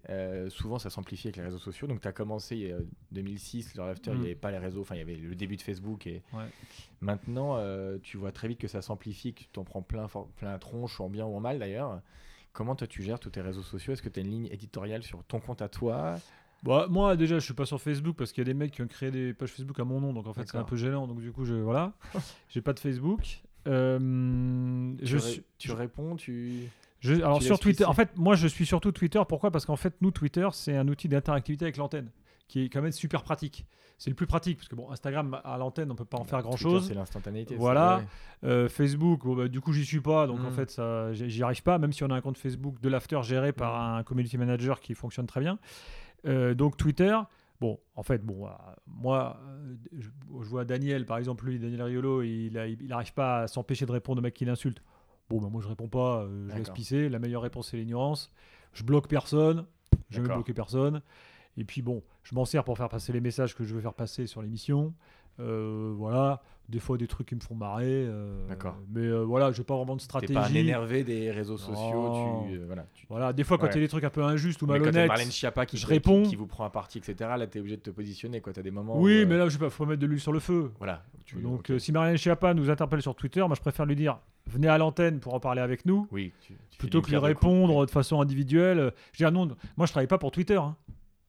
souvent 0.49 0.79
ça 0.81 0.91
s'amplifie 0.91 1.29
avec 1.29 1.37
les 1.37 1.45
réseaux 1.45 1.59
sociaux. 1.61 1.87
Donc 1.87 2.01
tu 2.01 2.09
as 2.09 2.13
commencé 2.13 2.75
en 2.75 2.79
2006, 3.13 3.77
leur 3.77 3.87
after, 3.87 4.11
il 4.11 4.17
Mm. 4.17 4.21
n'y 4.21 4.27
avait 4.27 4.35
pas 4.35 4.51
les 4.51 4.59
réseaux, 4.59 4.81
enfin 4.81 4.97
il 4.97 4.99
y 4.99 5.03
avait 5.03 5.15
le 5.15 5.35
début 5.37 5.57
de 5.57 5.63
Facebook. 5.63 6.07
Et 6.09 6.23
Ouais. 6.33 6.43
maintenant, 7.01 7.57
tu 8.03 8.17
vois 8.17 8.33
très 8.33 8.49
vite 8.49 8.59
que 8.59 8.67
ça 8.69 8.83
s'amplifie, 8.83 9.33
que 9.33 9.41
tu 9.43 9.49
t'en 9.49 9.63
prends 9.65 9.81
plein, 9.83 10.09
plein 10.37 10.51
la 10.51 10.59
tronche, 10.59 11.01
en 11.01 11.09
bien 11.09 11.25
ou 11.25 11.37
en 11.37 11.41
mal 11.41 11.59
d'ailleurs. 11.61 12.01
Comment 12.57 12.75
toi 12.75 12.87
tu 12.87 13.03
gères 13.03 13.21
tous 13.21 13.29
tes 13.31 13.43
réseaux 13.43 13.63
sociaux? 13.63 13.93
Est-ce 13.93 14.01
que 14.01 14.09
tu 14.09 14.19
as 14.19 14.23
une 14.23 14.31
ligne 14.31 14.49
éditoriale 14.51 15.03
sur 15.03 15.23
ton 15.25 15.41
compte 15.41 15.61
à 15.61 15.69
toi? 15.69 16.17
Bah, 16.63 16.87
moi, 16.89 17.15
déjà, 17.15 17.39
je 17.39 17.45
suis 17.45 17.53
pas 17.53 17.67
sur 17.67 17.79
Facebook 17.81 18.17
parce 18.17 18.33
qu'il 18.33 18.41
y 18.41 18.47
a 18.47 18.51
des 18.51 18.55
mecs 18.55 18.73
qui 18.73 18.81
ont 18.81 18.87
créé 18.87 19.11
des 19.11 19.35
pages 19.35 19.51
Facebook 19.51 19.79
à 19.79 19.85
mon 19.85 20.01
nom. 20.01 20.15
Donc, 20.15 20.27
en 20.27 20.33
fait, 20.33 20.49
c'est 20.51 20.57
un 20.57 20.65
peu 20.65 20.77
gênant. 20.77 21.07
Donc, 21.07 21.21
du 21.21 21.31
coup, 21.33 21.45
je. 21.45 21.53
Voilà. 21.55 21.93
J'ai 22.49 22.63
pas 22.63 22.73
de 22.73 22.81
Facebook. 22.81 23.43
Euh, 23.69 23.99
tu, 24.99 25.07
je 25.07 25.17
ré- 25.19 25.23
suis. 25.33 25.43
tu 25.59 25.73
réponds, 25.73 26.17
tu. 26.17 26.63
Je- 27.01 27.15
alors 27.15 27.43
sur 27.43 27.59
Twitter, 27.59 27.85
en 27.85 27.93
fait, 27.93 28.17
moi 28.17 28.37
je 28.37 28.47
suis 28.47 28.65
surtout 28.65 28.91
Twitter. 28.91 29.21
Pourquoi? 29.29 29.51
Parce 29.51 29.67
qu'en 29.67 29.77
fait, 29.77 29.95
nous 30.01 30.11
Twitter, 30.11 30.49
c'est 30.53 30.77
un 30.77 30.89
outil 30.89 31.09
d'interactivité 31.09 31.67
avec 31.67 31.77
l'antenne, 31.77 32.11
qui 32.49 32.63
est 32.65 32.69
quand 32.71 32.81
même 32.81 32.93
super 32.93 33.23
pratique. 33.23 33.67
C'est 33.99 34.11
le 34.11 34.17
plus 34.17 34.27
pratique 34.27 34.59
parce 34.59 34.69
que 34.69 34.75
bon, 34.77 34.91
Instagram 34.91 35.41
à 35.43 35.57
l'antenne, 35.57 35.91
on 35.91 35.95
peut 35.95 36.05
pas 36.05 36.19
en 36.19 36.25
faire 36.25 36.43
grand 36.43 36.51
Twitter, 36.51 36.65
chose. 36.65 36.89
C'est 36.89 36.95
l'instantanéité. 36.95 37.57
Voilà. 37.57 37.99
ouais. 37.99 38.49
Euh, 38.49 38.69
Facebook, 38.69 39.25
bon, 39.25 39.35
bah, 39.37 39.49
du 39.49 39.61
coup, 39.63 39.73
j'y 39.73 39.87
suis 39.87 40.01
pas, 40.03 40.27
donc 40.27 40.41
en 40.41 40.51
Mm. 40.51 40.53
fait, 40.53 40.71
ça, 40.71 41.13
j'y 41.15 41.43
arrive 41.43 41.63
pas. 41.63 41.79
Même 41.79 41.93
si 41.93 42.05
on 42.05 42.11
a 42.11 42.15
un 42.15 42.21
compte 42.21 42.37
Facebook 42.37 42.79
de 42.81 42.89
l'after 42.91 43.23
géré 43.23 43.53
par 43.53 43.73
Mm. 43.75 43.99
un 43.99 44.03
community 44.03 44.37
manager 44.37 44.81
qui 44.81 44.95
fonctionne 44.95 45.27
très 45.27 45.41
bien. 45.41 45.59
Euh, 46.27 46.55
donc 46.55 46.77
Twitter. 46.77 47.17
Bon, 47.59 47.81
en 47.95 48.03
fait, 48.03 48.23
bon, 48.23 48.47
euh, 48.47 48.51
moi, 48.87 49.41
je, 49.99 50.09
je 50.43 50.49
vois 50.49 50.67
Daniel, 50.67 51.07
par 51.07 51.17
exemple, 51.17 51.47
lui, 51.47 51.59
Daniel 51.59 51.83
Riolo, 51.85 52.23
il, 52.23 52.59
a- 52.59 52.67
il 52.69 52.93
arrive 52.93 53.15
pas 53.15 53.41
à 53.45 53.49
s'empêcher 53.49 53.87
de 53.87 53.93
répondre 53.93 54.19
aux 54.19 54.23
mecs 54.23 54.35
qui 54.35 54.45
l'insultent. 54.45 54.83
Bon, 55.31 55.41
bah, 55.41 55.49
moi, 55.51 55.63
je 55.63 55.69
réponds 55.69 55.89
pas, 55.89 56.21
euh, 56.25 56.49
je 56.51 56.57
laisse 56.59 56.69
pisser. 56.71 57.09
La 57.09 57.19
meilleure 57.19 57.41
réponse, 57.41 57.69
c'est 57.71 57.79
l'ignorance. 57.79 58.31
Je 58.75 58.83
bloque 58.85 59.09
personne, 59.09 59.65
je 60.11 60.21
vais 60.21 60.29
bloquer 60.29 60.53
personne. 60.53 61.01
Et 61.57 61.65
puis, 61.65 61.83
bon, 61.83 62.03
je 62.23 62.35
m'en 62.35 62.45
sers 62.45 62.65
pour 62.65 62.77
faire 62.77 62.89
passer 62.89 63.13
les 63.13 63.21
messages 63.21 63.55
que 63.55 63.65
je 63.65 63.75
veux 63.75 63.81
faire 63.81 63.95
passer 63.95 64.27
sur 64.27 64.43
l'émission. 64.43 64.93
Euh, 65.39 65.93
voilà, 65.95 66.41
des 66.71 66.81
fois 66.81 66.97
des 66.97 67.07
trucs 67.07 67.29
qui 67.29 67.35
me 67.35 67.41
font 67.41 67.55
marrer. 67.55 67.85
euh, 67.87 68.49
D'accord. 68.49 68.75
Mais 68.91 69.03
euh, 69.03 69.21
voilà, 69.23 69.53
j'ai 69.53 69.65
pas 69.65 69.77
vraiment 69.77 69.95
de 69.95 70.01
T'es 70.01 70.05
stratégie. 70.05 70.33
pas 70.33 70.47
un 70.47 70.55
énervé 70.55 71.05
des 71.05 71.31
réseaux 71.31 71.59
sociaux. 71.59 72.47
Tu, 72.49 72.57
voilà, 72.65 72.87
tu- 72.95 73.05
Voilà, 73.11 73.33
des 73.35 73.45
fois 73.45 73.59
quand 73.59 73.65
Ouais. 73.65 73.71
il 73.73 73.77
y 73.77 73.79
a 73.81 73.83
des 73.83 73.89
trucs 73.89 74.05
un 74.05 74.09
peu 74.11 74.23
injustes 74.23 74.63
ou 74.63 74.67
Mais 74.67 74.79
quand 74.79 74.87
malhonnêtes. 74.87 75.09
Marlène 75.09 75.31
Schiappa 75.31 75.67
qui, 75.67 75.77
je 75.77 75.85
qui- 75.85 75.93
réponds. 75.93 76.23
qui, 76.23 76.37
vous 76.37 76.47
prend 76.47 76.65
à 76.65 76.71
partie, 76.71 76.97
etc., 76.99 77.15
là, 77.39 77.47
t'es 77.47 77.61
obligé 77.61 77.77
de 77.77 77.83
te 77.83 77.91
positionner. 77.91 78.41
Quoi. 78.41 78.55
T'as 78.55 78.63
des 78.63 78.71
moments. 78.71 78.99
Oui, 78.99 79.25
où, 79.25 79.29
mais 79.29 79.37
là, 79.37 79.47
je 79.49 79.51
sais 79.51 79.59
pas, 79.59 79.69
faut 79.69 79.85
mettre 79.85 80.01
de 80.01 80.07
l'huile 80.07 80.21
sur 80.21 80.33
le 80.33 80.41
feu. 80.41 80.73
Voilà. 80.79 81.03
tu- 81.27 81.37
Donc, 81.37 81.71
si 81.79 81.93
Marianne 81.93 82.17
Schiappa 82.17 82.55
nous 82.55 82.71
interpelle 82.71 83.03
sur 83.03 83.15
Twitter, 83.15 83.41
moi, 83.41 83.55
je 83.57 83.61
préfère 83.61 83.85
lui 83.85 83.95
dire 83.97 84.19
venez 84.47 84.69
à 84.69 84.79
l'antenne 84.79 85.19
pour 85.21 85.35
en 85.35 85.41
parler 85.41 85.61
avec 85.61 85.85
nous, 85.85 86.07
oui, 86.13 86.33
tu- 86.41 86.55
plutôt 86.79 87.03
que 87.03 87.11
lui 87.11 87.17
répondre 87.19 87.85
de 87.85 87.91
façon 87.91 88.23
individuelle. 88.23 88.93
Je 89.13 89.23
veux 89.25 89.31
dire, 89.31 89.33
non, 89.33 89.55
moi, 89.77 89.87
je 89.87 89.93
travaille 89.93 90.07
pas 90.07 90.19
pour 90.19 90.31
Twitter. 90.31 90.57
hein. 90.57 90.77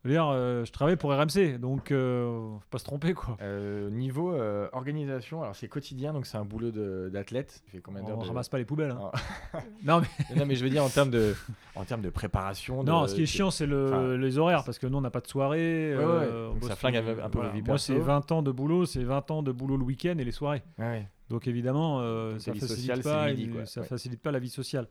Je 0.07 0.13
veux 0.13 0.15
dire, 0.19 0.29
euh, 0.31 0.63
je 0.63 0.71
travaille 0.71 0.95
pour 0.95 1.11
RMC, 1.11 1.57
donc 1.59 1.91
euh, 1.91 2.29
faut 2.53 2.61
pas 2.69 2.77
se 2.77 2.85
tromper, 2.85 3.13
quoi. 3.13 3.35
Euh, 3.41 3.89
niveau 3.89 4.31
euh, 4.31 4.69
organisation, 4.71 5.41
alors 5.43 5.53
c'est 5.53 5.67
quotidien, 5.67 6.13
donc 6.13 6.25
c'est 6.25 6.37
un 6.37 6.45
boulot 6.45 6.71
d'athlète. 7.09 7.61
On 7.89 7.91
de... 8.21 8.25
ramasse 8.25 8.47
pas 8.47 8.57
les 8.57 8.63
poubelles. 8.63 8.91
hein. 8.91 9.11
Non, 9.83 9.99
mais, 9.99 10.35
Non, 10.37 10.45
mais 10.45 10.55
je 10.55 10.63
veux 10.63 10.69
dire 10.69 10.81
en 10.81 10.87
termes 10.87 11.09
de, 11.09 11.35
en 11.75 11.83
termes 11.83 12.01
de 12.01 12.09
préparation. 12.09 12.85
non, 12.85 13.05
ce 13.05 13.15
qui 13.15 13.23
est 13.23 13.25
chiant, 13.25 13.51
c'est 13.51 13.65
le, 13.65 13.87
enfin, 13.87 14.15
les 14.15 14.37
horaires, 14.37 14.63
parce 14.63 14.79
que 14.79 14.87
nous, 14.87 14.97
on 14.97 15.01
n'a 15.01 15.09
pas 15.11 15.19
de 15.19 15.27
soirée. 15.27 15.93
Ouais, 15.97 16.05
ouais, 16.05 16.29
on 16.51 16.53
donc 16.53 16.63
ça 16.69 16.77
flingue 16.77 16.95
un 16.95 17.29
peu- 17.29 17.39
vos 17.41 17.49
vies 17.49 17.61
Moi, 17.61 17.77
c'est 17.77 17.99
20 17.99 18.31
ans 18.31 18.41
de 18.41 18.51
boulot, 18.51 18.85
c'est 18.85 19.03
20 19.03 19.29
ans 19.31 19.43
de 19.43 19.51
boulot 19.51 19.75
le 19.75 19.83
week-end 19.83 20.15
et 20.17 20.23
les 20.23 20.31
soirées. 20.31 20.63
Ouais. 20.79 21.05
Donc 21.29 21.47
évidemment, 21.47 21.99
Donc, 21.99 22.39
ça 22.39 22.53
vie 22.53 22.61
facilite 22.61 22.77
sociale, 22.77 22.97
c'est 23.03 23.09
pas, 23.09 23.27
midi, 23.27 23.43
une- 23.43 23.53
quoi. 23.55 23.65
ça 23.65 23.83
facilite 23.83 24.21
pas 24.21 24.31
la 24.31 24.39
vie 24.39 24.47
sociale. 24.47 24.87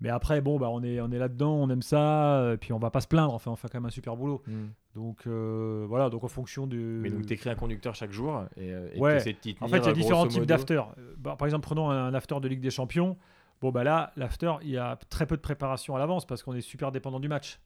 Mais 0.00 0.10
après, 0.10 0.40
bon, 0.40 0.58
bah, 0.58 0.68
on 0.70 0.82
est, 0.84 1.00
on 1.00 1.10
est 1.10 1.18
là-dedans, 1.18 1.52
on 1.54 1.68
aime 1.70 1.82
ça, 1.82 2.52
et 2.52 2.56
puis 2.56 2.72
on 2.72 2.78
va 2.78 2.90
pas 2.90 3.00
se 3.00 3.08
plaindre. 3.08 3.34
Enfin, 3.34 3.50
on 3.50 3.56
fait 3.56 3.68
quand 3.68 3.78
même 3.80 3.86
un 3.86 3.90
super 3.90 4.16
boulot. 4.16 4.42
Hmm. 4.46 4.68
Donc 4.94 5.26
euh, 5.26 5.84
voilà, 5.88 6.08
donc 6.10 6.22
en 6.24 6.28
fonction 6.28 6.66
du. 6.66 6.78
Mais 7.02 7.10
donc 7.10 7.26
t'écries 7.26 7.50
un 7.50 7.54
conducteur 7.56 7.94
chaque 7.94 8.10
jour 8.12 8.44
et, 8.56 8.72
euh, 8.72 8.88
et 8.92 9.00
Ouais. 9.00 9.14
t'essaies 9.14 9.32
de 9.32 9.38
t'y 9.38 9.56
En 9.60 9.68
fait, 9.68 9.78
il 9.78 9.84
y 9.84 9.86
a 9.86 9.90
euh, 9.90 9.92
différents 9.92 10.26
types 10.26 10.44
d'after. 10.46 10.74
Euh, 10.98 11.14
bah, 11.18 11.34
par 11.36 11.46
exemple, 11.46 11.64
prenons 11.64 11.90
un 11.90 12.14
after 12.14 12.38
de 12.40 12.48
Ligue 12.48 12.60
des 12.60 12.70
Champions. 12.70 13.16
Bon, 13.60 13.70
bah 13.72 13.82
là, 13.82 14.12
l'after, 14.16 14.52
il 14.62 14.70
y 14.70 14.76
a 14.78 14.96
très 15.10 15.26
peu 15.26 15.36
de 15.36 15.40
préparation 15.42 15.96
à 15.96 15.98
l'avance 15.98 16.26
parce 16.26 16.42
qu'on 16.44 16.54
est 16.54 16.60
super 16.60 16.92
dépendant 16.92 17.18
du 17.20 17.28
match. 17.28 17.58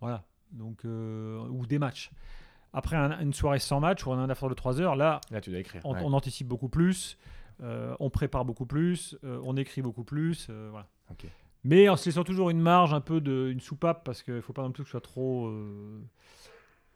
Voilà. 0.00 0.22
Donc, 0.52 0.84
euh, 0.84 1.40
ou 1.50 1.66
des 1.66 1.78
matchs. 1.80 2.10
Après 2.72 2.96
un- 2.96 3.18
une 3.20 3.32
soirée 3.32 3.58
sans 3.58 3.80
match 3.80 4.06
ou 4.06 4.12
un 4.12 4.30
after 4.30 4.48
de 4.48 4.54
3 4.54 4.80
heures, 4.80 4.94
là, 4.96 5.20
Là, 5.32 5.40
tu 5.40 5.50
dois 5.50 5.58
écrire. 5.58 5.82
on, 5.84 5.94
ouais. 5.94 6.00
on 6.04 6.12
anticipe 6.12 6.46
beaucoup 6.46 6.68
plus, 6.68 7.18
euh, 7.62 7.94
on 8.00 8.08
prépare 8.08 8.44
beaucoup 8.44 8.66
plus, 8.66 9.16
euh, 9.24 9.40
on 9.44 9.56
écrit 9.56 9.82
beaucoup 9.82 10.04
plus. 10.04 10.46
euh, 10.48 10.68
voilà. 10.70 10.86
Ok. 11.10 11.26
Mais 11.64 11.88
en 11.88 11.96
se 11.96 12.06
laissant 12.06 12.24
toujours 12.24 12.50
une 12.50 12.60
marge, 12.60 12.92
un 12.92 13.00
peu 13.00 13.20
de, 13.20 13.48
une 13.52 13.60
soupape, 13.60 14.04
parce 14.04 14.22
qu'il 14.22 14.34
ne 14.34 14.40
faut 14.40 14.52
pas 14.52 14.62
non 14.62 14.72
plus 14.72 14.82
que 14.82 14.88
ce 14.88 14.92
soit 14.92 15.00
trop, 15.00 15.46
euh, 15.46 16.00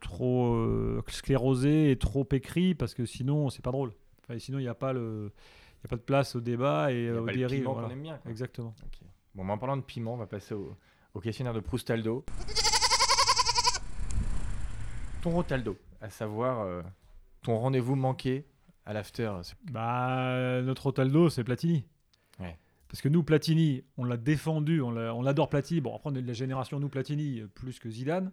trop 0.00 0.54
euh, 0.54 1.02
sclérosé 1.08 1.90
et 1.92 1.96
trop 1.98 2.26
écrit, 2.32 2.74
parce 2.74 2.92
que 2.94 3.06
sinon, 3.06 3.48
c'est 3.50 3.62
pas 3.62 3.70
drôle. 3.70 3.92
Enfin, 4.24 4.38
sinon, 4.40 4.58
il 4.58 4.62
n'y 4.62 4.68
a, 4.68 4.74
pas 4.74 4.92
le- 4.92 5.30
il 5.78 5.82
y 5.84 5.86
a 5.86 5.88
pas 5.88 5.96
de 5.96 6.00
place 6.02 6.34
au 6.34 6.40
débat 6.40 6.90
et 6.92 7.06
euh, 7.08 7.24
dérives. 7.26 7.60
piment 7.60 7.74
voilà. 7.74 7.94
bien. 7.94 8.16
quoi. 8.18 8.30
Exactement. 8.30 8.74
Ok. 8.84 8.98
Bon, 9.36 9.44
mais 9.44 9.52
en 9.52 9.58
parlant 9.58 9.76
de 9.76 9.82
piment, 9.82 10.14
on 10.14 10.16
va 10.16 10.26
passer 10.26 10.54
au, 10.54 10.74
au 11.14 11.20
questionnaire 11.20 11.54
de 11.54 11.60
Proustaldo. 11.60 12.24
Ton 15.22 15.30
Rotaldo, 15.30 15.76
à 16.00 16.10
savoir 16.10 16.60
euh, 16.62 16.82
ton 17.42 17.56
rendez-vous 17.56 17.94
manqué 17.96 18.46
à 18.84 18.92
l'after. 18.92 19.30
Bah, 19.70 20.60
notre 20.62 20.86
Otaldo, 20.86 21.28
c'est 21.28 21.44
Platini. 21.44 21.84
Ouais. 22.40 22.56
Parce 22.88 23.00
que 23.02 23.08
nous, 23.08 23.22
Platini, 23.22 23.82
on 23.96 24.04
l'a 24.04 24.16
défendu, 24.16 24.80
on 24.80 24.90
l'a- 24.90 25.14
on 25.14 25.22
l'adore 25.22 25.48
Platini. 25.48 25.80
Bon, 25.80 25.94
après, 25.94 26.10
on 26.10 26.14
est 26.14 26.22
de 26.22 26.26
la 26.28 26.32
génération, 26.34 26.78
nous, 26.80 26.88
Platini, 26.88 27.40
euh, 27.40 27.48
plus 27.54 27.78
que 27.78 27.90
Zidane, 27.90 28.30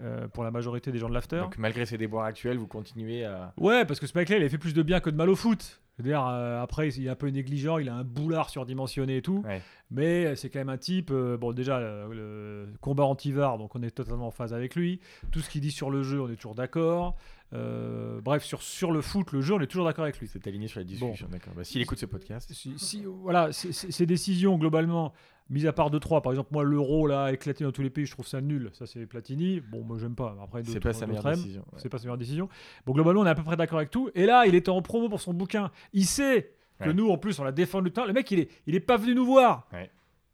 euh, 0.00 0.28
pour 0.28 0.44
la 0.44 0.50
majorité 0.50 0.92
des 0.92 0.98
gens 0.98 1.08
de 1.08 1.14
l'after. 1.14 1.38
Donc 1.40 1.58
malgré 1.58 1.84
ses 1.86 1.98
déboires 1.98 2.24
actuels, 2.24 2.56
vous 2.58 2.68
continuez 2.68 3.24
à... 3.24 3.52
Ouais, 3.56 3.84
parce 3.84 3.98
que 3.98 4.06
ce 4.06 4.16
mec-là, 4.16 4.36
il 4.38 4.44
a 4.44 4.48
fait 4.48 4.58
plus 4.58 4.74
de 4.74 4.82
bien 4.82 5.00
que 5.00 5.10
de 5.10 5.16
mal 5.16 5.28
au 5.28 5.34
foot. 5.36 5.80
Je 5.98 6.02
veux 6.04 6.08
dire, 6.08 6.24
euh, 6.26 6.62
après, 6.62 6.88
il 6.88 7.06
est 7.06 7.10
un 7.10 7.14
peu 7.14 7.28
négligent, 7.28 7.76
il 7.78 7.88
a 7.90 7.94
un 7.94 8.04
boulard 8.04 8.48
surdimensionné 8.48 9.18
et 9.18 9.22
tout. 9.22 9.42
Ouais. 9.44 9.60
Mais 9.90 10.34
c'est 10.36 10.48
quand 10.48 10.60
même 10.60 10.70
un 10.70 10.78
type. 10.78 11.10
euh, 11.10 11.36
bon, 11.36 11.52
déjà, 11.52 11.78
le, 11.78 12.14
le 12.14 12.68
combat 12.80 13.04
anti-VAR, 13.04 13.58
donc 13.58 13.74
on 13.74 13.82
est 13.82 13.90
totalement 13.90 14.28
en 14.28 14.30
phase 14.30 14.54
avec 14.54 14.76
lui. 14.76 15.00
Tout 15.32 15.40
ce 15.40 15.50
qu'il 15.50 15.60
dit 15.60 15.72
sur 15.72 15.90
le 15.90 16.02
jeu, 16.02 16.22
on 16.22 16.30
est 16.30 16.36
toujours 16.36 16.54
d'accord. 16.54 17.16
Euh, 17.52 18.20
bref, 18.20 18.44
sur, 18.44 18.62
sur 18.62 18.92
le 18.92 19.00
foot, 19.00 19.32
le 19.32 19.40
jeu, 19.40 19.54
on 19.54 19.60
est 19.60 19.66
toujours 19.66 19.84
d'accord 19.86 20.04
avec 20.04 20.18
lui. 20.20 20.28
C'est 20.28 20.46
aligné 20.46 20.68
sur 20.68 20.78
la 20.80 20.84
discussion, 20.84 21.26
d'accord. 21.30 21.52
Bah, 21.56 21.64
S'il 21.64 21.80
écoute 21.80 21.98
ce 21.98 22.06
podcast, 22.06 22.52
Si, 22.52 22.78
si- 22.78 23.04
voilà, 23.04 23.50
ces 23.52 24.06
décisions, 24.06 24.56
globalement, 24.56 25.12
mis 25.48 25.66
à 25.66 25.72
part 25.72 25.90
2-3, 25.90 26.22
par 26.22 26.30
exemple, 26.32 26.50
moi, 26.52 26.62
l'euro, 26.62 27.08
là, 27.08 27.32
éclaté 27.32 27.64
dans 27.64 27.72
tous 27.72 27.82
les 27.82 27.90
pays, 27.90 28.06
je 28.06 28.12
trouve 28.12 28.26
ça 28.26 28.40
nul. 28.40 28.70
Ça, 28.72 28.86
c'est 28.86 29.04
Platini. 29.06 29.60
Bon, 29.60 29.82
moi, 29.82 29.98
j'aime 29.98 30.14
pas. 30.14 30.36
Après, 30.42 30.62
c'est 30.64 30.78
pas 30.78 30.92
sa 30.92 31.06
meilleure 31.06 31.24
décision. 31.24 31.62
ouais. 31.72 31.78
C'est 31.78 31.88
pas 31.88 31.98
sa 31.98 32.04
meilleure 32.04 32.18
décision. 32.18 32.48
Bon, 32.86 32.92
globalement, 32.92 33.22
on 33.22 33.26
est 33.26 33.30
à 33.30 33.34
peu 33.34 33.42
près 33.42 33.56
d'accord 33.56 33.78
avec 33.78 33.90
tout. 33.90 34.10
Et 34.14 34.26
là, 34.26 34.46
il 34.46 34.54
était 34.54 34.70
en 34.70 34.80
promo 34.82 35.08
pour 35.08 35.20
son 35.20 35.34
bouquin. 35.34 35.70
Il 35.92 36.06
sait 36.06 36.52
que 36.78 36.86
Ouais. 36.88 36.94
nous, 36.94 37.10
en 37.10 37.18
plus, 37.18 37.38
on 37.40 37.44
l'a 37.44 37.52
défendu 37.52 37.90
tout 37.90 38.00
le 38.00 38.02
temps. 38.02 38.06
Le 38.06 38.12
mec, 38.12 38.30
il 38.30 38.38
est, 38.40 38.48
il 38.66 38.74
est 38.76 38.80
pas 38.80 38.96
venu 38.96 39.14
nous 39.14 39.26
voir. 39.26 39.66
Ouais. 39.72 39.90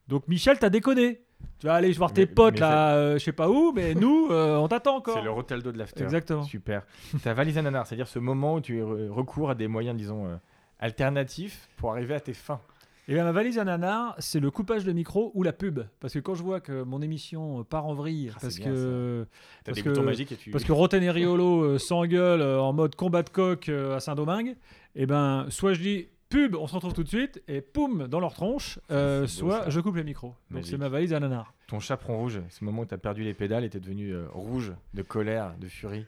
Donc, 0.06 0.28
Michel, 0.28 0.58
t'as 0.58 0.68
déconné. 0.70 1.22
Tu 1.58 1.66
vas 1.66 1.74
aller 1.74 1.90
voir 1.92 2.12
tes 2.12 2.22
Mais- 2.22 2.26
potes 2.26 2.54
mais 2.54 2.60
là, 2.60 2.94
euh, 2.96 3.14
je 3.18 3.24
sais 3.24 3.32
pas 3.32 3.48
où, 3.48 3.72
mais 3.74 3.94
nous, 3.94 4.28
euh, 4.30 4.56
on 4.56 4.68
t'attend 4.68 4.96
encore. 4.96 5.14
C'est 5.18 5.22
le 5.24 5.30
Rotaldo 5.30 5.72
de 5.72 5.78
l'after. 5.78 6.04
Exactement. 6.04 6.42
Super. 6.42 6.82
Ta 7.22 7.32
valise 7.34 7.56
à 7.58 7.62
nanar, 7.62 7.86
c'est-à-dire 7.86 8.08
ce 8.08 8.18
moment 8.18 8.54
où 8.56 8.60
tu 8.60 8.80
re- 8.82 9.08
recours 9.08 9.50
à 9.50 9.54
des 9.54 9.68
moyens, 9.68 9.96
disons, 9.96 10.26
euh, 10.26 10.36
alternatifs 10.78 11.68
pour 11.76 11.90
arriver 11.92 12.14
à 12.14 12.20
tes 12.20 12.34
fins. 12.34 12.60
Et 13.08 13.14
bien, 13.14 13.22
ma 13.22 13.30
valise 13.32 13.56
à 13.58 13.64
nanar, 13.64 14.16
c'est 14.18 14.40
le 14.40 14.50
coupage 14.50 14.84
de 14.84 14.90
micro 14.92 15.30
ou 15.34 15.44
la 15.44 15.52
pub. 15.52 15.80
Parce 16.00 16.12
que 16.12 16.18
quand 16.18 16.34
je 16.34 16.42
vois 16.42 16.60
que 16.60 16.82
mon 16.82 17.00
émission 17.00 17.62
part 17.62 17.86
en 17.86 17.94
vrille, 17.94 18.32
Ah, 18.34 18.38
parce 18.40 18.56
bien, 18.56 18.66
que. 18.66 19.26
Parce 19.64 19.76
des 19.76 19.82
que- 19.84 20.00
magiques 20.00 20.32
et 20.32 20.36
tu... 20.36 20.50
Parce 20.50 20.64
que 20.64 20.72
Roten 20.72 21.02
et 21.04 21.10
Riolo 21.10 21.78
s'engueulent 21.78 22.42
en 22.42 22.72
mode 22.72 22.96
combat 22.96 23.22
de 23.22 23.30
coq 23.30 23.68
à 23.68 24.00
Saint-Domingue, 24.00 24.56
et 24.96 25.06
ben 25.06 25.46
soit 25.50 25.74
je 25.74 25.80
dis 25.80 26.08
pub, 26.28 26.54
on 26.56 26.66
se 26.66 26.74
retrouve 26.74 26.92
tout 26.92 27.02
de 27.04 27.08
suite, 27.08 27.42
et 27.48 27.60
poum, 27.60 28.08
dans 28.08 28.20
leur 28.20 28.34
tronche, 28.34 28.78
euh, 28.90 29.22
beau, 29.22 29.26
soit 29.26 29.68
je 29.70 29.80
coupe 29.80 29.96
les 29.96 30.04
micros. 30.04 30.34
Donc 30.50 30.64
c'est 30.66 30.76
ma 30.78 30.88
valise 30.88 31.12
à 31.12 31.20
nanar. 31.20 31.52
Ton 31.68 31.80
chaperon 31.80 32.18
rouge, 32.18 32.40
ce 32.48 32.64
moment 32.64 32.82
où 32.82 32.86
t'as 32.86 32.96
perdu 32.98 33.22
les 33.22 33.34
pédales 33.34 33.64
et 33.64 33.70
t'es 33.70 33.80
devenu 33.80 34.10
euh, 34.10 34.26
rouge 34.32 34.72
de 34.94 35.02
colère, 35.02 35.54
de 35.58 35.66
furie. 35.66 36.06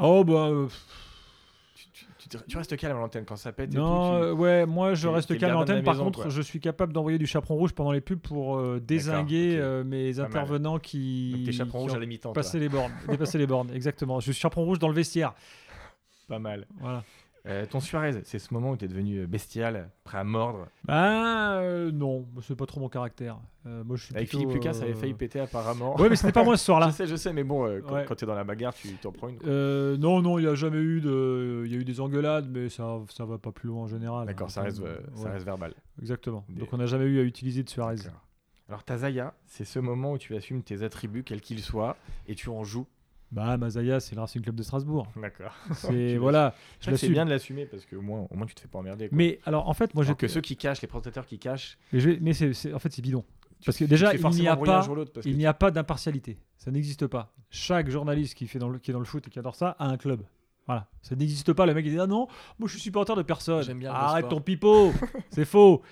Oh 0.00 0.24
bah. 0.24 0.48
euh, 0.48 0.66
Tu, 1.74 1.86
tu- 1.92 2.06
tu 2.18 2.28
te- 2.28 2.44
tu 2.48 2.56
restes 2.56 2.76
calme 2.76 2.96
à 2.96 3.00
l'antenne 3.00 3.24
quand 3.26 3.36
ça 3.36 3.52
pète 3.52 3.72
et 3.74 3.76
non, 3.76 4.30
tout. 4.32 4.36
ouais, 4.38 4.64
moi 4.66 4.94
je 4.94 5.06
reste 5.08 5.36
calme 5.38 5.54
en 5.56 5.58
gardien 5.58 5.74
de 5.76 5.78
antenne. 5.80 5.84
la 5.86 5.92
Par 5.92 6.02
contre, 6.02 6.22
quoi. 6.22 6.30
je 6.30 6.40
suis 6.42 6.58
capable 6.58 6.92
d'envoyer 6.92 7.18
du 7.18 7.26
chaperon 7.26 7.54
rouge 7.56 7.72
pendant 7.74 7.92
les 7.92 8.00
pubs 8.00 8.18
pour 8.18 8.60
désinguer 8.80 9.60
mes 9.84 10.12
Pas 10.14 10.22
mal. 10.22 10.26
intervenants 10.26 10.78
qui. 10.78 11.44
Donc 11.44 11.52
chaperon 11.54 11.80
rouge 11.80 11.94
à 11.94 11.98
la 11.98 12.06
les 12.06 12.68
bornes, 12.68 12.92
dépasser 13.08 13.38
les 13.38 13.46
bornes, 13.46 13.70
exactement. 13.74 14.20
Je 14.20 14.32
suis 14.32 14.40
chaperon 14.40 14.64
rouge 14.64 14.78
dans 14.78 14.88
le 14.88 14.94
vestiaire. 14.94 15.34
Pas 16.28 16.38
mal. 16.38 16.66
Voilà. 16.80 17.04
Euh, 17.46 17.64
ton 17.64 17.78
Suarez, 17.80 18.20
c'est 18.24 18.38
ce 18.40 18.52
moment 18.52 18.72
où 18.72 18.76
tu 18.76 18.84
es 18.84 18.88
devenu 18.88 19.26
bestial, 19.26 19.90
prêt 20.04 20.18
à 20.18 20.24
mordre. 20.24 20.66
Bah 20.84 21.58
euh, 21.60 21.92
non, 21.92 22.26
c'est 22.42 22.56
pas 22.56 22.66
trop 22.66 22.80
mon 22.80 22.88
caractère. 22.88 23.38
Euh, 23.66 23.84
moi, 23.84 23.96
je 23.96 24.04
suis 24.06 24.16
Avec 24.16 24.28
plutôt, 24.28 24.40
Philippe 24.40 24.54
Lucas, 24.56 24.72
ça 24.74 24.82
avait 24.82 24.92
euh, 24.92 24.96
failli 24.96 25.14
péter 25.14 25.38
apparemment. 25.40 25.96
Ouais, 26.00 26.08
mais 26.08 26.16
c'était 26.16 26.32
pas 26.32 26.42
moi 26.44 26.56
ce 26.56 26.62
je 26.62 26.64
soir-là. 26.66 26.90
sais, 26.90 27.06
je 27.06 27.14
sais, 27.16 27.32
mais 27.32 27.44
bon, 27.44 27.66
euh, 27.66 27.80
quand, 27.86 27.94
Ouais. 27.94 28.06
tu 28.16 28.24
es 28.24 28.26
dans 28.26 28.34
la 28.34 28.44
bagarre, 28.44 28.74
tu 28.74 28.88
t'en 28.94 29.12
prends 29.12 29.28
une. 29.28 29.38
non, 29.96 30.22
non, 30.22 30.38
il 30.38 30.42
n'y 30.42 30.48
a 30.50 30.54
jamais 30.56 30.78
eu 30.78 31.00
de. 31.00 31.62
Il 31.66 31.72
y 31.72 31.76
a 31.76 31.78
eu 31.78 31.84
des 31.84 32.00
engueulades, 32.00 32.48
mais 32.50 32.68
ça, 32.68 32.98
ça 33.10 33.24
va 33.24 33.38
pas 33.38 33.52
plus 33.52 33.68
loin 33.68 33.82
en 33.84 33.86
général. 33.88 34.26
D'accord, 34.26 34.50
ça 34.50 34.62
reste, 34.62 34.78
ça 34.78 34.82
ouais, 35.24 35.30
reste 35.30 35.44
verbal. 35.46 35.72
Exactement. 36.00 36.44
Des- 36.48 36.60
Donc 36.60 36.72
on 36.72 36.78
n'a 36.78 36.86
jamais 36.86 37.04
eu 37.06 37.20
à 37.20 37.22
utiliser 37.22 37.62
de 37.62 37.68
Suarez. 37.70 37.96
Alors, 38.68 38.82
ta 38.82 38.96
Zaya, 38.98 39.32
c'est 39.46 39.64
ce 39.64 39.78
moment 39.78 40.12
où 40.14 40.18
tu 40.18 40.34
assumes 40.34 40.62
tes 40.64 40.82
attributs, 40.82 41.22
quels 41.22 41.40
qu'ils 41.40 41.60
soient, 41.62 41.96
et 42.26 42.34
tu 42.34 42.48
en 42.48 42.64
joues. 42.64 42.86
Bah, 43.32 43.56
Mazaya, 43.56 44.00
c'est 44.00 44.14
le 44.14 44.20
Racing 44.20 44.42
Club 44.42 44.54
de 44.54 44.62
Strasbourg. 44.62 45.08
D'accord. 45.16 45.52
C'est 45.72 46.16
voilà. 46.18 46.54
Je 46.80 46.86
Je 46.86 46.90
que 46.92 46.96
c'est 46.96 47.08
bien 47.08 47.24
de 47.24 47.30
l'assumer 47.30 47.66
parce 47.66 47.84
qu'au 47.84 48.00
moins, 48.00 48.26
au 48.30 48.36
moins, 48.36 48.46
tu 48.46 48.54
te 48.54 48.60
fais 48.60 48.68
pas 48.68 48.78
emmerder. 48.78 49.08
quoi. 49.08 49.16
Mais 49.18 49.40
alors, 49.44 49.68
en 49.68 49.74
fait, 49.74 49.94
moi, 49.94 50.04
j'ai 50.04 50.08
Alors 50.08 50.18
que 50.18 50.28
ceux 50.28 50.40
qui 50.40 50.56
cachent, 50.56 50.80
les 50.80 50.88
présentateurs 50.88 51.26
qui 51.26 51.38
cachent, 51.38 51.78
Mais, 51.92 52.00
je 52.32 52.52
c'est, 52.52 52.72
en 52.72 52.78
fait, 52.78 52.92
c'est 52.92 53.02
bidon. 53.02 53.24
Parce 53.64 53.78
que 53.78 53.84
déjà, 53.84 54.14
il 54.14 54.20
n'y 54.20 54.48
a 54.48 54.56
pas- 54.56 54.86
que 54.86 55.28
Il 55.28 55.36
n'y 55.36 55.46
a 55.46 55.54
pas 55.54 55.70
d'impartialité. 55.70 56.38
Ça 56.56 56.70
n'existe 56.70 57.06
pas. 57.06 57.32
Chaque 57.50 57.88
journaliste 57.90 58.34
qui, 58.34 58.46
fait 58.46 58.58
dans 58.58 58.68
le, 58.68 58.78
qui 58.78 58.90
est 58.90 58.94
dans 58.94 59.00
le 59.00 59.06
foot 59.06 59.26
et 59.26 59.30
qui 59.30 59.38
adore 59.38 59.54
ça 59.54 59.76
a 59.78 59.86
un 59.86 59.96
club. 59.96 60.22
Voilà. 60.66 60.88
Ça 61.00 61.14
n'existe 61.14 61.52
pas. 61.52 61.64
Le 61.64 61.74
mec 61.74 61.86
il 61.86 61.92
dit 61.92 62.00
Ah 62.00 62.06
non, 62.06 62.26
moi 62.58 62.66
je 62.68 62.72
suis 62.72 62.80
supporter 62.80 63.14
de 63.14 63.22
personne. 63.22 63.62
J'aime 63.62 63.78
bien 63.78 63.92
Arrête 63.92 64.28
ton 64.28 64.40
pipeau. 64.40 64.92
c'est 65.30 65.44
faux. 65.44 65.82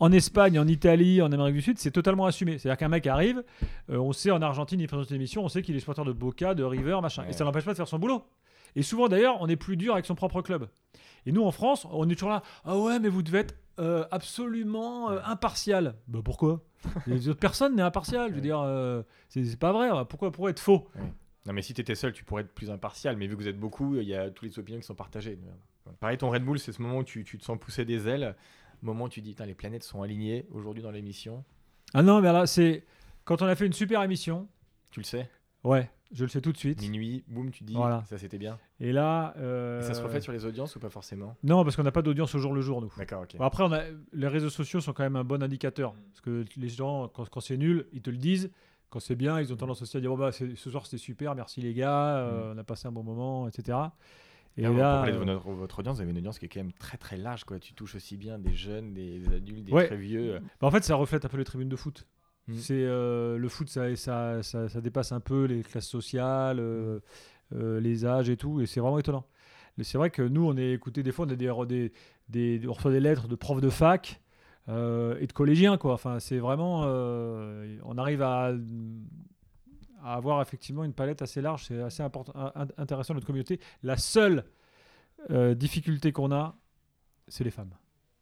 En 0.00 0.12
Espagne, 0.12 0.58
en 0.58 0.66
Italie, 0.66 1.20
en 1.20 1.32
Amérique 1.32 1.54
du 1.54 1.62
Sud, 1.62 1.78
c'est 1.78 1.90
totalement 1.90 2.26
assumé. 2.26 2.58
C'est-à-dire 2.58 2.78
qu'un 2.78 2.88
mec 2.88 3.06
arrive, 3.06 3.42
euh, 3.90 3.98
on 3.98 4.12
sait 4.12 4.30
en 4.30 4.40
Argentine, 4.40 4.80
il 4.80 4.86
présente 4.86 5.10
une 5.10 5.16
émission, 5.16 5.44
on 5.44 5.48
sait 5.48 5.62
qu'il 5.62 5.74
est 5.74 5.80
supporter 5.80 6.04
de 6.04 6.12
Boca, 6.12 6.54
de 6.54 6.62
River, 6.62 6.98
machin. 7.02 7.24
Et 7.28 7.32
ça 7.32 7.44
n'empêche 7.44 7.64
pas 7.64 7.72
de 7.72 7.76
faire 7.76 7.88
son 7.88 7.98
boulot. 7.98 8.22
Et 8.76 8.82
souvent 8.82 9.08
d'ailleurs, 9.08 9.38
on 9.40 9.48
est 9.48 9.56
plus 9.56 9.76
dur 9.76 9.94
avec 9.94 10.06
son 10.06 10.14
propre 10.14 10.40
club. 10.42 10.68
Et 11.26 11.32
nous 11.32 11.42
en 11.42 11.50
France, 11.50 11.86
on 11.90 12.08
est 12.08 12.14
toujours 12.14 12.30
là. 12.30 12.42
Ah 12.64 12.78
ouais, 12.78 13.00
mais 13.00 13.08
vous 13.08 13.22
devez 13.22 13.40
être 13.40 13.54
euh, 13.78 14.04
absolument 14.10 15.10
euh, 15.10 15.20
impartial. 15.24 15.94
Bah 16.06 16.20
pourquoi? 16.24 16.62
Les 17.06 17.28
autres 17.28 17.40
personnes 17.40 17.76
n'est 17.76 17.82
impartial. 17.82 18.30
Je 18.30 18.34
veux 18.34 18.40
dire, 18.40 18.60
euh, 18.60 19.02
c'est 19.28 19.58
pas 19.58 19.72
vrai. 19.72 19.90
Pourquoi, 20.08 20.50
être 20.50 20.60
faux? 20.60 20.88
Non, 21.46 21.52
mais 21.52 21.62
si 21.62 21.74
tu 21.74 21.80
étais 21.80 21.94
seul, 21.94 22.12
tu 22.12 22.24
pourrais 22.24 22.42
être 22.42 22.54
plus 22.54 22.70
impartial. 22.70 23.16
Mais 23.16 23.26
vu 23.26 23.36
que 23.36 23.42
vous 23.42 23.48
êtes 23.48 23.58
beaucoup, 23.58 23.96
il 23.96 24.06
y 24.06 24.14
a 24.14 24.30
toutes 24.30 24.48
les 24.48 24.58
opinions 24.58 24.80
qui 24.80 24.86
sont 24.86 24.94
partagées. 24.94 25.38
Pareil, 26.00 26.18
ton 26.18 26.30
Red 26.30 26.44
Bull, 26.44 26.58
c'est 26.58 26.72
ce 26.72 26.82
moment 26.82 26.98
où 26.98 27.04
tu, 27.04 27.24
tu 27.24 27.38
te 27.38 27.44
sens 27.44 27.58
pousser 27.58 27.84
des 27.84 28.06
ailes. 28.06 28.36
Moment 28.82 29.04
où 29.04 29.08
tu 29.08 29.20
dis, 29.20 29.34
les 29.44 29.54
planètes 29.54 29.82
sont 29.84 30.02
alignées 30.02 30.46
aujourd'hui 30.52 30.82
dans 30.82 30.90
l'émission. 30.90 31.44
Ah 31.94 32.02
non, 32.02 32.20
mais 32.20 32.32
là, 32.32 32.46
c'est 32.46 32.84
quand 33.24 33.42
on 33.42 33.46
a 33.46 33.54
fait 33.54 33.66
une 33.66 33.72
super 33.72 34.02
émission. 34.02 34.48
Tu 34.90 35.00
le 35.00 35.04
sais 35.04 35.28
Ouais, 35.64 35.90
je 36.12 36.24
le 36.24 36.28
sais 36.28 36.40
tout 36.40 36.52
de 36.52 36.56
suite. 36.56 36.80
Minuit, 36.80 37.24
boum, 37.26 37.50
tu 37.50 37.64
dis, 37.64 37.74
Voilà. 37.74 38.04
ça 38.08 38.16
c'était 38.16 38.38
bien. 38.38 38.58
Et 38.80 38.92
là, 38.92 39.34
euh, 39.38 39.80
Et 39.80 39.82
ça 39.82 39.94
se 39.94 40.02
reflète 40.02 40.22
sur 40.22 40.32
les 40.32 40.44
audiences 40.44 40.76
ou 40.76 40.80
pas 40.80 40.88
forcément? 40.90 41.36
Non, 41.42 41.64
parce 41.64 41.76
qu'on 41.76 41.82
n'a 41.82 41.92
pas 41.92 42.02
d'audience 42.02 42.34
au 42.34 42.38
jour 42.38 42.54
le 42.54 42.60
jour, 42.60 42.80
nous. 42.80 42.92
D'accord, 42.96 43.22
ok. 43.22 43.36
Bon, 43.36 43.44
après, 43.44 43.64
on 43.64 43.72
a... 43.72 43.82
les 44.12 44.28
réseaux 44.28 44.50
sociaux 44.50 44.80
sont 44.80 44.92
quand 44.92 45.02
même 45.02 45.16
un 45.16 45.24
bon 45.24 45.42
indicateur. 45.42 45.94
Parce 46.10 46.20
que 46.20 46.44
les 46.56 46.68
gens, 46.68 47.08
quand, 47.08 47.28
quand 47.28 47.40
c'est 47.40 47.56
nul, 47.56 47.86
ils 47.92 48.02
te 48.02 48.10
le 48.10 48.16
disent. 48.16 48.50
Quand 48.90 49.00
c'est 49.00 49.16
bien, 49.16 49.38
ils 49.40 49.52
ont 49.52 49.56
tendance 49.56 49.82
aussi 49.82 49.96
à 49.98 50.00
dire 50.00 50.12
oh, 50.12 50.16
bah, 50.16 50.32
ce 50.32 50.54
soir 50.70 50.86
c'était 50.86 50.96
super, 50.96 51.34
merci 51.34 51.60
les 51.60 51.74
gars, 51.74 52.16
euh, 52.20 52.54
on 52.54 52.58
a 52.58 52.64
passé 52.64 52.88
un 52.88 52.92
bon 52.92 53.02
moment, 53.02 53.46
etc. 53.46 53.76
Et 54.58 54.62
Et 54.62 54.64
là, 54.64 54.70
là, 54.70 54.74
pour 54.74 54.80
parler 54.98 55.12
de 55.12 55.18
euh, 55.18 55.34
votre, 55.36 55.50
votre 55.52 55.78
audience, 55.78 55.96
vous 55.96 56.02
avez 56.02 56.10
une 56.10 56.18
audience 56.18 56.38
qui 56.38 56.46
est 56.46 56.48
quand 56.48 56.58
même 56.60 56.72
très 56.72 56.98
très 56.98 57.16
large. 57.16 57.44
Quoi. 57.44 57.58
Tu 57.60 57.74
touches 57.74 57.94
aussi 57.94 58.16
bien 58.16 58.38
des 58.38 58.54
jeunes, 58.54 58.92
des 58.92 59.22
adultes, 59.32 59.64
des 59.64 59.72
Ouais. 59.72 59.86
très 59.86 59.96
vieux. 59.96 60.40
bah, 60.60 60.66
en 60.66 60.70
fait, 60.72 60.82
ça 60.84 60.96
reflète 60.96 61.24
un 61.24 61.28
peu 61.28 61.36
les 61.38 61.44
tribunes 61.44 61.68
de 61.68 61.76
foot. 61.76 62.06
Mm. 62.48 62.54
C'est 62.56 62.82
euh, 62.84 63.38
le 63.38 63.48
foot, 63.48 63.68
ça, 63.68 63.94
ça, 63.94 64.42
ça, 64.42 64.68
ça 64.68 64.80
dépasse 64.80 65.12
un 65.12 65.20
peu 65.20 65.44
les 65.44 65.62
classes 65.62 65.86
sociales, 65.86 66.58
euh, 66.58 66.98
euh, 67.54 67.78
les 67.80 68.04
âges 68.04 68.28
et 68.30 68.36
tout, 68.36 68.60
et 68.60 68.66
c'est 68.66 68.80
vraiment 68.80 68.98
étonnant. 68.98 69.24
Mais 69.76 69.84
c'est 69.84 69.96
vrai 69.96 70.10
que 70.10 70.22
nous, 70.22 70.44
on 70.44 70.56
est 70.56 70.72
écouté 70.72 71.04
des 71.04 71.12
fois, 71.12 71.24
on, 71.24 71.30
a 71.30 71.36
des, 71.36 71.92
des, 72.28 72.58
des- 72.58 72.66
on 72.68 72.72
reçoit 72.72 72.90
des 72.90 73.00
lettres 73.00 73.28
de 73.28 73.36
profs 73.36 73.60
de 73.60 73.70
fac 73.70 74.20
et 74.66 74.72
de 75.26 75.32
collégiens, 75.32 75.78
quoi. 75.78 75.94
Enfin, 75.94 76.18
c'est 76.18 76.38
vraiment, 76.38 76.82
on 76.82 77.96
arrive 77.96 78.20
à, 78.22 78.52
à 80.02 80.14
avoir 80.14 80.40
effectivement 80.42 80.84
une 80.84 80.92
palette 80.92 81.22
assez 81.22 81.40
large. 81.40 81.64
C'est 81.66 81.80
assez 81.80 82.02
intéressant 82.76 83.14
notre 83.14 83.26
communauté. 83.26 83.60
La 83.82 83.96
seule 83.96 84.44
euh, 85.30 85.54
difficulté 85.54 86.12
qu'on 86.12 86.32
a, 86.32 86.56
c'est 87.28 87.44
les 87.44 87.50
femmes. 87.50 87.74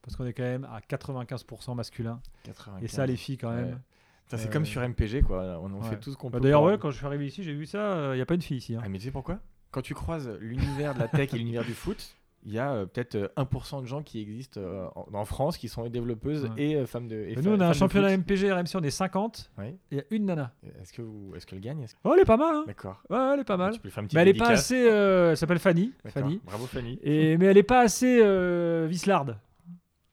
Parce 0.03 0.17
qu'on 0.17 0.25
est 0.27 0.33
quand 0.33 0.43
même 0.43 0.65
à 0.65 0.81
95% 0.81 1.75
masculin. 1.75 2.21
95. 2.45 2.83
Et 2.85 2.89
ça, 2.89 3.07
les 3.07 3.17
filles, 3.17 3.39
quand 3.39 3.51
Ouais. 3.51 3.57
même. 3.57 3.81
C'est 4.29 4.47
euh, 4.49 4.51
comme 4.51 4.65
sur 4.67 4.81
MPG, 4.83 5.23
quoi. 5.23 5.61
On, 5.61 5.73
on 5.73 5.83
ouais. 5.83 5.89
fait 5.91 5.99
tout 6.01 6.11
ce 6.13 6.17
qu'on 6.17 6.31
Bah, 6.31 6.39
peut. 6.39 6.43
D'ailleurs, 6.43 6.63
ouais, 6.63 6.79
quand 6.79 6.91
je 6.91 6.97
suis 6.97 7.07
arrivé 7.07 7.27
ici, 7.27 7.43
j'ai 7.45 7.55
vu 7.55 7.67
ça. 7.67 8.13
Il 8.13 8.17
n'y 8.17 8.21
a 8.23 8.27
pas 8.27 8.35
une 8.35 8.43
fille 8.43 8.57
ici. 8.57 8.75
hein. 8.75 8.81
Ah, 8.85 8.89
mais 8.89 8.99
tu 8.99 9.05
sais 9.05 9.11
pourquoi? 9.11 9.39
Quand 9.71 9.83
tu 9.83 9.95
croises 9.95 10.29
l'univers 10.41 10.95
de 10.95 11.01
la 11.01 11.09
tech 11.09 11.33
et 11.35 11.39
l'univers 11.39 11.65
du 11.65 11.75
foot, 11.75 12.17
il 12.47 12.53
y 12.53 12.59
a 12.59 12.73
euh, 12.73 12.87
peut-être 12.87 13.17
euh, 13.17 13.29
1% 13.37 13.83
de 13.83 13.87
gens 13.87 14.03
qui 14.03 14.21
existent 14.23 14.61
euh, 14.61 14.87
en, 14.95 15.07
en 15.13 15.25
France 15.25 15.59
qui 15.59 15.69
sont 15.69 15.87
développeuses 15.89 16.45
Ouais. 16.45 16.51
et 16.57 16.77
euh, 16.77 16.87
femmes 16.87 17.09
de. 17.09 17.17
et 17.17 17.35
nous, 17.37 17.51
on 17.53 17.61
a 17.61 17.67
un 17.67 17.73
championnat. 17.73 18.17
MPG 18.17 18.53
RMC, 18.53 18.77
on 18.77 18.83
est 18.83 18.91
50. 18.91 19.51
Ouais. 19.59 19.77
Il 19.91 19.99
y 19.99 20.01
a 20.01 20.05
une 20.11 20.27
nana. 20.27 20.53
Est-ce 20.81 20.93
que 20.93 21.03
vous, 21.03 21.33
est-ce 21.37 21.45
qu'elle 21.47 21.61
gagne 21.61 21.85
que- 21.85 21.91
Oh, 22.05 22.13
elle 22.15 22.21
est 22.21 22.25
pas 22.25 22.37
mal. 22.37 22.55
Hein. 22.55 22.65
D'accord. 22.67 23.03
Ouais, 23.11 23.19
elle 23.35 23.41
est 23.41 23.45
pas 23.45 23.57
mal. 23.57 23.73
Tu 23.75 23.81
peux 23.81 23.91
faire 23.91 24.05
Mais 24.15 24.21
elle 24.23 24.29
est 24.29 24.35
pas 24.35 24.51
assez. 24.51 24.89
euh, 24.89 25.31
elle 25.33 25.37
s'appelle 25.37 25.59
Fanny. 25.59 25.93
Fanny. 26.07 26.41
Bravo 26.45 26.67
Fanny. 26.67 26.99
Et, 27.03 27.37
mais 27.37 27.47
elle 27.47 27.59
est 27.59 27.63
pas 27.63 27.81
assez 27.81 28.21
euh, 28.23 28.87
vislarde. 28.89 29.37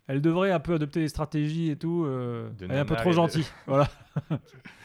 Elle 0.07 0.19
devrait 0.21 0.51
un 0.51 0.59
peu 0.59 0.73
adopter 0.73 0.99
les 0.99 1.07
stratégies 1.07 1.69
et 1.69 1.75
tout. 1.77 2.03
euh, 2.05 2.49
elle 2.61 2.71
est 2.71 2.79
un 2.79 2.85
peu 2.85 2.95
trop 2.95 3.09
de- 3.11 3.15
gentille. 3.15 3.45
Voilà. 3.67 3.87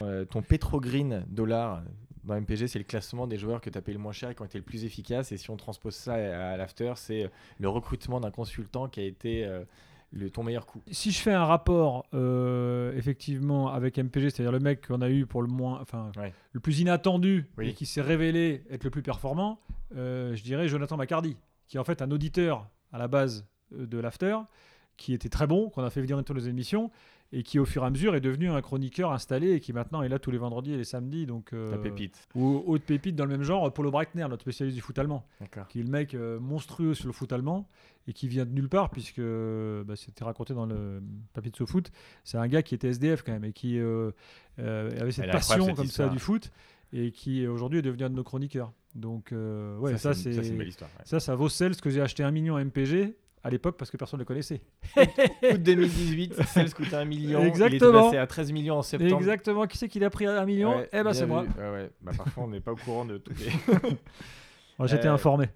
Euh, 0.03 0.25
ton 0.25 0.43
Petro 0.43 0.81
Green 0.81 1.25
dollar 1.29 1.83
dans 2.29 2.41
MPG, 2.41 2.69
c'est 2.69 2.79
le 2.79 2.85
classement 2.85 3.27
des 3.27 3.37
joueurs 3.39 3.61
que 3.61 3.71
tu 3.71 3.77
as 3.77 3.83
payé 3.83 3.97
le 3.97 4.03
moins 4.03 4.13
cher 4.13 4.31
et 4.31 4.35
qui 4.35 4.43
ont 4.43 4.45
été 4.45 4.59
le 4.59 4.65
plus 4.65 4.85
efficaces. 4.85 5.33
Et 5.33 5.37
si 5.37 5.51
on 5.51 5.57
transpose 5.57 5.95
ça 5.97 6.15
à, 6.15 6.53
à 6.53 6.57
l'after, 6.57 6.93
c'est 6.97 7.29
le 7.59 7.69
recrutement 7.69 8.21
d'un 8.21 8.31
consultant 8.31 8.89
qui 8.89 9.01
a 9.01 9.05
été 9.05 9.45
euh, 9.45 9.65
le, 10.13 10.31
ton 10.31 10.43
meilleur 10.43 10.65
coup. 10.67 10.81
Si 10.91 11.11
je 11.11 11.19
fais 11.19 11.33
un 11.33 11.45
rapport 11.45 12.07
euh, 12.15 12.93
effectivement 12.97 13.69
avec 13.69 13.99
MPG, 13.99 14.31
c'est-à-dire 14.31 14.53
le 14.53 14.61
mec 14.61 14.87
qu'on 14.87 15.01
a 15.03 15.11
eu 15.11 15.27
pour 15.27 15.43
le 15.43 15.49
moins, 15.49 15.81
enfin 15.81 16.13
Ouais. 16.17 16.33
le 16.53 16.61
plus 16.61 16.81
inattendu 16.81 17.47
Oui. 17.59 17.71
et 17.71 17.73
qui 17.75 17.85
s'est 17.87 18.01
révélé 18.03 18.63
être 18.71 18.85
le 18.85 18.91
plus 18.91 19.03
performant, 19.03 19.61
euh, 19.97 20.35
je 20.37 20.43
dirais 20.43 20.69
Jonathan 20.69 20.97
Macardy, 20.97 21.37
qui 21.67 21.77
est 21.77 21.81
en 21.81 21.85
fait 21.85 22.01
un 22.03 22.11
auditeur 22.11 22.69
à 22.93 22.99
la 22.99 23.09
base 23.09 23.45
euh, 23.75 23.87
de 23.87 23.99
l'after, 23.99 24.37
qui 24.97 25.13
était 25.13 25.29
très 25.29 25.47
bon, 25.47 25.69
qu'on 25.71 25.83
a 25.85 25.91
fait 25.91 26.01
venir 26.01 26.17
dans 26.17 26.23
toutes 26.23 26.37
nos 26.39 26.43
émissions 26.43 26.91
et 27.33 27.43
qui 27.43 27.59
au 27.59 27.67
fur 27.67 27.83
et 27.83 27.87
à 27.87 27.91
mesure 27.91 28.15
est 28.15 28.21
devenu 28.23 28.49
un 28.49 28.63
chroniqueur 28.63 29.13
installé 29.13 29.53
et 29.53 29.61
qui 29.61 29.75
maintenant 29.75 30.03
est 30.03 30.09
là 30.09 30.19
tous 30.19 30.31
les 30.31 30.39
vendredis 30.39 30.73
et 30.73 30.77
les 30.79 30.85
samedis. 30.85 31.27
Donc 31.27 31.53
euh, 31.53 31.71
Ta 31.71 31.77
pépite. 31.79 32.27
ou 32.35 32.63
autre 32.67 32.85
pépite 32.85 33.17
dans 33.17 33.25
le 33.27 33.31
même 33.31 33.43
genre, 33.43 33.71
Paulo 33.73 33.91
Breitner, 33.91 34.27
notre 34.29 34.43
spécialiste 34.43 34.77
du 34.77 34.81
foot 34.83 34.99
allemand 34.99 35.27
qui 35.69 35.81
est 35.81 35.83
le 35.83 35.91
mec 35.91 36.15
euh, 36.15 36.41
monstrueux 36.41 36.95
sur 36.95 37.07
le 37.07 37.13
foot 37.13 37.31
allemand 37.33 37.69
et 38.07 38.15
qui 38.15 38.29
vient 38.29 38.47
de 38.47 38.53
nulle 38.53 38.71
part 38.71 38.89
puisque 38.89 39.21
bah, 39.21 39.95
c'était 39.97 40.25
raconté 40.25 40.55
dans 40.55 40.65
le 40.65 41.03
papier 41.35 41.51
de 41.51 41.57
ce 41.57 41.67
foot. 41.67 41.91
C'est 42.25 42.39
un 42.39 42.49
gars 42.49 42.63
qui 42.63 42.75
était 42.75 42.89
SDF 42.89 43.23
quand 43.23 43.33
même 43.33 43.45
et 43.45 43.53
qui 43.53 43.79
euh, 43.79 44.11
avait 44.57 45.13
cette 45.13 45.27
Elle 45.27 45.31
passion 45.31 45.67
cette 45.67 45.77
comme 45.77 45.85
histoire. 45.85 46.09
ça 46.09 46.13
du 46.15 46.19
foot 46.19 46.51
et 46.95 47.11
qui 47.13 47.47
aujourd'hui 47.47 47.81
est 47.81 47.83
devenu 47.83 48.05
un 48.05 48.11
de 48.11 48.15
nos 48.15 48.25
chroniqueurs. 48.25 48.73
Donc 48.95 49.33
ouais, 49.33 49.99
ça, 49.99 50.15
c'est 50.15 50.23
c'est 50.23 50.31
une- 50.31 50.35
ça, 50.37 50.43
c'est 50.45 50.49
une 50.49 50.59
belle 50.59 50.69
histoire. 50.69 50.91
ouais. 50.99 51.05
ça, 51.05 51.21
ça 51.21 51.35
vaut 51.35 51.51
celle 51.51 51.75
ce 51.75 51.83
que 51.83 51.91
j'ai 51.91 52.01
acheté 52.01 52.23
un 52.25 52.31
million 52.31 52.57
à 52.57 52.65
MPG 52.65 53.15
à 53.45 53.51
l'époque 53.51 53.77
parce 53.77 53.91
que 53.91 53.97
personne 53.97 54.19
ne 54.19 54.23
le 54.23 54.27
connaissait. 54.27 54.61
Août 54.97 55.63
2018, 55.63 56.35
Cels 56.47 56.75
coûtait 56.75 56.97
un 56.97 57.05
million. 57.05 57.41
Il 57.41 57.47
était 57.49 57.49
Exactement. 57.49 58.05
passé 58.05 58.17
à 58.19 58.27
13 58.27 58.53
millions 58.53 58.77
en 58.79 58.83
septembre. 58.83 59.17
Exactement. 59.19 59.67
Qui 59.67 59.79
c'est 59.79 59.89
qui 59.89 59.99
l'a 59.99 60.11
pris 60.11 60.27
à 60.27 60.41
un 60.41 60.45
million? 60.45 60.77
Ouais, 60.77 60.89
Eh 60.93 60.97
ben 60.99 61.03
bien 61.05 61.13
c'est 61.13 61.27
moi. 61.27 61.43
vu. 61.43 61.49
Ouais, 61.63 61.71
ouais. 61.71 61.91
Bah, 62.03 62.13
parfois, 62.17 62.45
on 62.45 62.49
n'est 62.49 62.61
pas 62.61 62.73
au 62.73 62.77
courant 62.77 63.05
de 63.05 63.19
tout. 63.19 63.33
les- 63.39 64.87
J'étais 64.87 65.09
Euh, 65.09 65.13
informé. 65.15 65.47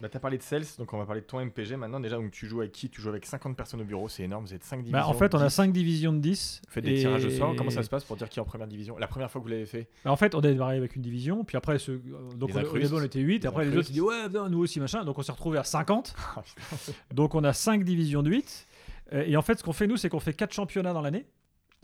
Bah, 0.00 0.08
t'as 0.08 0.18
parlé 0.18 0.36
de 0.38 0.42
Cels, 0.42 0.64
donc 0.76 0.92
on 0.92 0.98
va 0.98 1.06
parler 1.06 1.20
de 1.20 1.26
ton 1.26 1.38
MPG 1.40 1.76
maintenant. 1.76 2.00
Déjà, 2.00 2.16
donc, 2.16 2.32
tu 2.32 2.46
joues 2.46 2.60
avec 2.60 2.72
qui? 2.72 2.90
Tu 2.90 3.00
joues 3.00 3.10
avec 3.10 3.24
50 3.24 3.56
personnes 3.56 3.80
au 3.80 3.84
bureau, 3.84 4.08
c'est 4.08 4.24
énorme. 4.24 4.44
Vous 4.44 4.52
êtes 4.52 4.64
5 4.64 4.78
divisions. 4.78 4.98
Bah, 4.98 5.06
en 5.06 5.14
fait, 5.14 5.34
on 5.34 5.38
a 5.38 5.46
10. 5.46 5.54
5 5.54 5.72
divisions 5.72 6.12
de 6.12 6.18
10. 6.18 6.62
Vous 6.66 6.72
faites 6.72 6.84
des 6.84 6.92
et- 6.92 6.98
tirages 6.98 7.24
au 7.24 7.30
sort. 7.30 7.54
Comment 7.56 7.70
ça 7.70 7.82
se 7.84 7.88
passe 7.88 8.04
pour 8.04 8.16
dire 8.16 8.28
qui 8.28 8.38
est 8.40 8.42
en 8.42 8.44
première 8.44 8.66
division? 8.66 8.98
La 8.98 9.06
première 9.06 9.30
fois 9.30 9.40
que 9.40 9.44
vous 9.44 9.50
l'avez 9.50 9.66
fait? 9.66 9.88
Bah, 10.04 10.10
En 10.10 10.16
fait, 10.16 10.34
on 10.34 10.38
a 10.40 10.42
démarré 10.42 10.76
avec 10.76 10.96
une 10.96 11.02
division, 11.02 11.44
puis 11.44 11.56
après, 11.56 11.78
ce- 11.78 11.92
euh, 11.92 12.00
donc 12.36 12.50
Les 12.50 12.56
on, 12.56 12.58
incrustes. 12.60 12.92
on 12.92 13.02
était 13.02 13.20
8, 13.20 13.42
Les 13.42 13.46
après 13.46 13.64
les 13.64 13.76
autres, 13.76 13.88
ils 13.88 13.92
disent 13.92 14.02
ouais, 14.02 14.28
viens, 14.28 14.48
nous 14.48 14.58
aussi, 14.58 14.80
machin. 14.80 15.04
Donc 15.04 15.18
on 15.18 15.22
s'est 15.22 15.32
retrouvé 15.32 15.58
à 15.58 15.64
50. 15.64 16.14
Ah, 16.36 16.42
putain. 16.76 16.92
Donc 17.14 17.34
on 17.36 17.44
a 17.44 17.52
5 17.52 17.84
divisions 17.84 18.22
de 18.24 18.30
8. 18.30 18.66
Euh, 19.12 19.24
Et 19.26 19.36
en 19.36 19.42
fait, 19.42 19.58
ce 19.58 19.62
qu'on 19.62 19.72
fait, 19.72 19.86
nous, 19.86 19.96
c'est 19.96 20.08
qu'on 20.08 20.18
fait 20.20 20.34
4 20.34 20.52
championnats 20.52 20.92
dans 20.92 21.02
l'année. 21.02 21.24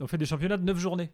On 0.01 0.07
fait 0.07 0.17
des 0.17 0.25
championnats 0.25 0.57
de 0.57 0.63
9 0.63 0.77
journées. 0.77 1.11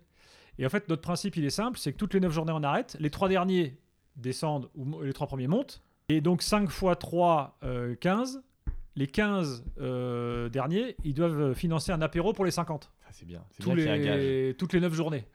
Et 0.58 0.66
en 0.66 0.70
fait, 0.70 0.90
notre 0.90 1.04
principe, 1.04 1.36
il 1.38 1.46
est 1.46 1.52
simple 1.52 1.78
c'est 1.78 1.92
que 1.94 1.98
toutes 1.98 2.16
les 2.16 2.20
9 2.20 2.32
journées, 2.34 2.54
on 2.56 2.64
arrête. 2.64 2.98
Les 3.00 3.12
3 3.12 3.30
derniers 3.30 3.78
descendent, 4.16 4.70
ou 4.76 5.02
les 5.04 5.14
3 5.14 5.28
premiers 5.28 5.48
montent. 5.48 5.84
Et 6.10 6.22
donc 6.22 6.42
5 6.42 6.70
fois 6.70 6.96
3, 6.96 7.58
euh, 7.64 7.96
15. 7.96 8.42
Les 8.96 9.08
15 9.08 9.66
euh, 9.80 10.48
derniers, 10.48 10.96
ils 11.04 11.14
doivent 11.14 11.54
financer 11.54 11.92
un 11.92 12.02
apéro 12.02 12.32
pour 12.32 12.46
les 12.46 12.52
50. 12.52 12.90
Ça, 13.02 13.10
c'est 13.12 13.26
bien. 13.26 13.44
C'est 13.52 13.70
bien 13.74 13.96
les, 13.98 14.56
toutes 14.58 14.72
les 14.72 14.80
9 14.80 14.94
journées. 14.94 15.26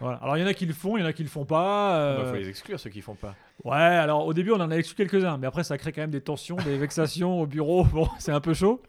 Voilà. 0.00 0.18
Alors 0.18 0.36
il 0.36 0.40
y 0.40 0.44
en 0.44 0.46
a 0.46 0.54
qui 0.54 0.66
le 0.66 0.74
font, 0.74 0.96
il 0.96 1.00
y 1.00 1.02
en 1.02 1.06
a 1.06 1.12
qui 1.12 1.22
le 1.22 1.28
font 1.28 1.44
pas. 1.46 2.16
Il 2.18 2.20
euh, 2.20 2.30
faut 2.30 2.36
les 2.36 2.48
exclure 2.48 2.78
ceux 2.78 2.90
qui 2.90 3.00
font 3.00 3.14
pas. 3.14 3.34
Ouais, 3.64 3.74
alors 3.74 4.26
au 4.26 4.34
début 4.34 4.52
on 4.52 4.60
en 4.60 4.70
a 4.70 4.76
exclu 4.76 4.94
quelques-uns, 4.94 5.38
mais 5.38 5.46
après 5.46 5.64
ça 5.64 5.78
crée 5.78 5.92
quand 5.92 6.02
même 6.02 6.10
des 6.10 6.20
tensions, 6.20 6.56
des 6.56 6.76
vexations 6.76 7.40
au 7.40 7.46
bureau. 7.46 7.84
Bon, 7.96 8.08
c'est 8.18 8.32
un 8.32 8.40
peu 8.40 8.52
chaud. 8.52 8.82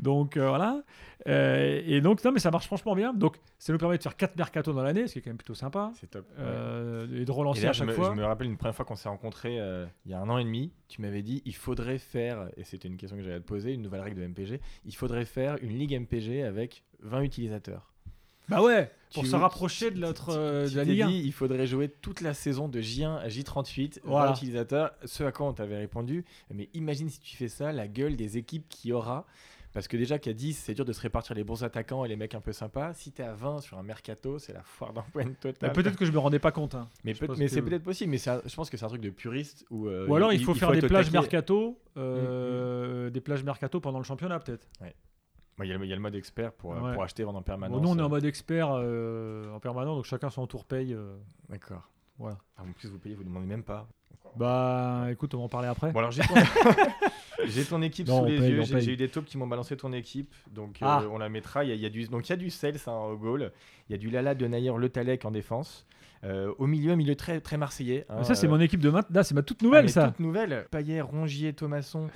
Donc 0.00 0.36
euh, 0.36 0.48
voilà. 0.48 0.82
Euh, 1.28 1.82
et 1.84 2.00
donc 2.00 2.24
non, 2.24 2.32
mais 2.32 2.40
ça 2.40 2.50
marche 2.50 2.66
franchement 2.66 2.96
bien. 2.96 3.12
Donc 3.12 3.36
ça 3.58 3.72
nous 3.72 3.78
permet 3.78 3.96
de 3.98 4.02
faire 4.02 4.16
4 4.16 4.36
mercato 4.36 4.72
dans 4.72 4.82
l'année, 4.82 5.06
ce 5.06 5.12
qui 5.12 5.18
est 5.20 5.22
quand 5.22 5.30
même 5.30 5.36
plutôt 5.36 5.54
sympa. 5.54 5.92
C'est 6.00 6.10
top. 6.10 6.26
Et 6.36 6.42
de 6.42 7.20
Et 7.20 7.24
relancer 7.30 7.60
d'ailleurs, 7.60 7.70
à 7.70 7.72
je, 7.74 7.78
chaque 7.78 7.88
me, 7.88 7.92
fois. 7.92 8.10
je 8.10 8.20
me 8.20 8.24
rappelle 8.24 8.48
une 8.48 8.56
première 8.56 8.74
fois 8.74 8.84
qu'on 8.84 8.96
s'est 8.96 9.08
rencontrés 9.08 9.56
il 10.04 10.10
y 10.10 10.14
a 10.14 10.20
un 10.20 10.28
an 10.28 10.38
et 10.38 10.44
demi, 10.44 10.72
tu 10.88 11.00
m'avais 11.00 11.22
dit 11.22 11.42
il 11.44 11.54
faudrait 11.54 11.98
faire, 11.98 12.48
et 12.56 12.64
c'était 12.64 12.88
une 12.88 12.96
question 12.96 13.16
que 13.16 13.22
j'allais 13.22 13.40
te 13.40 13.46
poser, 13.46 13.72
une 13.72 13.82
nouvelle 13.82 14.00
règle 14.00 14.20
de 14.20 14.26
MPG, 14.26 14.60
il 14.84 14.96
faudrait 14.96 15.26
faire 15.26 15.58
une 15.62 15.78
ligue 15.78 15.96
MPG 15.96 16.42
avec 16.42 16.82
20 17.02 17.20
utilisateurs. 17.22 17.89
Bah 18.50 18.62
ouais, 18.62 18.90
pour 19.14 19.22
Tu- 19.24 19.30
se 19.30 19.36
rapprocher 19.36 19.90
de 19.90 19.98
notre 19.98 20.30
euh, 20.30 20.68
de 20.68 20.76
la 20.76 20.84
t'es 20.84 20.90
Ligue 20.90 21.02
1. 21.02 21.08
dit 21.08 21.22
il 21.24 21.32
faudrait 21.32 21.66
jouer 21.66 21.88
toute 21.88 22.20
la 22.20 22.34
saison 22.34 22.68
de 22.68 22.80
J1 22.80 23.16
à 23.18 23.28
J38, 23.28 24.00
20 24.02 24.10
Voilà. 24.10 24.32
utilisateurs, 24.32 24.90
ce 25.04 25.24
à 25.24 25.32
quoi 25.32 25.46
on 25.46 25.52
t'avait 25.52 25.78
répondu, 25.78 26.24
mais 26.52 26.68
imagine 26.74 27.08
si 27.08 27.20
tu 27.20 27.36
fais 27.36 27.48
ça, 27.48 27.72
la 27.72 27.88
gueule 27.88 28.16
des 28.16 28.36
équipes 28.36 28.68
qu'il 28.68 28.90
y 28.90 28.92
aura. 28.92 29.24
Parce 29.72 29.86
que 29.86 29.96
déjà 29.96 30.18
qu'à 30.18 30.32
10, 30.32 30.54
c'est 30.54 30.74
dur 30.74 30.84
de 30.84 30.92
se 30.92 31.00
répartir 31.00 31.36
les 31.36 31.44
bons 31.44 31.62
attaquants 31.62 32.04
et 32.04 32.08
les 32.08 32.16
mecs 32.16 32.34
un 32.34 32.40
peu 32.40 32.52
sympas. 32.52 32.92
Si 32.92 33.12
t'es 33.12 33.22
à 33.22 33.34
20 33.34 33.60
sur 33.60 33.78
un 33.78 33.84
mercato, 33.84 34.40
c'est 34.40 34.52
la 34.52 34.64
foire 34.64 34.92
d'empoigne 34.92 35.28
Bah, 35.28 35.34
totale. 35.42 35.72
Peut-être 35.72 35.96
que 35.96 36.04
je 36.04 36.10
me 36.10 36.18
rendais 36.18 36.40
pas 36.40 36.50
compte. 36.50 36.74
hein. 36.74 36.88
mais 37.04 37.14
je 37.14 37.20
peut- 37.20 37.28
pense 37.28 37.38
mais 37.38 37.44
que- 37.46 37.52
c'est 37.52 37.62
peut-être 37.62 37.84
possible, 37.84 38.10
mais 38.10 38.18
je 38.18 38.54
pense 38.56 38.68
que 38.68 38.76
c'est 38.76 38.84
un 38.84 38.88
truc 38.88 39.00
de 39.00 39.10
puriste. 39.10 39.64
Où, 39.70 39.86
euh, 39.86 40.08
Ou 40.08 40.16
alors 40.16 40.32
il 40.32 40.42
faut 40.42 40.54
faire 40.54 40.72
des 40.72 40.80
plages 40.82 41.12
mercato, 41.12 41.78
euh, 41.96 43.10
des 43.10 43.20
plages 43.20 43.44
mercato 43.44 43.78
pendant 43.80 43.98
le 43.98 44.04
championnat 44.04 44.40
peut-être. 44.40 44.66
Bah, 44.80 44.86
Il 45.64 45.68
y, 45.70 45.72
a 45.72 45.78
le- 45.78 45.84
il 45.84 45.88
y 45.88 45.92
a 45.92 45.96
le 45.96 46.02
mode 46.02 46.14
expert 46.14 46.52
pour, 46.52 46.74
euh, 46.74 46.80
Ouais. 46.80 46.94
pour 46.94 47.02
acheter, 47.02 47.22
vendre 47.24 47.38
en 47.38 47.42
permanence. 47.42 47.76
Bon, 47.76 47.82
nous 47.82 47.90
on 47.90 47.98
est 47.98 48.02
en 48.02 48.06
euh, 48.06 48.08
mode 48.08 48.24
expert 48.24 48.68
euh, 48.72 49.52
en 49.54 49.60
permanent, 49.60 49.94
donc 49.96 50.04
chacun 50.04 50.30
son 50.30 50.46
tour 50.46 50.64
paye. 50.64 50.94
euh. 50.94 51.16
D'accord. 51.48 51.88
Voilà. 52.18 52.38
Ah, 52.56 52.62
en 52.68 52.72
plus, 52.72 52.88
vous 52.88 52.98
payez, 52.98 53.14
vous 53.14 53.24
demandez 53.24 53.46
même 53.46 53.62
pas. 53.62 53.88
Bah 54.36 55.06
écoute, 55.10 55.34
on 55.34 55.38
va 55.38 55.44
en 55.44 55.48
parler 55.48 55.68
après. 55.68 55.90
Bon, 55.92 55.98
alors 55.98 56.10
j'ai 56.12 56.22
ton, 57.68 57.82
équipe 57.82 58.06
Non, 58.06 58.20
sous 58.20 58.26
les 58.26 58.38
paye, 58.38 58.50
yeux. 58.50 58.62
J'ai 58.78 58.92
eu 58.92 58.96
des 58.96 59.08
taupes 59.08 59.24
qui 59.24 59.38
m'ont 59.38 59.46
balancé 59.46 59.76
ton 59.76 59.92
équipe. 59.92 60.32
Donc 60.52 60.76
euh, 60.82 60.86
Ah. 60.86 61.02
on 61.10 61.18
la 61.18 61.28
mettra. 61.28 61.64
Il 61.64 61.68
y 61.70 61.72
a, 61.72 61.74
il 61.74 61.80
y 61.80 61.86
a 61.86 61.88
du, 61.88 62.06
donc 62.06 62.28
il 62.28 62.30
y 62.30 62.32
a 62.34 62.36
du 62.36 62.50
sales 62.50 62.76
hein, 62.86 62.92
au 62.92 63.16
goal. 63.16 63.50
Il 63.88 63.92
y 63.92 63.94
a 63.94 63.98
du 63.98 64.10
Lala 64.10 64.34
de 64.34 64.46
Naïr 64.46 64.76
Le 64.76 64.88
Talek 64.88 65.24
en 65.24 65.30
défense. 65.30 65.86
Euh, 66.22 66.52
au 66.58 66.66
milieu, 66.66 66.92
un 66.92 66.96
milieu 66.96 67.16
très, 67.16 67.40
très 67.40 67.56
marseillais. 67.56 68.04
hein, 68.10 68.22
ça 68.24 68.34
c'est 68.34 68.46
euh, 68.46 68.50
mon 68.50 68.60
équipe 68.60 68.80
de 68.80 68.90
maintenant, 68.90 69.22
c'est 69.22 69.34
ma 69.34 69.42
toute 69.42 69.58
ah, 69.62 69.64
nouvelle 69.64 69.84
mais 69.86 69.90
ça. 69.90 70.08
toute 70.08 70.20
nouvelle. 70.20 70.66
Payet, 70.70 71.00
Rongier, 71.00 71.54
Thomasson 71.54 72.08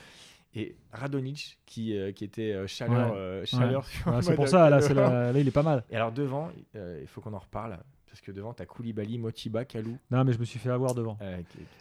et 0.54 0.76
Radonic 0.92 1.58
qui, 1.66 1.96
euh, 1.96 2.12
qui 2.12 2.24
était 2.24 2.52
euh, 2.52 2.66
chaleur. 2.66 3.12
Ouais. 3.12 3.18
euh, 3.18 3.44
chaleur 3.44 3.84
Ouais, 4.06 4.22
c'est 4.22 4.34
pour 4.34 4.48
ça, 4.48 4.70
là, 4.70 4.78
la- 4.80 5.32
là 5.32 5.38
il 5.40 5.48
est 5.48 5.50
pas 5.50 5.62
mal. 5.62 5.84
Et 5.90 5.96
alors 5.96 6.12
devant, 6.12 6.50
euh, 6.76 6.98
il 7.02 7.08
faut 7.08 7.20
qu'on 7.20 7.32
en 7.34 7.38
reparle. 7.38 7.78
Parce 8.06 8.20
que 8.20 8.30
devant, 8.30 8.52
t'as 8.54 8.64
Koulibaly, 8.64 9.18
Motiba, 9.18 9.64
Kalou. 9.64 9.98
Non 10.12 10.22
mais 10.22 10.32
je 10.32 10.38
me 10.38 10.44
suis 10.44 10.60
fait 10.60 10.70
avoir 10.70 10.94
devant. 10.94 11.18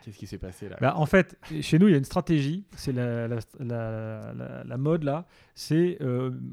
Qu'est-ce 0.04 0.18
qui 0.18 0.26
s'est 0.26 0.40
passé 0.40 0.68
là? 0.68 0.78
Bah, 0.82 0.96
en 0.98 1.06
fait, 1.06 1.38
chez 1.62 1.78
nous, 1.78 1.88
il 1.88 1.92
y 1.92 1.94
a 1.94 1.98
une 2.00 2.04
stratégie. 2.06 2.66
C'est 2.76 2.92
la, 2.92 3.28
la, 3.28 3.38
la- 3.60 4.78
mode 4.78 5.04
là. 5.04 5.28
C'est 5.54 6.00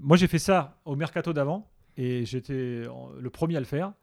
moi 0.03 0.19
j'ai 0.19 0.27
fait 0.27 0.39
ça 0.39 0.77
au 0.85 0.97
mercato 0.97 1.33
d'avant 1.33 1.67
et 1.97 2.27
j'étais 2.27 2.83
le 3.19 3.31
premier 3.31 3.57
à 3.57 3.61
le 3.61 3.65
faire 3.65 3.95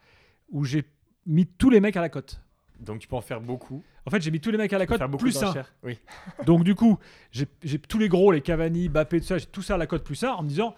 où 0.49 0.63
j'ai 0.63 0.83
mis 1.27 1.45
tous 1.45 1.69
les 1.69 1.79
mecs 1.79 1.95
à 1.95 2.01
la 2.01 2.09
cote. 2.09 2.41
Donc 2.79 2.99
tu 2.99 3.07
peux 3.07 3.15
en 3.15 3.21
faire 3.21 3.41
beaucoup. 3.41 3.83
En 4.05 4.09
fait, 4.09 4.21
j'ai 4.21 4.31
mis 4.31 4.39
tous 4.39 4.51
les 4.51 4.57
mecs 4.57 4.71
à 4.73 4.77
la 4.77 4.85
cote 4.85 5.01
plus 5.17 5.41
un. 5.43 5.53
Oui. 5.83 5.99
Donc 6.45 6.63
du 6.63 6.75
coup, 6.75 6.97
j'ai 7.31 7.47
tous 7.79 7.99
les 7.99 8.09
gros, 8.09 8.31
les 8.31 8.41
Cavani, 8.41 8.89
Bappé, 8.89 9.19
tout 9.19 9.27
ça, 9.27 9.37
j'ai 9.37 9.45
tout 9.45 9.61
ça 9.61 9.75
à 9.75 9.77
la 9.77 9.87
cote 9.87 10.03
plus 10.03 10.15
ça 10.15 10.35
en 10.35 10.43
me 10.43 10.49
disant, 10.49 10.75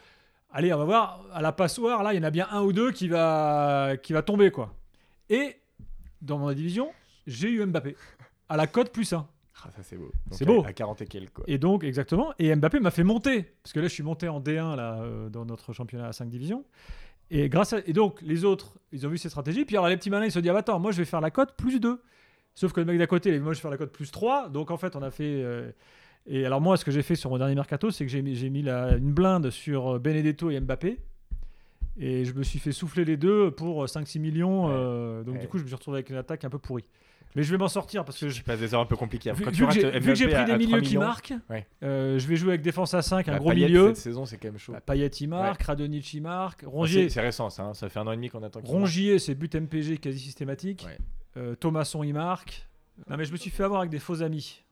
allez, 0.51 0.73
on 0.73 0.77
va 0.77 0.85
voir 0.85 1.25
à 1.33 1.41
la 1.41 1.51
passoire 1.51 2.03
là, 2.03 2.13
il 2.13 2.17
y 2.17 2.19
en 2.19 2.23
a 2.23 2.31
bien 2.31 2.47
un 2.51 2.61
ou 2.61 2.73
deux 2.73 2.91
qui 2.91 3.07
va 3.07 3.93
qui 4.01 4.13
va 4.13 4.21
tomber 4.21 4.51
quoi. 4.51 4.73
Et 5.29 5.57
dans 6.21 6.39
ma 6.39 6.53
division, 6.53 6.91
j'ai 7.27 7.49
eu 7.49 7.65
Mbappé 7.65 7.95
à 8.49 8.57
la 8.57 8.67
cote 8.67 8.91
plus 8.91 9.13
1. 9.13 9.27
Ah, 9.63 9.69
ça 9.75 9.83
c'est 9.83 9.97
beau. 9.97 10.11
C'est 10.31 10.45
beau. 10.45 10.63
À 10.65 10.73
40 10.73 11.01
et 11.01 11.05
quelques 11.05 11.33
quoi. 11.33 11.43
Et 11.47 11.57
donc, 11.57 11.83
exactement. 11.83 12.33
Et 12.39 12.55
Mbappé 12.55 12.79
m'a 12.79 12.91
fait 12.91 13.03
monter. 13.03 13.43
Parce 13.61 13.73
que 13.73 13.79
là, 13.79 13.87
je 13.87 13.93
suis 13.93 14.03
monté 14.03 14.27
en 14.27 14.39
D1 14.39 14.75
là, 14.75 15.01
euh, 15.01 15.29
dans 15.29 15.45
notre 15.45 15.73
championnat 15.73 16.07
à 16.07 16.13
5 16.13 16.29
divisions. 16.29 16.63
Et, 17.31 17.49
grâce 17.49 17.73
à... 17.73 17.79
et 17.85 17.93
donc, 17.93 18.21
les 18.21 18.43
autres, 18.45 18.77
ils 18.91 19.05
ont 19.05 19.09
vu 19.09 19.17
ces 19.17 19.29
stratégies. 19.29 19.65
Puis 19.65 19.75
alors, 19.77 19.87
les 19.87 19.97
petits 19.97 20.09
malins, 20.09 20.25
ils 20.25 20.31
se 20.31 20.39
dit 20.39 20.49
ah, 20.49 20.53
bah, 20.53 20.59
Attends, 20.59 20.79
moi, 20.79 20.91
je 20.91 20.97
vais 20.97 21.05
faire 21.05 21.21
la 21.21 21.31
cote 21.31 21.55
plus 21.57 21.79
2. 21.79 22.01
Sauf 22.55 22.73
que 22.73 22.79
le 22.79 22.85
mec 22.85 22.97
d'à 22.97 23.07
côté, 23.07 23.29
il 23.29 23.35
a 23.35 23.37
dit 23.37 23.43
Moi, 23.43 23.53
je 23.53 23.59
vais 23.59 23.61
faire 23.61 23.71
la 23.71 23.77
cote 23.77 23.91
plus 23.91 24.11
3. 24.11 24.49
Donc, 24.49 24.71
en 24.71 24.77
fait, 24.77 24.95
on 24.95 25.01
a 25.03 25.11
fait. 25.11 25.23
euh, 25.43 25.71
Et 26.25 26.45
alors, 26.45 26.59
moi, 26.61 26.75
ce 26.77 26.83
que 26.85 26.91
j'ai 26.91 27.01
fait 27.03 27.15
sur 27.15 27.29
mon 27.29 27.37
dernier 27.37 27.55
mercato, 27.55 27.91
c'est 27.91 28.05
que 28.05 28.11
j'ai 28.11 28.21
mis, 28.21 28.35
j'ai 28.35 28.49
mis 28.49 28.61
la- 28.63 28.97
une 28.97 29.11
blinde 29.13 29.49
sur 29.51 29.95
euh, 29.95 29.99
Benedetto 29.99 30.49
et 30.49 30.59
Mbappé. 30.59 30.97
Et 32.01 32.23
je 32.25 32.33
me 32.33 32.43
suis 32.43 32.59
fait 32.59 32.71
souffler 32.71 33.03
les 33.05 33.17
deux 33.17 33.51
pour 33.51 33.85
5-6 33.85 34.19
millions. 34.19 34.67
Ouais. 34.67 34.73
euh, 34.75 35.23
donc, 35.23 35.35
Ouais. 35.35 35.41
du 35.41 35.47
coup, 35.47 35.57
je 35.57 35.63
me 35.63 35.67
suis 35.67 35.75
retrouvé 35.75 35.97
avec 35.97 36.09
une 36.09 36.15
attaque 36.15 36.43
un 36.45 36.49
peu 36.49 36.57
pourrie. 36.59 36.85
Mais 37.35 37.43
je 37.43 37.51
vais 37.51 37.57
m'en 37.57 37.67
sortir 37.67 38.03
parce 38.05 38.19
que 38.19 38.27
je, 38.29 38.41
passe 38.41 38.59
des 38.59 38.73
heures 38.73 38.81
un 38.81 38.85
peu 38.85 38.95
compliquées. 38.95 39.31
Vu, 39.33 39.43
vu 39.45 39.51
que 39.51 39.53
j'ai, 39.55 39.65
rates 39.65 39.75
vu 40.03 40.09
que 40.09 40.15
j'ai 40.15 40.25
Mbappé 40.25 40.33
pris 40.33 40.41
à- 40.41 40.45
des 40.45 40.51
à 40.51 40.55
3 40.55 40.57
milieux 40.57 40.81
qui 40.81 40.87
millions, 40.89 40.99
marquent, 41.01 41.33
Ouais. 41.49 41.67
euh, 41.83 42.17
je 42.17 42.27
vais 42.27 42.35
jouer 42.35 42.49
avec 42.49 42.61
défense 42.61 42.93
à 42.95 43.01
5, 43.03 43.27
un 43.27 43.33
bah, 43.33 43.37
gros 43.39 43.49
Payet, 43.51 43.67
milieu. 43.67 43.87
Cette 43.89 43.97
saison, 43.97 44.25
c'est 44.25 44.37
quand 44.37 44.47
même 44.47 44.57
chaud. 44.57 44.73
Bah, 44.73 44.81
Payet 44.81 45.07
il 45.07 45.27
marque, 45.29 45.61
Radonic 45.61 46.13
il 46.13 46.21
marque, 46.21 46.63
Ah, 46.65 46.69
Rongier, 46.69 47.03
c'est- 47.03 47.09
C'est 47.15 47.21
récent, 47.21 47.49
ça. 47.51 47.63
hein. 47.63 47.73
Ça 47.75 47.87
fait 47.87 47.99
un 47.99 48.07
an 48.07 48.11
et 48.13 48.15
demi 48.15 48.29
qu'on 48.29 48.41
attend. 48.41 48.61
Rongier 48.63 49.19
c'est 49.19 49.35
but 49.35 49.53
MPG 49.55 49.97
quasi 49.99 50.17
systématique. 50.19 50.85
Ouais. 50.87 50.97
Euh, 51.37 51.55
Thomasson 51.55 52.03
il 52.03 52.13
marque. 52.13 52.67
Non 53.07 53.15
mais 53.15 53.25
je 53.25 53.31
me 53.31 53.37
suis 53.37 53.51
fait 53.51 53.63
avoir 53.63 53.81
avec 53.81 53.91
des 53.91 53.99
faux 53.99 54.21
amis 54.23 54.63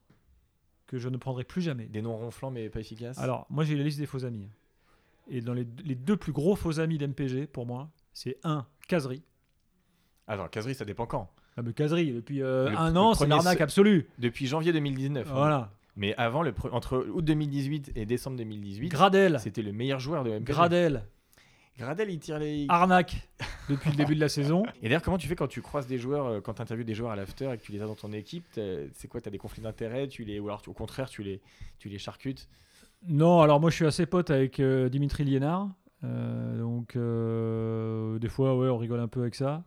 que 0.87 0.97
je 0.97 1.09
ne 1.09 1.17
prendrai 1.17 1.43
plus 1.43 1.61
jamais. 1.61 1.85
Des 1.85 2.01
noms 2.01 2.17
ronflants 2.17 2.49
mais 2.51 2.69
pas 2.69 2.79
efficaces. 2.79 3.19
Alors 3.19 3.45
moi 3.51 3.63
j'ai 3.65 3.75
la 3.77 3.83
liste 3.83 3.99
des 3.99 4.05
faux 4.07 4.25
amis. 4.25 4.49
Et 5.29 5.41
dans 5.41 5.53
les, 5.53 5.67
les 5.85 5.95
deux 5.95 6.17
plus 6.17 6.31
gros 6.31 6.55
faux 6.55 6.79
amis 6.79 6.97
d'MPG 6.97 7.45
pour 7.47 7.65
moi, 7.65 7.89
c'est 8.13 8.37
un 8.43 8.65
Casery. 8.87 9.21
Alors, 10.27 10.49
Casery, 10.49 10.73
ça 10.75 10.85
dépend 10.85 11.05
quand? 11.05 11.29
Ah 11.57 11.61
mais 11.63 11.73
Casery 11.73 12.11
depuis 12.13 12.41
euh, 12.43 12.69
Le- 12.69 12.77
un 12.77 12.95
an 12.95 13.13
c'est 13.15 13.25
l'arnaque 13.27 13.61
absolue. 13.61 14.07
Depuis 14.19 14.45
janvier 14.47 14.71
2019. 14.73 15.27
hein. 15.27 15.33
Voilà. 15.33 15.71
Mais 15.95 16.13
avant, 16.17 16.43
le 16.43 16.53
entre 16.71 17.07
août 17.11 17.25
2018 17.25 17.93
et 17.95 18.05
décembre 18.05 18.37
2018, 18.37 18.89
Gradel, 18.89 19.39
c'était 19.39 19.63
le 19.63 19.71
meilleur 19.73 19.99
joueur 19.99 20.23
de 20.23 20.29
MPG. 20.29 20.43
Gradel, 20.53 21.03
Gradel, 21.79 22.11
il 22.11 22.19
tire 22.19 22.37
les. 22.37 22.65
arnaque 22.69 23.27
depuis 23.69 23.89
le 23.89 23.95
début 23.95 24.13
de 24.15 24.19
la 24.19 24.29
saison. 24.29 24.63
Et 24.83 24.89
d'ailleurs, 24.89 25.01
comment 25.01 25.17
tu 25.17 25.27
fais 25.27 25.35
quand 25.35 25.47
tu 25.47 25.61
croises 25.63 25.87
des 25.87 25.97
joueurs, 25.97 26.25
euh, 26.27 26.39
quand 26.41 26.53
tu 26.53 26.61
interviews 26.61 26.83
des 26.85 26.93
joueurs 26.93 27.11
à 27.11 27.15
l'after 27.15 27.51
et 27.51 27.57
que 27.57 27.63
tu 27.63 27.71
les 27.71 27.81
as 27.81 27.87
dans 27.87 27.95
ton 27.95 28.11
équipe 28.11 28.45
C'est 28.93 29.07
quoi 29.07 29.21
Tu 29.21 29.27
as 29.27 29.31
des 29.31 29.37
conflits 29.39 29.61
d'intérêts 29.63 30.07
tu 30.07 30.23
les, 30.23 30.39
Ou 30.39 30.45
alors, 30.47 30.61
tu- 30.61 30.69
au 30.69 30.73
contraire, 30.73 31.09
tu 31.09 31.23
les, 31.23 31.41
tu 31.79 31.89
les 31.89 31.97
charcutes? 31.97 32.47
Non, 33.07 33.41
alors 33.41 33.59
moi 33.59 33.69
je 33.71 33.75
suis 33.75 33.85
assez 33.85 34.05
pote 34.07 34.29
avec 34.31 34.59
euh, 34.59 34.89
Dimitri 34.89 35.23
Liénard. 35.23 35.69
Euh, 36.03 36.59
donc 36.59 36.95
euh, 36.95 38.19
des 38.19 38.29
fois 38.29 38.55
ouais 38.55 38.69
on 38.69 38.77
rigole 38.77 38.99
un 38.99 39.07
peu 39.07 39.21
avec 39.21 39.35
ça. 39.35 39.63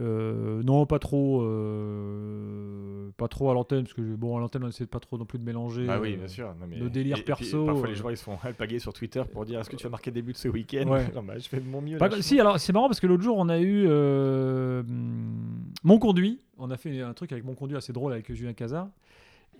Euh, 0.00 0.60
non 0.64 0.86
pas 0.86 0.98
trop 0.98 1.42
euh, 1.42 3.10
pas 3.16 3.28
trop 3.28 3.50
à 3.50 3.54
l'antenne 3.54 3.84
parce 3.84 3.94
que 3.94 4.02
bon 4.02 4.36
à 4.36 4.40
l'antenne 4.40 4.64
on 4.64 4.68
essaie 4.68 4.84
de 4.84 4.88
pas 4.88 4.98
trop 4.98 5.16
non 5.18 5.24
plus 5.24 5.38
de 5.38 5.44
mélanger 5.44 5.86
oui, 6.00 6.14
euh, 6.14 6.16
bien 6.16 6.26
sûr. 6.28 6.48
Non, 6.60 6.66
mais... 6.68 6.78
nos 6.78 6.88
délires 6.88 7.16
et- 7.16 7.20
et 7.20 7.22
puis, 7.22 7.32
perso, 7.44 7.64
parfois, 7.64 7.86
les 7.88 7.94
joueurs 7.94 8.10
ils 8.12 8.16
se 8.16 8.24
font 8.24 8.36
alpaguer 8.42 8.80
sur 8.80 8.92
Twitter 8.92 9.22
pour 9.32 9.44
dire 9.44 9.60
Est-ce 9.60 9.70
que 9.70 9.76
tu 9.76 9.84
vas 9.84 9.90
marquer 9.90 10.10
des 10.10 10.22
buts 10.22 10.32
ce 10.34 10.48
week-end 10.48 10.88
Ouais. 10.88 11.06
Non, 11.14 11.22
bah, 11.22 11.38
Je 11.38 11.48
fais 11.48 11.60
de 11.60 11.68
mon 11.68 11.80
mieux. 11.80 11.98
Pas- 11.98 12.08
là, 12.08 12.16
je- 12.16 12.22
si 12.22 12.40
alors 12.40 12.58
c'est 12.58 12.72
marrant 12.72 12.88
parce 12.88 12.98
que 12.98 13.06
l'autre 13.06 13.22
jour 13.22 13.36
on 13.38 13.48
a 13.48 13.60
eu 13.60 13.84
euh, 13.86 14.82
mon 15.84 15.98
conduit 15.98 16.40
on 16.58 16.70
a 16.70 16.76
fait 16.76 17.00
un 17.00 17.12
truc 17.14 17.30
avec 17.32 17.44
mon 17.44 17.54
conduit 17.54 17.76
assez 17.76 17.92
drôle 17.92 18.12
avec 18.12 18.32
Julien 18.32 18.52
Cazard 18.52 18.88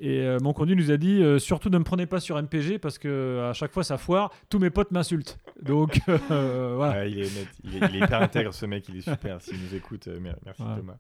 et 0.01 0.21
euh, 0.21 0.39
mon 0.43 0.53
conduit 0.53 0.77
nous 0.77 0.91
a 0.91 0.97
dit 0.97 1.23
euh, 1.23 1.39
surtout 1.39 1.71
ne 1.71 1.79
me 1.79 1.85
prenez 1.85 2.07
pas 2.07 2.21
sur 2.21 2.41
MPG 2.43 2.79
parce 2.79 2.99
que 2.99 3.47
à 3.49 3.53
chaque 3.53 3.73
fois 3.73 3.85
ça 3.85 3.97
foire 3.99 4.33
tous 4.49 4.59
mes 4.59 4.71
potes 4.71 4.91
m'insultent 4.91 5.39
donc 5.63 6.01
euh, 6.09 6.75
voilà 6.77 7.01
Ouais, 7.01 7.11
il 7.11 7.19
est 7.21 7.27
honnête, 7.27 7.49
il 7.63 7.75
est, 7.77 7.89
il 7.91 7.97
est 7.97 7.99
hyper 8.07 8.23
intègre 8.23 8.53
ce 8.55 8.67
mec, 8.67 8.89
il 8.89 8.97
est 8.97 9.01
super. 9.03 9.41
S'il 9.41 9.61
nous 9.63 9.75
écoute, 9.75 10.09
euh, 10.09 10.19
mer- 10.21 10.37
merci 10.45 10.63
Ouais. 10.63 10.77
Thomas. 10.77 10.97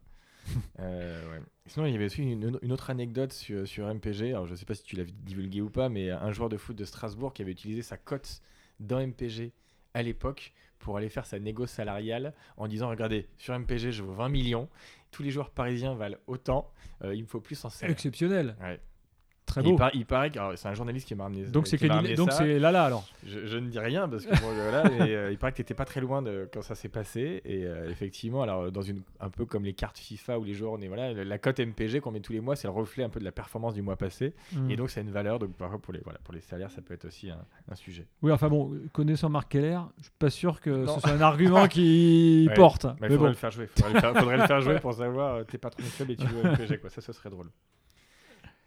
Euh, 0.81 1.33
ouais. 1.33 1.41
Sinon, 1.67 1.87
il 1.87 1.93
y 1.93 1.97
avait 1.97 2.05
aussi 2.07 2.23
une, 2.23 2.59
une 2.61 2.73
autre 2.73 2.91
anecdote 2.91 3.33
sur, 3.33 3.67
sur 3.67 3.87
MPG. 3.93 4.29
Alors, 4.31 4.47
je 4.47 4.55
sais 4.55 4.67
pas 4.67 4.75
si 4.75 4.83
tu 4.83 4.95
l'as 4.97 5.05
divulgué 5.05 5.61
ou 5.63 5.71
pas, 5.71 5.89
mais 5.89 6.11
un 6.11 6.33
joueur 6.33 6.49
de 6.51 6.57
foot 6.59 6.77
de 6.77 6.85
Strasbourg 6.85 7.33
qui 7.33 7.43
avait 7.43 7.53
utilisé 7.53 7.81
sa 7.83 7.97
cote 7.97 8.41
dans 8.81 9.01
MPG 9.01 9.53
à 9.95 10.03
l'époque 10.03 10.53
pour 10.79 10.99
aller 10.99 11.09
faire 11.09 11.25
sa 11.25 11.39
négo 11.39 11.67
salariale 11.67 12.35
en 12.59 12.69
disant 12.69 12.91
Regardez, 12.91 13.27
sur 13.39 13.59
MPG, 13.59 13.91
je 13.93 14.03
vaux 14.03 14.13
20 14.13 14.29
millions. 14.29 14.69
Tous 15.15 15.23
les 15.23 15.31
joueurs 15.31 15.51
parisiens 15.51 15.95
valent 15.95 16.19
autant. 16.27 16.71
euh, 17.03 17.15
il 17.15 17.23
me 17.23 17.27
faut 17.29 17.41
plus 17.41 17.65
en 17.65 17.71
salaire. 17.71 17.93
exceptionnel 17.93 18.57
Ouais. 18.61 18.81
Très 19.55 19.63
Il, 19.69 19.71
beau 19.73 19.77
par- 19.77 19.95
il 19.95 20.05
paraît 20.07 20.31
que 20.31 20.39
c'est 20.57 20.69
un 20.69 20.75
journaliste 20.75 21.07
qui 21.09 21.15
m'a 21.15 21.25
ramené 21.25 21.45
donc 21.47 21.67
c'est 21.67 21.79
donc 22.17 22.33
c'est 22.33 22.59
Lala 22.59 22.85
alors 22.85 23.07
Je, 23.27 23.47
je 23.47 23.57
ne 23.59 23.69
dis 23.69 23.79
rien 23.79 24.09
parce 24.09 24.27
que 24.27 24.31
bon, 24.41 24.53
voilà, 24.55 24.85
mais, 24.91 25.15
euh, 25.15 25.31
il 25.33 25.39
paraît 25.39 25.53
que 25.53 25.57
t'étais 25.59 25.75
pas 25.75 25.85
très 25.85 26.01
loin 26.01 26.23
de 26.23 26.49
quand 26.53 26.63
ça 26.63 26.75
s'est 26.75 26.89
passé 26.89 27.41
et 27.45 27.65
euh, 27.65 27.89
effectivement 27.91 28.43
alors 28.43 28.71
dans 28.73 28.83
une 28.83 29.03
un 29.21 29.31
peu 29.31 29.45
comme 29.47 29.65
les 29.65 29.73
cartes 29.75 29.99
FIFA 29.99 30.39
où 30.39 30.45
les 30.45 30.55
joueurs 30.55 30.73
on 30.73 30.81
est 30.81 30.89
voilà 30.89 31.13
la 31.13 31.39
cote 31.39 31.61
MPG 31.61 32.01
qu'on 32.01 32.11
met 32.11 32.21
tous 32.21 32.33
les 32.33 32.41
mois 32.41 32.57
c'est 32.57 32.67
le 32.69 32.73
reflet 32.73 33.05
un 33.05 33.09
peu 33.09 33.21
de 33.21 33.25
la 33.25 33.33
performance 33.33 33.75
du 33.75 33.83
mois 33.83 33.97
passé 33.97 34.35
Hmm. 34.55 34.71
et 34.71 34.77
donc 34.77 34.91
ça 34.91 35.01
a 35.01 35.03
une 35.03 35.11
valeur 35.11 35.39
donc 35.39 35.53
parfois 35.57 35.79
pour 35.79 35.93
les 35.93 36.01
voilà 36.01 36.19
pour 36.25 36.35
les 36.35 36.41
salaires 36.41 36.71
ça 36.71 36.83
peut 36.83 36.95
être 36.95 37.05
aussi 37.07 37.31
un, 37.31 37.39
un 37.71 37.75
sujet. 37.75 38.07
oui 38.23 38.31
enfin 38.33 38.49
bon 38.49 38.73
connaissant 38.93 39.29
Marc 39.29 39.51
Keller 39.53 39.79
je 39.99 40.03
suis 40.05 40.13
pas 40.19 40.31
sûr 40.31 40.61
que 40.61 40.71
Non. 40.71 40.95
ce 40.95 41.01
soit 41.01 41.11
un 41.11 41.21
argument 41.21 41.67
qui 41.69 42.47
Ouais. 42.49 42.55
porte 42.55 42.85
Bah, 42.87 42.97
mais 43.01 43.09
faudrait 43.09 43.19
bon 43.19 43.27
le 43.29 43.35
faire 43.35 43.51
jouer, 43.51 43.67
faudrait 43.67 43.93
le 43.95 44.01
faire, 44.01 44.15
faudrait 44.17 44.37
le 44.39 44.47
faire 44.47 44.61
jouer 44.63 44.79
pour 44.81 44.95
savoir 44.95 45.35
euh, 45.37 45.45
t'es 45.45 45.59
pas 45.59 45.71
trop 45.71 45.83
club 45.97 46.11
et 46.11 46.17
tu 46.17 46.27
joues 46.27 46.43
MPG 46.43 46.79
quoi 46.79 46.91
ça 46.91 47.01
ce 47.01 47.13
serait 47.13 47.31
drôle. 47.31 47.47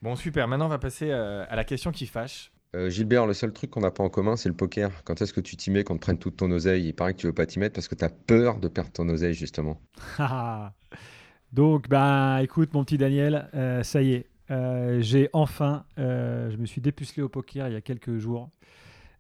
Bon 0.02 0.16
super 0.16 0.48
maintenant 0.48 0.66
on 0.68 0.70
va 0.70 0.78
passer 0.80 1.10
euh, 1.10 1.46
à 1.50 1.56
la 1.56 1.64
question 1.64 1.92
qui 1.92 2.06
fâche 2.06 2.52
Euh, 2.76 2.90
Gilbert, 2.90 3.26
le 3.26 3.34
seul 3.34 3.52
truc 3.54 3.72
qu'on 3.72 3.80
n'a 3.82 3.92
pas 3.92 4.04
en 4.04 4.10
commun, 4.10 4.36
c'est 4.36 4.50
le 4.50 4.56
poker. 4.56 4.92
Quand 5.06 5.22
est-ce 5.22 5.34
que 5.34 5.40
tu 5.42 5.56
t'y 5.56 5.72
mets, 5.72 5.84
qu'on 5.84 5.96
te 5.96 6.02
prenne 6.02 6.20
toute 6.20 6.38
ton 6.38 6.52
oseille? 6.52 6.86
Il 6.88 6.94
paraît 6.94 7.14
que 7.14 7.20
tu 7.20 7.26
veux 7.28 7.34
pas 7.34 7.46
t'y 7.46 7.60
mettre 7.60 7.74
parce 7.74 7.88
que 7.88 7.96
tu 7.96 8.04
as 8.06 8.10
peur 8.10 8.60
de 8.60 8.68
perdre 8.68 8.92
ton 8.92 9.08
oseille, 9.10 9.34
justement. 9.34 9.82
Donc, 11.54 11.88
bah, 11.88 12.40
écoute, 12.44 12.74
mon 12.74 12.84
petit 12.84 12.98
Daniel, 12.98 13.50
euh, 13.56 13.82
ça 13.84 14.02
y 14.02 14.14
est, 14.14 14.26
euh, 14.52 15.00
j'ai 15.02 15.30
enfin, 15.34 15.86
euh, 15.98 16.52
je 16.52 16.58
me 16.58 16.66
suis 16.66 16.82
dépucelé 16.82 17.24
au 17.24 17.30
poker 17.30 17.68
il 17.70 17.74
y 17.74 17.78
a 17.78 17.82
quelques 17.82 18.18
jours. 18.18 18.50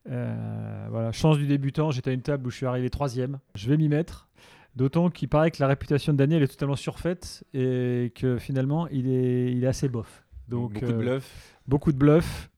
Euh, 0.10 0.88
voilà, 0.92 1.12
chance 1.14 1.38
du 1.38 1.48
débutant, 1.48 1.90
j'étais 1.90 2.12
à 2.12 2.14
une 2.14 2.22
table 2.22 2.46
où 2.48 2.52
je 2.52 2.58
suis 2.58 2.66
arrivé 2.66 2.90
troisième. 2.90 3.40
Je 3.56 3.70
vais 3.70 3.78
m'y 3.78 3.88
mettre. 3.88 4.28
D'autant 4.76 5.10
qu'il 5.10 5.30
paraît 5.30 5.50
que 5.52 5.58
la 5.60 5.68
réputation 5.68 6.14
de 6.14 6.18
Daniel 6.18 6.44
est 6.44 6.48
totalement 6.48 6.76
surfaite 6.76 7.44
et 7.54 8.12
que 8.14 8.38
finalement, 8.38 8.88
il 8.90 9.10
est, 9.10 9.52
il 9.54 9.64
est 9.64 9.68
assez 9.68 9.90
bof. 9.90 10.24
Donc, 10.48 10.74
beaucoup 10.74 10.86
de 10.86 10.92
euh, 10.94 10.98
bluff. 10.98 11.58
beaucoup 11.68 11.92
de 11.92 11.98
bluff, 11.98 12.50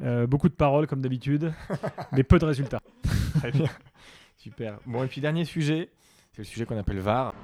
euh, 0.00 0.26
beaucoup 0.26 0.48
de 0.48 0.54
paroles 0.54 0.86
comme 0.86 1.00
d'habitude, 1.02 1.52
mais 2.12 2.22
peu 2.22 2.38
de 2.38 2.44
résultats. 2.44 2.80
Très 3.34 3.50
bien. 3.52 3.68
Super. 4.38 4.78
Bon, 4.86 5.02
et 5.04 5.06
puis 5.08 5.20
dernier 5.20 5.44
sujet, 5.44 5.90
c'est 6.32 6.38
le 6.42 6.44
sujet 6.44 6.64
qu'on 6.66 6.76
appelle 6.78 6.98
VAR. 7.00 7.34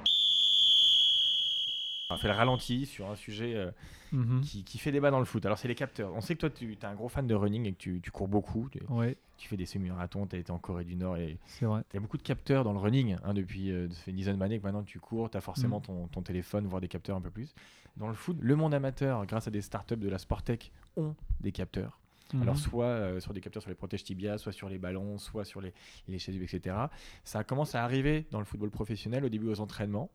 On 2.11 2.15
a 2.15 2.17
fait 2.17 2.27
le 2.27 2.33
ralenti 2.33 2.85
sur 2.85 3.09
un 3.09 3.15
sujet 3.15 3.55
euh, 3.55 3.71
Mhm. 4.11 4.41
qui, 4.41 4.63
qui 4.63 4.79
fait 4.79 4.91
débat 4.91 5.11
dans 5.11 5.19
le 5.19 5.25
foot. 5.25 5.45
Alors, 5.45 5.59
c'est 5.59 5.67
les 5.67 5.75
capteurs. 5.75 6.11
On 6.15 6.21
sait 6.21 6.33
que 6.33 6.39
toi, 6.39 6.49
tu 6.49 6.73
es 6.73 6.83
un 6.85 6.95
gros 6.95 7.09
fan 7.09 7.27
de 7.27 7.35
running 7.35 7.67
et 7.67 7.73
que 7.73 7.77
tu, 7.77 8.01
tu 8.01 8.09
cours 8.09 8.27
beaucoup. 8.27 8.67
Tu, 8.71 8.79
Ouais, 8.89 9.15
tu 9.37 9.47
fais 9.47 9.55
des 9.57 9.67
semi-marathons, 9.67 10.25
tu 10.25 10.35
as 10.35 10.39
été 10.39 10.51
en 10.51 10.57
Corée 10.57 10.83
du 10.83 10.95
Nord 10.95 11.17
et 11.17 11.37
c'est 11.45 11.65
vrai. 11.65 11.83
il 11.91 11.95
y 11.95 11.97
a 11.97 11.99
beaucoup 11.99 12.17
de 12.17 12.23
capteurs 12.23 12.63
dans 12.63 12.73
le 12.73 12.79
running 12.79 13.17
hein, 13.23 13.35
depuis 13.35 13.69
euh, 13.71 13.87
une 14.07 14.15
dizaine 14.15 14.37
d'années 14.39 14.57
que 14.57 14.63
maintenant 14.63 14.81
tu 14.81 14.99
cours, 14.99 15.29
tu 15.29 15.37
as 15.37 15.41
forcément 15.41 15.77
Mm. 15.77 15.83
ton, 15.83 16.07
ton 16.07 16.21
téléphone, 16.23 16.65
voire 16.65 16.81
des 16.81 16.87
capteurs 16.87 17.15
un 17.17 17.21
peu 17.21 17.29
plus. 17.29 17.53
Dans 17.97 18.07
le 18.07 18.13
foot, 18.13 18.37
le 18.39 18.55
monde 18.55 18.73
amateur, 18.73 19.25
grâce 19.25 19.47
à 19.47 19.51
des 19.51 19.61
startups 19.61 19.97
de 19.97 20.09
la 20.09 20.17
Sportec, 20.17 20.71
ont 20.95 21.15
des 21.41 21.51
capteurs. 21.51 21.99
Alors 22.41 22.53
Mhm. 22.55 22.59
soit 22.61 22.85
euh, 22.85 23.19
sur 23.19 23.33
des 23.33 23.41
capteurs 23.41 23.63
sur 23.63 23.69
les 23.69 23.75
protèges 23.75 24.03
tibias, 24.03 24.37
soit 24.37 24.51
sur 24.51 24.69
les 24.69 24.77
ballons, 24.77 25.17
soit 25.17 25.45
sur 25.45 25.61
les, 25.61 25.73
les 26.07 26.19
chasubles, 26.19 26.43
etc. 26.43 26.75
Ça 27.23 27.43
commence 27.43 27.73
à 27.73 27.83
arriver 27.83 28.27
dans 28.31 28.37
le 28.39 28.45
football 28.45 28.69
professionnel 28.69 29.25
au 29.25 29.29
début 29.29 29.47
aux 29.47 29.59
entraînements. 29.61 30.11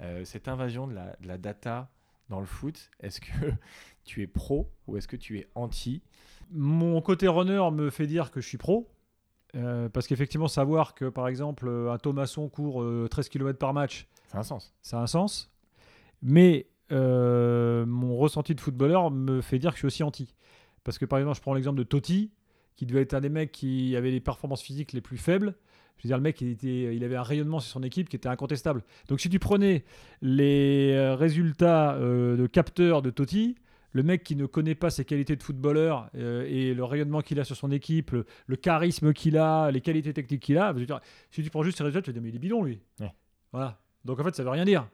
Euh, 0.00 0.24
cette 0.24 0.46
invasion 0.46 0.86
de 0.86 0.94
la, 0.94 1.16
de 1.20 1.26
la 1.26 1.38
data 1.38 1.90
dans 2.28 2.38
le 2.40 2.46
foot, 2.46 2.90
est-ce 3.00 3.20
que 3.20 3.32
tu 4.04 4.22
es 4.22 4.26
pro 4.28 4.70
ou 4.86 4.96
est-ce 4.96 5.08
que 5.08 5.16
tu 5.16 5.38
es 5.38 5.48
anti? 5.56 6.02
Mon 6.52 7.00
côté 7.00 7.26
runner 7.26 7.68
me 7.72 7.90
fait 7.90 8.06
dire 8.06 8.30
que 8.30 8.40
je 8.40 8.46
suis 8.46 8.58
pro. 8.58 8.88
euh, 9.56 9.88
parce 9.88 10.06
qu'effectivement, 10.06 10.48
savoir 10.48 10.94
que 10.94 11.06
par 11.08 11.26
exemple 11.26 11.68
un 11.68 11.98
Thomasson 11.98 12.48
court 12.48 12.82
euh, 12.82 13.08
13 13.10 13.28
km 13.28 13.58
par 13.58 13.72
match, 13.74 14.06
Ça 14.28 14.36
a 14.38 14.40
un 14.40 14.44
sens. 14.44 14.72
ça 14.82 14.98
a 15.00 15.02
un 15.02 15.06
sens. 15.08 15.50
Mais 16.22 16.66
mon 16.90 18.16
ressenti 18.16 18.54
de 18.54 18.60
footballeur 18.60 19.10
me 19.10 19.40
fait 19.40 19.58
dire 19.58 19.70
que 19.70 19.76
je 19.76 19.80
suis 19.80 19.86
aussi 19.86 20.02
anti. 20.02 20.34
Parce 20.84 20.98
que 20.98 21.04
par 21.04 21.18
exemple, 21.18 21.36
je 21.36 21.42
prends 21.42 21.54
l'exemple 21.54 21.78
de 21.78 21.84
Totti, 21.84 22.30
qui 22.76 22.86
devait 22.86 23.02
être 23.02 23.14
un 23.14 23.20
des 23.20 23.28
mecs 23.28 23.52
qui 23.52 23.96
avait 23.96 24.10
les 24.10 24.20
performances 24.20 24.62
physiques 24.62 24.92
les 24.92 25.00
plus 25.00 25.16
faibles. 25.16 25.54
Je 25.96 26.02
veux 26.02 26.08
dire, 26.08 26.18
le 26.18 26.22
mec, 26.22 26.40
il, 26.42 26.50
était, 26.50 26.94
il 26.94 27.02
avait 27.04 27.16
un 27.16 27.22
rayonnement 27.22 27.58
sur 27.58 27.72
son 27.72 27.82
équipe 27.82 28.08
qui 28.08 28.16
était 28.16 28.28
incontestable. 28.28 28.84
Donc 29.08 29.20
si 29.20 29.30
tu 29.30 29.38
prenais 29.38 29.84
les 30.20 30.92
euh, 30.92 31.14
résultats 31.14 31.94
euh, 31.94 32.36
de 32.36 32.46
capteurs 32.46 33.00
de 33.00 33.08
Totti, 33.08 33.56
le 33.92 34.02
mec 34.02 34.22
qui 34.22 34.36
ne 34.36 34.44
connaît 34.44 34.74
pas 34.74 34.90
ses 34.90 35.06
qualités 35.06 35.36
de 35.36 35.42
footballeur 35.42 36.10
euh, 36.14 36.44
et 36.46 36.74
le 36.74 36.84
rayonnement 36.84 37.22
qu'il 37.22 37.40
a 37.40 37.44
sur 37.44 37.56
son 37.56 37.70
équipe, 37.70 38.10
le, 38.10 38.26
le 38.46 38.56
charisme 38.56 39.14
qu'il 39.14 39.38
a, 39.38 39.70
les 39.70 39.80
qualités 39.80 40.12
techniques 40.12 40.42
qu'il 40.42 40.58
a, 40.58 40.74
je 40.74 40.80
veux 40.80 40.86
dire, 40.86 41.00
si 41.30 41.42
tu 41.42 41.48
prends 41.48 41.62
juste 41.62 41.78
ses 41.78 41.84
résultats, 41.84 42.02
tu 42.02 42.12
te 42.12 42.18
dis 42.18 42.22
mais 42.22 42.28
il 42.28 42.36
est 42.36 42.40
bidon 42.40 42.62
lui. 42.62 42.82
Ouais. 43.00 43.12
Voilà. 43.52 43.80
Donc 44.04 44.20
en 44.20 44.24
fait, 44.24 44.34
ça 44.34 44.42
veut 44.42 44.50
rien 44.50 44.66
dire. 44.66 44.86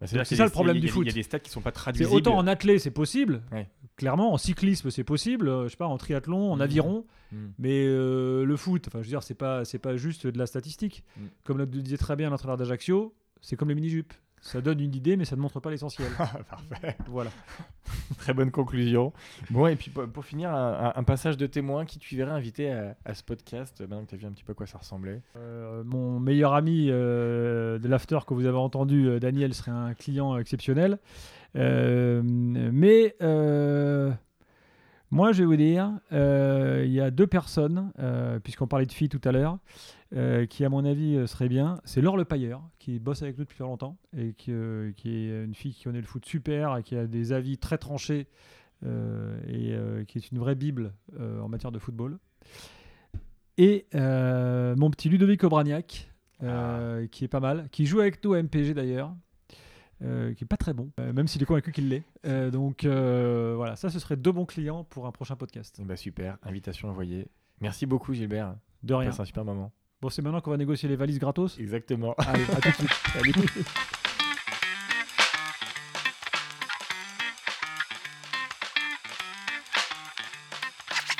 Bah, 0.00 0.06
c'est 0.24 0.36
ça 0.36 0.44
le 0.44 0.50
problème 0.50 0.76
a 0.76 0.80
du 0.80 0.88
foot. 0.88 1.04
Il 1.04 1.08
y 1.08 1.10
a 1.10 1.14
des 1.14 1.22
stats 1.22 1.38
qui 1.40 1.50
sont 1.50 1.60
pas 1.60 1.72
traduisibles. 1.72 2.16
autant 2.16 2.36
en 2.36 2.46
athlé, 2.46 2.78
c'est 2.78 2.90
possible. 2.90 3.42
Ouais. 3.52 3.68
Clairement, 3.96 4.32
en 4.32 4.38
cyclisme, 4.38 4.90
c'est 4.90 5.04
possible. 5.04 5.48
euh, 5.48 5.64
Je 5.64 5.68
sais 5.70 5.76
pas, 5.76 5.86
en 5.86 5.98
triathlon, 5.98 6.52
en 6.52 6.56
Mhm. 6.56 6.62
aviron. 6.62 7.06
Mm. 7.32 7.36
Mais 7.58 7.84
euh, 7.86 8.44
le 8.44 8.56
foot, 8.56 8.86
enfin, 8.88 9.00
je 9.00 9.04
veux 9.04 9.10
dire, 9.10 9.22
c'est 9.22 9.34
pas, 9.34 9.64
c'est 9.66 9.78
pas 9.78 9.96
juste 9.96 10.26
de 10.26 10.38
la 10.38 10.46
statistique. 10.46 11.04
Mm. 11.18 11.20
Comme 11.44 11.58
le 11.58 11.66
disait 11.66 11.98
très 11.98 12.16
bien 12.16 12.30
l'entraîneur 12.30 12.56
d'Ajaccio, 12.56 13.14
c'est 13.42 13.56
comme 13.56 13.68
les 13.68 13.74
mini-jupes. 13.74 14.14
Ça 14.40 14.60
donne 14.60 14.80
une 14.80 14.94
idée, 14.94 15.16
mais 15.16 15.24
ça 15.24 15.36
ne 15.36 15.40
montre 15.40 15.60
pas 15.60 15.70
l'essentiel. 15.70 16.10
Parfait. 16.16 16.96
voilà. 17.08 17.30
Très 18.18 18.32
bonne 18.32 18.50
conclusion. 18.50 19.12
Bon, 19.50 19.66
et 19.66 19.76
puis 19.76 19.90
pour, 19.90 20.24
finir, 20.24 20.52
un, 20.52 21.02
passage 21.04 21.36
de 21.36 21.46
témoin 21.46 21.84
qui 21.84 21.98
tu 21.98 22.16
verrais 22.16 22.32
invité 22.32 22.72
à, 22.72 22.96
à 23.04 23.14
ce 23.14 23.22
podcast, 23.22 23.80
maintenant 23.80 24.04
que 24.04 24.10
tu 24.10 24.14
as 24.14 24.18
vu 24.18 24.26
un 24.26 24.32
petit 24.32 24.44
peu 24.44 24.52
à 24.52 24.54
quoi 24.54 24.66
ça 24.66 24.78
ressemblait. 24.78 25.20
Euh, 25.36 25.82
mon 25.84 26.20
meilleur 26.20 26.54
ami 26.54 26.86
euh, 26.88 27.78
de 27.78 27.88
l'after 27.88 28.18
que 28.26 28.34
vous 28.34 28.46
avez 28.46 28.58
entendu, 28.58 29.08
euh, 29.08 29.20
Daniel, 29.20 29.52
serait 29.54 29.70
un 29.72 29.94
client 29.94 30.36
exceptionnel. 30.38 30.98
Mais 31.54 33.14
moi, 35.10 35.32
je 35.32 35.40
vais 35.42 35.46
vous 35.46 35.56
dire, 35.56 35.92
euh, 36.12 36.84
il 36.86 36.92
y 36.92 37.00
a 37.00 37.10
deux 37.10 37.26
personnes, 37.26 37.92
euh, 37.98 38.38
puisqu'on 38.38 38.66
parlait 38.66 38.86
de 38.86 38.92
filles 38.92 39.08
tout 39.08 39.20
à 39.24 39.32
l'heure, 39.32 39.58
euh, 40.14 40.46
qui, 40.46 40.64
à 40.64 40.68
mon 40.68 40.84
avis, 40.84 41.26
seraient 41.26 41.48
bien. 41.48 41.76
C'est 41.84 42.00
Laure 42.00 42.16
Le 42.16 42.24
Pailleur, 42.24 42.62
qui 42.78 42.98
bosse 42.98 43.22
avec 43.22 43.38
nous 43.38 43.44
depuis 43.44 43.60
longtemps, 43.60 43.96
et 44.16 44.32
qui, 44.34 44.52
qui 44.96 45.10
est 45.10 45.44
une 45.44 45.54
fille 45.54 45.72
qui 45.72 45.84
connaît 45.84 46.00
le 46.00 46.06
foot 46.06 46.24
super, 46.24 46.76
et 46.76 46.82
qui 46.82 46.96
a 46.96 47.06
des 47.06 47.32
avis 47.32 47.58
très 47.58 47.78
tranchés, 47.78 48.28
et 48.84 49.76
qui 50.06 50.18
est 50.18 50.30
une 50.32 50.38
vraie 50.38 50.54
bible 50.54 50.92
en 51.18 51.48
matière 51.48 51.72
de 51.72 51.78
football. 51.78 52.18
Et 53.58 53.86
mon 53.92 54.90
petit 54.90 55.08
Ludovic 55.08 55.44
Obraniak, 55.44 56.10
euh, 56.42 57.06
qui 57.08 57.24
est 57.24 57.28
pas 57.28 57.40
mal, 57.40 57.68
qui 57.70 57.84
joue 57.84 58.00
avec 58.00 58.24
nous 58.24 58.32
à 58.32 58.42
MPG 58.42 58.72
d'ailleurs, 58.72 59.14
euh, 60.02 60.32
qui 60.34 60.44
est 60.44 60.46
pas 60.46 60.56
très 60.56 60.72
bon, 60.72 60.90
euh, 60.98 61.12
même 61.12 61.28
s'il 61.28 61.42
est 61.42 61.46
convaincu 61.46 61.72
qu'il 61.72 61.88
l'est. 61.88 62.04
Euh, 62.26 62.50
donc 62.50 62.84
voilà, 62.84 63.76
ça 63.76 63.90
ce 63.90 63.98
serait 63.98 64.16
deux 64.16 64.32
bons 64.32 64.46
clients 64.46 64.84
pour 64.84 65.06
un 65.06 65.12
prochain 65.12 65.36
podcast. 65.36 65.78
Eh 65.80 65.84
ben, 65.84 65.96
super, 65.96 66.38
invitation 66.42 66.88
envoyée. 66.88 67.28
Merci 67.60 67.86
beaucoup 67.86 68.14
Gilbert. 68.14 68.56
De 68.82 68.94
rien. 68.94 69.12
C'est 69.12 69.20
un 69.20 69.26
super 69.26 69.44
moment. 69.44 69.72
Bon, 70.00 70.08
c'est 70.08 70.22
maintenant 70.22 70.40
qu'on 70.40 70.50
va 70.50 70.56
négocier 70.56 70.88
les 70.88 70.96
valises 70.96 71.18
gratos. 71.18 71.58
Exactement. 71.58 72.14
Allez, 72.16 72.44
à 72.44 72.60
tout 72.60 72.70
de 72.70 72.74
suite. 72.74 73.66